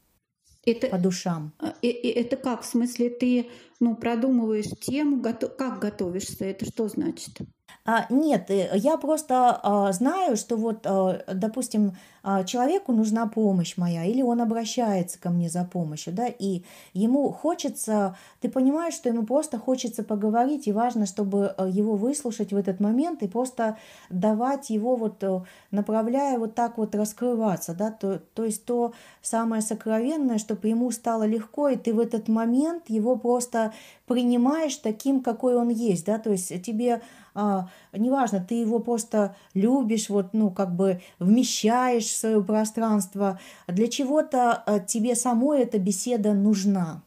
это, 0.65 0.87
по 0.87 0.97
душам. 0.97 1.53
А, 1.59 1.73
это 1.81 2.35
как? 2.37 2.61
В 2.61 2.65
смысле, 2.65 3.09
ты 3.09 3.47
ну, 3.79 3.95
продумываешь 3.95 4.69
тему, 4.79 5.19
готов, 5.19 5.55
как 5.55 5.79
готовишься? 5.79 6.45
Это 6.45 6.65
что 6.65 6.87
значит? 6.87 7.39
А, 7.83 8.05
нет, 8.09 8.49
э, 8.51 8.71
я 8.75 8.97
просто 8.97 9.59
а, 9.63 9.91
знаю, 9.91 10.37
что 10.37 10.55
вот, 10.55 10.85
а, 10.85 11.23
допустим, 11.33 11.93
а, 12.23 12.43
человеку 12.43 12.91
нужна 12.91 13.25
помощь 13.25 13.77
моя, 13.77 14.05
или 14.05 14.21
он 14.21 14.41
обращается 14.41 15.19
ко 15.19 15.31
мне 15.31 15.49
за 15.49 15.63
помощью, 15.63 16.13
да, 16.13 16.27
и 16.27 16.61
ему 16.93 17.31
хочется, 17.31 18.15
ты 18.41 18.49
понимаешь, 18.49 18.93
что 18.93 19.09
ему 19.09 19.25
просто 19.25 19.57
хочется 19.57 20.03
поговорить, 20.03 20.67
и 20.67 20.71
важно, 20.71 21.07
чтобы 21.07 21.55
э, 21.57 21.67
его 21.71 21.95
выслушать 21.95 22.53
в 22.53 22.57
этот 22.57 22.79
момент 22.79 23.23
и 23.23 23.27
просто 23.27 23.77
давать 24.11 24.69
его 24.69 24.95
вот, 24.95 25.23
э, 25.23 25.41
направляя 25.71 26.37
вот 26.37 26.53
так 26.53 26.77
вот 26.77 26.93
раскрываться, 26.93 27.73
да, 27.73 27.89
то, 27.89 28.21
то 28.35 28.45
есть 28.45 28.65
то 28.65 28.93
самое 29.23 29.63
сокровенное, 29.63 30.37
чтобы 30.37 30.67
ему 30.67 30.91
стало 30.91 31.23
легко, 31.23 31.69
и 31.69 31.75
ты 31.75 31.91
в 31.91 31.99
этот 31.99 32.27
момент 32.27 32.83
его 32.87 33.15
просто 33.15 33.73
принимаешь 34.05 34.75
таким, 34.75 35.21
какой 35.21 35.55
он 35.55 35.69
есть, 35.69 36.05
да, 36.05 36.19
то 36.19 36.29
есть 36.29 36.49
тебе 36.61 37.01
а, 37.33 37.69
неважно, 37.93 38.45
ты 38.47 38.55
его 38.55 38.79
просто 38.79 39.35
любишь, 39.53 40.09
вот, 40.09 40.33
ну, 40.33 40.51
как 40.51 40.75
бы 40.75 41.01
вмещаешь 41.19 42.05
в 42.05 42.15
свое 42.15 42.43
пространство, 42.43 43.39
для 43.67 43.87
чего-то 43.87 44.53
а, 44.53 44.79
тебе 44.79 45.15
самой 45.15 45.61
эта 45.61 45.79
беседа 45.79 46.33
нужна. 46.33 47.03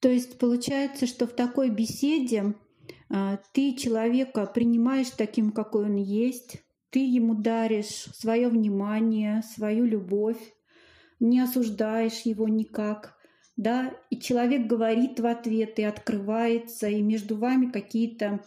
То 0.00 0.08
есть 0.08 0.38
получается, 0.38 1.06
что 1.06 1.26
в 1.26 1.32
такой 1.32 1.70
беседе 1.70 2.54
а, 3.08 3.38
ты 3.52 3.74
человека 3.74 4.46
принимаешь 4.46 5.10
таким, 5.10 5.52
какой 5.52 5.84
он 5.84 5.96
есть, 5.96 6.62
ты 6.90 6.98
ему 6.98 7.34
даришь 7.34 8.06
свое 8.14 8.48
внимание, 8.48 9.42
свою 9.42 9.84
любовь, 9.84 10.40
не 11.20 11.40
осуждаешь 11.40 12.22
его 12.22 12.48
никак, 12.48 13.16
да, 13.56 13.92
и 14.08 14.18
человек 14.18 14.66
говорит 14.66 15.20
в 15.20 15.26
ответ 15.26 15.78
и 15.78 15.82
открывается, 15.82 16.88
и 16.88 17.02
между 17.02 17.36
вами 17.36 17.70
какие-то 17.70 18.40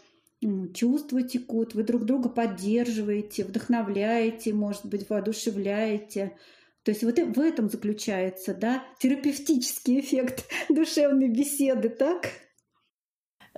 чувства 0.73 1.23
текут, 1.23 1.73
вы 1.73 1.83
друг 1.83 2.05
друга 2.05 2.29
поддерживаете, 2.29 3.43
вдохновляете, 3.43 4.53
может 4.53 4.85
быть, 4.85 5.09
воодушевляете. 5.09 6.37
То 6.83 6.91
есть 6.91 7.03
вот 7.03 7.17
в 7.17 7.39
этом 7.39 7.69
заключается, 7.69 8.53
да, 8.53 8.83
терапевтический 8.99 9.99
эффект 9.99 10.45
душевной 10.69 11.29
беседы, 11.29 11.89
так? 11.89 12.29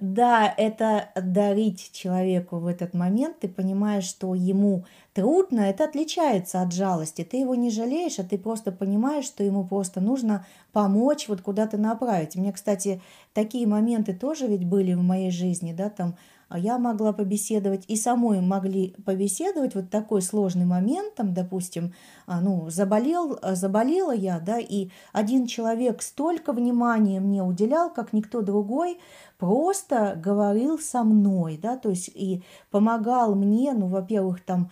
Да, 0.02 0.54
это 0.58 1.12
дарить 1.16 1.92
человеку 1.94 2.60
в 2.60 2.68
этот 2.68 2.94
момент, 2.94 3.40
ты 3.40 3.48
понимаешь, 3.48 4.04
что 4.04 4.36
ему 4.36 4.84
трудно, 5.14 5.62
это 5.62 5.86
отличается 5.86 6.62
от 6.62 6.74
жалости. 6.74 7.24
Ты 7.24 7.38
его 7.38 7.56
не 7.56 7.72
жалеешь, 7.72 8.20
а 8.20 8.26
ты 8.26 8.38
просто 8.38 8.74
понимаешь, 8.74 9.24
что 9.24 9.42
ему 9.42 9.66
просто 9.66 10.02
нужно 10.02 10.46
помочь, 10.74 11.30
вот 11.30 11.42
куда-то 11.42 11.78
направить. 11.78 12.36
Мне, 12.36 12.52
кстати, 12.52 13.02
такие 13.34 13.66
моменты 13.68 14.14
тоже 14.14 14.48
ведь 14.48 14.66
были 14.66 14.94
в 14.94 15.02
моей 15.02 15.32
жизни, 15.32 15.72
да, 15.72 15.90
там 15.90 16.18
я 16.52 16.78
могла 16.78 17.14
побеседовать, 17.14 17.86
и 17.88 17.96
самой 17.96 18.42
могли 18.42 18.96
побеседовать, 19.06 19.76
вот 19.76 19.90
такой 19.90 20.22
сложный 20.22 20.66
момент, 20.66 21.16
там, 21.16 21.34
допустим, 21.34 21.94
а, 22.28 22.42
ну, 22.42 22.70
заболел, 22.70 23.38
а, 23.42 23.56
заболела 23.56 24.14
я, 24.14 24.40
да, 24.40 24.60
и 24.60 24.90
один 25.14 25.48
человек 25.48 26.02
столько 26.02 26.54
внимания 26.54 27.20
мне 27.20 27.44
уделял, 27.44 27.92
как 27.92 28.14
никто 28.14 28.42
другой, 28.42 29.00
просто 29.38 30.20
говорил 30.24 30.80
со 30.80 31.04
мной, 31.04 31.60
да, 31.62 31.78
то 31.78 31.90
есть 31.90 32.10
и 32.14 32.44
помогал 32.72 33.36
мне, 33.36 33.74
ну, 33.74 33.88
во-первых, 33.88 34.44
там, 34.44 34.72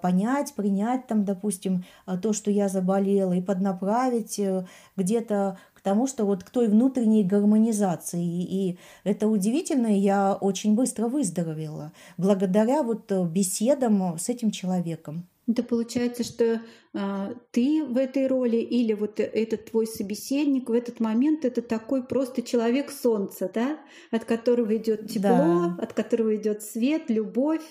понять, 0.00 0.54
принять, 0.54 1.06
там, 1.06 1.24
допустим, 1.24 1.84
то, 2.22 2.32
что 2.32 2.50
я 2.50 2.68
заболела, 2.68 3.32
и 3.32 3.40
поднаправить 3.40 4.38
э, 4.38 4.66
где-то 4.96 5.58
тому, 5.82 6.06
что 6.06 6.24
вот 6.24 6.44
к 6.44 6.50
той 6.50 6.68
внутренней 6.68 7.24
гармонизации. 7.24 8.24
И 8.24 8.78
это 9.04 9.28
удивительно, 9.28 9.86
я 9.86 10.34
очень 10.34 10.74
быстро 10.74 11.08
выздоровела 11.08 11.92
благодаря 12.16 12.82
вот 12.82 13.10
э, 13.10 13.24
беседам 13.24 14.18
с 14.18 14.28
этим 14.28 14.50
человеком. 14.50 15.26
Это 15.48 15.64
получается, 15.64 16.22
что 16.22 16.60
э, 16.94 17.34
ты 17.50 17.84
в 17.84 17.96
этой 17.96 18.28
роли 18.28 18.58
или 18.58 18.92
вот 18.92 19.18
этот 19.18 19.70
твой 19.70 19.88
собеседник 19.88 20.68
в 20.68 20.72
этот 20.72 21.00
момент 21.00 21.44
это 21.44 21.62
такой 21.62 22.04
просто 22.04 22.42
человек 22.42 22.92
солнца, 22.92 23.50
да, 23.52 23.78
от 24.12 24.24
которого 24.24 24.76
идет 24.76 25.08
тепло, 25.08 25.74
да. 25.76 25.76
от 25.80 25.92
которого 25.94 26.36
идет 26.36 26.62
свет, 26.62 27.04
любовь. 27.08 27.64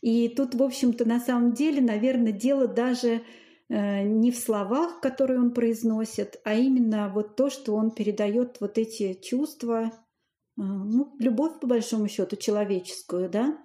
И 0.00 0.28
тут, 0.28 0.54
в 0.54 0.62
общем-то, 0.62 1.06
на 1.06 1.20
самом 1.20 1.52
деле, 1.52 1.80
наверное, 1.80 2.32
дело 2.32 2.68
даже 2.68 3.22
Э, 3.70 4.02
не 4.02 4.30
в 4.30 4.38
словах, 4.38 5.00
которые 5.00 5.38
он 5.40 5.52
произносит, 5.52 6.40
а 6.44 6.54
именно 6.54 7.10
вот 7.10 7.36
то, 7.36 7.50
что 7.50 7.74
он 7.74 7.90
передает 7.90 8.60
вот 8.60 8.78
эти 8.78 9.12
чувства, 9.12 9.84
э, 9.84 9.90
ну, 10.56 11.14
любовь 11.18 11.60
по 11.60 11.66
большому 11.66 12.08
счету 12.08 12.36
человеческую, 12.36 13.28
да? 13.28 13.58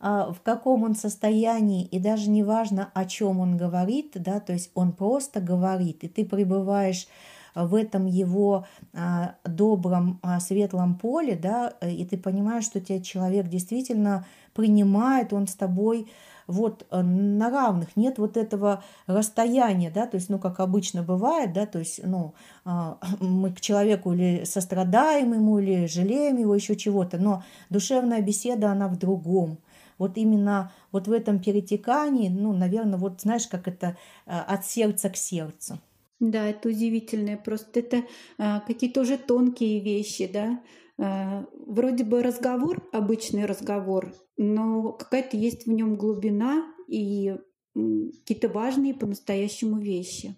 А 0.00 0.32
в 0.32 0.40
каком 0.40 0.82
он 0.82 0.96
состоянии, 0.96 1.86
и 1.86 2.00
даже 2.00 2.30
не 2.30 2.42
важно, 2.42 2.90
о 2.94 3.04
чем 3.04 3.38
он 3.38 3.56
говорит, 3.56 4.12
да, 4.14 4.40
то 4.40 4.54
есть 4.54 4.70
он 4.74 4.92
просто 4.92 5.40
говорит, 5.40 6.02
и 6.02 6.08
ты 6.08 6.24
пребываешь 6.24 7.06
в 7.54 7.74
этом 7.74 8.06
его 8.06 8.66
а, 8.94 9.36
добром, 9.44 10.18
а, 10.22 10.40
светлом 10.40 10.96
поле, 10.96 11.36
да, 11.36 11.68
и 11.82 12.06
ты 12.06 12.16
понимаешь, 12.16 12.64
что 12.64 12.80
тебя 12.80 13.02
человек 13.02 13.48
действительно 13.48 14.24
принимает, 14.54 15.32
он 15.32 15.46
с 15.46 15.54
тобой 15.54 16.10
вот 16.46 16.86
э, 16.90 17.00
на 17.00 17.50
равных, 17.50 17.96
нет 17.96 18.18
вот 18.18 18.36
этого 18.36 18.82
расстояния, 19.06 19.90
да, 19.90 20.06
то 20.06 20.16
есть, 20.16 20.28
ну, 20.28 20.38
как 20.38 20.60
обычно 20.60 21.02
бывает, 21.02 21.52
да, 21.52 21.66
то 21.66 21.78
есть, 21.78 22.00
ну, 22.04 22.34
а, 22.64 22.98
мы 23.20 23.52
к 23.52 23.60
человеку 23.60 24.12
или 24.12 24.44
сострадаем 24.44 25.32
ему, 25.32 25.58
или 25.58 25.86
жалеем 25.86 26.36
его, 26.38 26.54
еще 26.54 26.76
чего-то, 26.76 27.18
но 27.18 27.44
душевная 27.70 28.20
беседа, 28.20 28.72
она 28.72 28.88
в 28.88 28.98
другом. 28.98 29.58
Вот 29.98 30.16
именно 30.16 30.72
вот 30.92 31.08
в 31.08 31.12
этом 31.12 31.40
перетекании, 31.40 32.30
ну, 32.30 32.52
наверное, 32.52 32.98
вот 32.98 33.20
знаешь, 33.20 33.46
как 33.46 33.68
это 33.68 33.96
э, 34.26 34.30
от 34.30 34.64
сердца 34.66 35.10
к 35.10 35.16
сердцу. 35.16 35.78
Да, 36.20 36.46
это 36.46 36.68
удивительное. 36.68 37.38
Просто 37.38 37.80
это 37.80 38.04
а, 38.36 38.60
какие-то 38.60 39.00
уже 39.00 39.16
тонкие 39.16 39.80
вещи, 39.80 40.30
да. 40.30 40.60
А, 41.00 41.46
вроде 41.66 42.04
бы 42.04 42.22
разговор, 42.22 42.86
обычный 42.92 43.46
разговор, 43.46 44.12
но 44.36 44.92
какая-то 44.92 45.36
есть 45.36 45.66
в 45.66 45.70
нем 45.70 45.96
глубина 45.96 46.66
и 46.88 47.36
какие-то 47.74 48.48
важные 48.48 48.94
по-настоящему 48.94 49.78
вещи. 49.78 50.36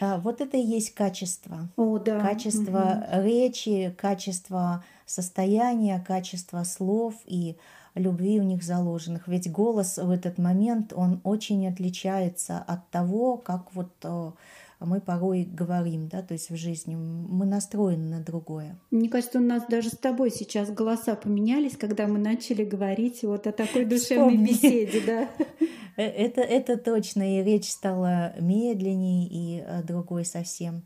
А, 0.00 0.18
вот 0.18 0.40
это 0.40 0.56
и 0.56 0.62
есть 0.62 0.94
качество. 0.94 1.68
О, 1.76 1.98
да. 1.98 2.20
Качество 2.20 3.06
угу. 3.06 3.22
речи, 3.22 3.94
качество 3.96 4.84
состояния, 5.06 6.02
качество 6.06 6.64
слов 6.64 7.14
и 7.26 7.56
любви 7.94 8.40
у 8.40 8.44
них 8.44 8.64
заложенных. 8.64 9.28
Ведь 9.28 9.50
голос 9.50 9.98
в 9.98 10.10
этот 10.10 10.38
момент, 10.38 10.92
он 10.94 11.20
очень 11.22 11.68
отличается 11.68 12.58
от 12.58 12.90
того, 12.90 13.36
как 13.36 13.72
вот 13.74 13.92
э, 14.02 14.32
мы 14.80 15.00
порой 15.00 15.44
говорим, 15.44 16.08
да, 16.08 16.22
то 16.22 16.34
есть 16.34 16.50
в 16.50 16.56
жизни 16.56 16.94
мы 16.96 17.46
настроены 17.46 18.16
на 18.16 18.20
другое. 18.22 18.78
Мне 18.90 19.08
кажется, 19.08 19.38
у 19.38 19.42
нас 19.42 19.64
даже 19.68 19.88
с 19.88 19.96
тобой 19.96 20.30
сейчас 20.30 20.70
голоса 20.70 21.14
поменялись, 21.14 21.76
когда 21.76 22.06
мы 22.06 22.18
начали 22.18 22.64
говорить 22.64 23.22
вот 23.22 23.46
о 23.46 23.52
такой 23.52 23.84
душевной 23.84 24.36
Вспомни. 24.36 24.46
беседе, 24.46 25.02
да. 25.06 25.28
Э, 25.96 26.02
это, 26.02 26.40
это 26.40 26.76
точно, 26.76 27.38
и 27.38 27.44
речь 27.44 27.70
стала 27.70 28.34
медленнее 28.40 29.28
и 29.28 29.62
э, 29.64 29.84
другой 29.84 30.24
совсем. 30.24 30.82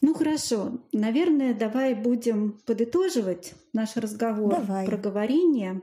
Ну 0.00 0.14
хорошо, 0.14 0.80
наверное, 0.90 1.54
давай 1.54 1.94
будем 1.94 2.58
подытоживать 2.66 3.54
наш 3.72 3.96
разговор 3.96 4.56
давай. 4.56 4.84
про 4.84 4.96
говорение. 4.96 5.80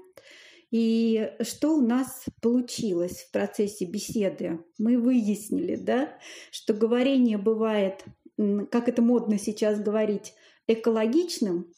И 0.72 1.32
что 1.41 1.76
у 1.76 1.82
нас 1.82 2.26
получилось 2.41 3.24
в 3.24 3.32
процессе 3.32 3.86
беседы? 3.86 4.59
Мы 4.78 4.99
выяснили, 4.99 5.76
да, 5.76 6.17
что 6.51 6.74
говорение 6.74 7.38
бывает, 7.38 8.05
как 8.72 8.88
это 8.88 9.01
модно 9.01 9.39
сейчас 9.39 9.80
говорить, 9.80 10.34
экологичным, 10.67 11.72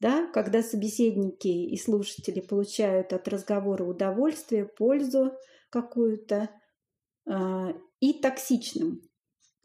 да, 0.00 0.26
когда 0.32 0.62
собеседники 0.62 1.48
и 1.48 1.78
слушатели 1.78 2.40
получают 2.40 3.14
от 3.14 3.26
разговора 3.28 3.84
удовольствие, 3.84 4.66
пользу 4.66 5.32
какую-то, 5.70 6.50
э, 7.26 7.72
и 8.00 8.12
токсичным, 8.20 9.00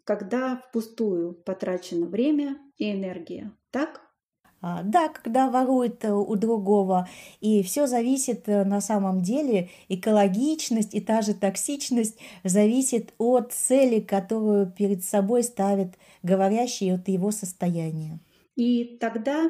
когда 0.06 0.56
впустую 0.56 1.34
потрачено 1.34 2.08
время 2.08 2.58
и 2.78 2.94
энергия. 2.94 3.52
Так? 3.72 4.02
А, 4.62 4.84
да, 4.84 5.10
когда 5.10 5.50
ворует 5.50 6.06
э, 6.06 6.14
у 6.14 6.36
другого. 6.36 7.10
И 7.40 7.64
все 7.64 7.88
зависит 7.88 8.48
э, 8.48 8.64
на 8.64 8.80
самом 8.80 9.24
деле, 9.24 9.70
экологичность 9.90 10.94
и 10.94 11.02
та 11.02 11.22
же 11.22 11.34
токсичность 11.34 12.20
зависит 12.44 13.14
от 13.18 13.54
цели, 13.54 14.00
которую 14.00 14.72
перед 14.72 15.04
собой 15.04 15.44
ставит 15.44 15.96
говорящий, 16.22 16.94
от 16.94 17.08
его 17.08 17.32
состояния. 17.32 18.20
И 18.56 18.98
тогда 19.00 19.50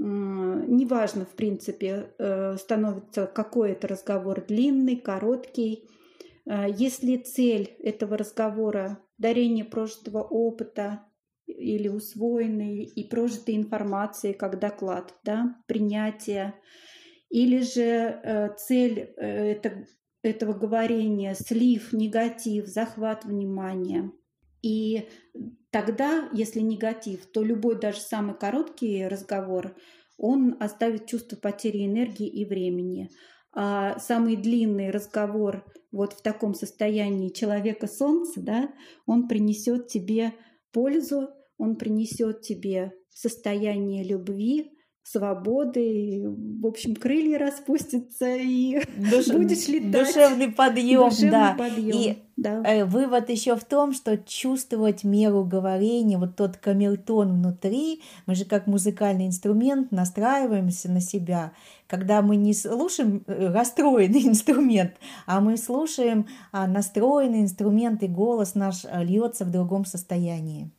неважно, 0.00 1.24
в 1.24 1.34
принципе, 1.34 2.10
э, 2.18 2.56
становится 2.56 3.26
какой 3.26 3.72
это 3.72 3.88
разговор 3.88 4.44
длинный, 4.46 4.96
короткий. 4.96 5.84
Если 6.46 7.16
цель 7.16 7.76
этого 7.80 8.16
разговора– 8.16 8.98
дарение 9.18 9.66
прожитого 9.66 10.22
опыта, 10.22 11.02
или 11.48 11.88
усвоенной 11.88 12.84
и 12.84 13.08
прожитой 13.08 13.56
информации 13.56 14.32
как 14.32 14.58
доклад, 14.58 15.14
да, 15.24 15.56
принятие, 15.66 16.54
или 17.30 17.60
же 17.60 17.82
э, 18.22 18.54
цель 18.56 19.12
э, 19.16 19.52
это, 19.52 19.86
этого 20.22 20.52
говорения 20.52 21.34
слив, 21.34 21.92
негатив, 21.92 22.66
захват 22.66 23.24
внимания. 23.24 24.12
И 24.62 25.08
тогда, 25.70 26.28
если 26.32 26.60
негатив, 26.60 27.26
то 27.26 27.42
любой 27.42 27.78
даже 27.78 28.00
самый 28.00 28.36
короткий 28.36 29.06
разговор, 29.06 29.76
он 30.16 30.56
оставит 30.60 31.06
чувство 31.06 31.36
потери 31.36 31.86
энергии 31.86 32.26
и 32.26 32.44
времени. 32.44 33.10
А 33.52 33.98
самый 33.98 34.36
длинный 34.36 34.90
разговор 34.90 35.64
вот 35.92 36.12
в 36.12 36.22
таком 36.22 36.54
состоянии 36.54 37.30
человека 37.30 37.86
солнца, 37.86 38.40
да, 38.40 38.70
он 39.06 39.28
принесет 39.28 39.88
тебе 39.88 40.34
пользу, 40.72 41.30
он 41.58 41.76
принесет 41.76 42.40
тебе 42.40 42.92
состояние 43.10 44.04
любви, 44.04 44.72
свободы, 45.10 46.22
в 46.26 46.66
общем, 46.66 46.94
крылья 46.94 47.38
распустятся 47.38 48.36
и 48.36 48.80
Душ... 48.96 49.28
будешь 49.32 49.66
летать. 49.68 49.90
Душевный 49.90 50.52
подъем, 50.52 51.08
Душевный 51.08 51.30
да. 51.30 51.54
Подъем, 51.58 51.96
и 51.96 52.18
да. 52.36 52.62
Э, 52.64 52.84
вывод 52.84 53.30
еще 53.30 53.56
в 53.56 53.64
том, 53.64 53.92
что 53.92 54.18
чувствовать 54.18 55.04
меру 55.04 55.44
говорения, 55.44 56.18
вот 56.18 56.36
тот 56.36 56.58
камертон 56.58 57.38
внутри, 57.38 58.02
мы 58.26 58.34
же 58.34 58.44
как 58.44 58.66
музыкальный 58.66 59.26
инструмент 59.26 59.92
настраиваемся 59.92 60.90
на 60.90 61.00
себя, 61.00 61.52
когда 61.86 62.20
мы 62.20 62.36
не 62.36 62.52
слушаем 62.52 63.24
э, 63.26 63.50
расстроенный 63.50 64.22
инструмент, 64.28 64.92
а 65.26 65.40
мы 65.40 65.56
слушаем 65.56 66.26
а, 66.52 66.66
настроенный 66.66 67.40
инструмент, 67.40 68.02
и 68.02 68.08
голос 68.08 68.54
наш 68.54 68.84
э, 68.84 69.04
льется 69.04 69.46
в 69.46 69.50
другом 69.50 69.86
состоянии. 69.86 70.70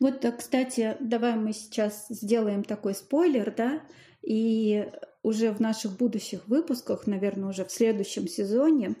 Вот, 0.00 0.24
э, 0.24 0.32
кстати, 0.32 0.96
давай 1.00 1.36
мы 1.36 1.52
сейчас 1.52 2.06
сделаем 2.08 2.64
такой 2.64 2.94
спойлер, 2.94 3.54
да, 3.56 3.82
и 4.22 4.90
уже 5.22 5.52
в 5.52 5.60
наших 5.60 5.96
будущих 5.96 6.46
выпусках, 6.48 7.06
наверное, 7.06 7.48
уже 7.48 7.64
в 7.64 7.72
следующем 7.72 8.28
сезоне, 8.28 8.96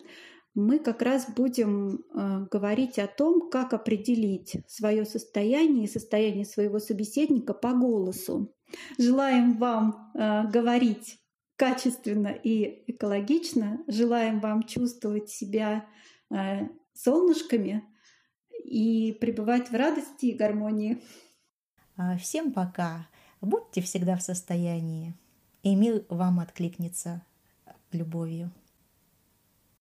мы 0.56 0.78
как 0.78 1.02
раз 1.02 1.28
будем 1.28 1.96
э, 2.14 2.46
говорить 2.50 2.98
о 2.98 3.06
том, 3.06 3.50
как 3.50 3.74
определить 3.74 4.56
свое 4.66 5.04
состояние 5.04 5.84
и 5.84 5.90
состояние 5.90 6.46
своего 6.46 6.78
собеседника 6.78 7.52
по 7.52 7.72
голосу. 7.72 8.54
Желаем 8.98 9.58
вам 9.58 10.10
э, 10.14 10.48
говорить 10.50 11.18
качественно 11.56 12.28
и 12.28 12.84
экологично, 12.90 13.84
желаем 13.86 14.40
вам 14.40 14.62
чувствовать 14.62 15.28
себя 15.28 15.86
э, 16.30 16.68
солнышками, 16.94 17.84
и 18.66 19.12
пребывать 19.20 19.70
в 19.70 19.74
радости 19.74 20.26
и 20.26 20.36
гармонии. 20.36 21.00
А, 21.96 22.16
всем 22.16 22.52
пока. 22.52 23.06
Будьте 23.40 23.80
всегда 23.80 24.16
в 24.16 24.22
состоянии, 24.22 25.14
и 25.62 25.74
мир 25.74 26.04
вам 26.08 26.40
откликнется 26.40 27.22
любовью. 27.92 28.50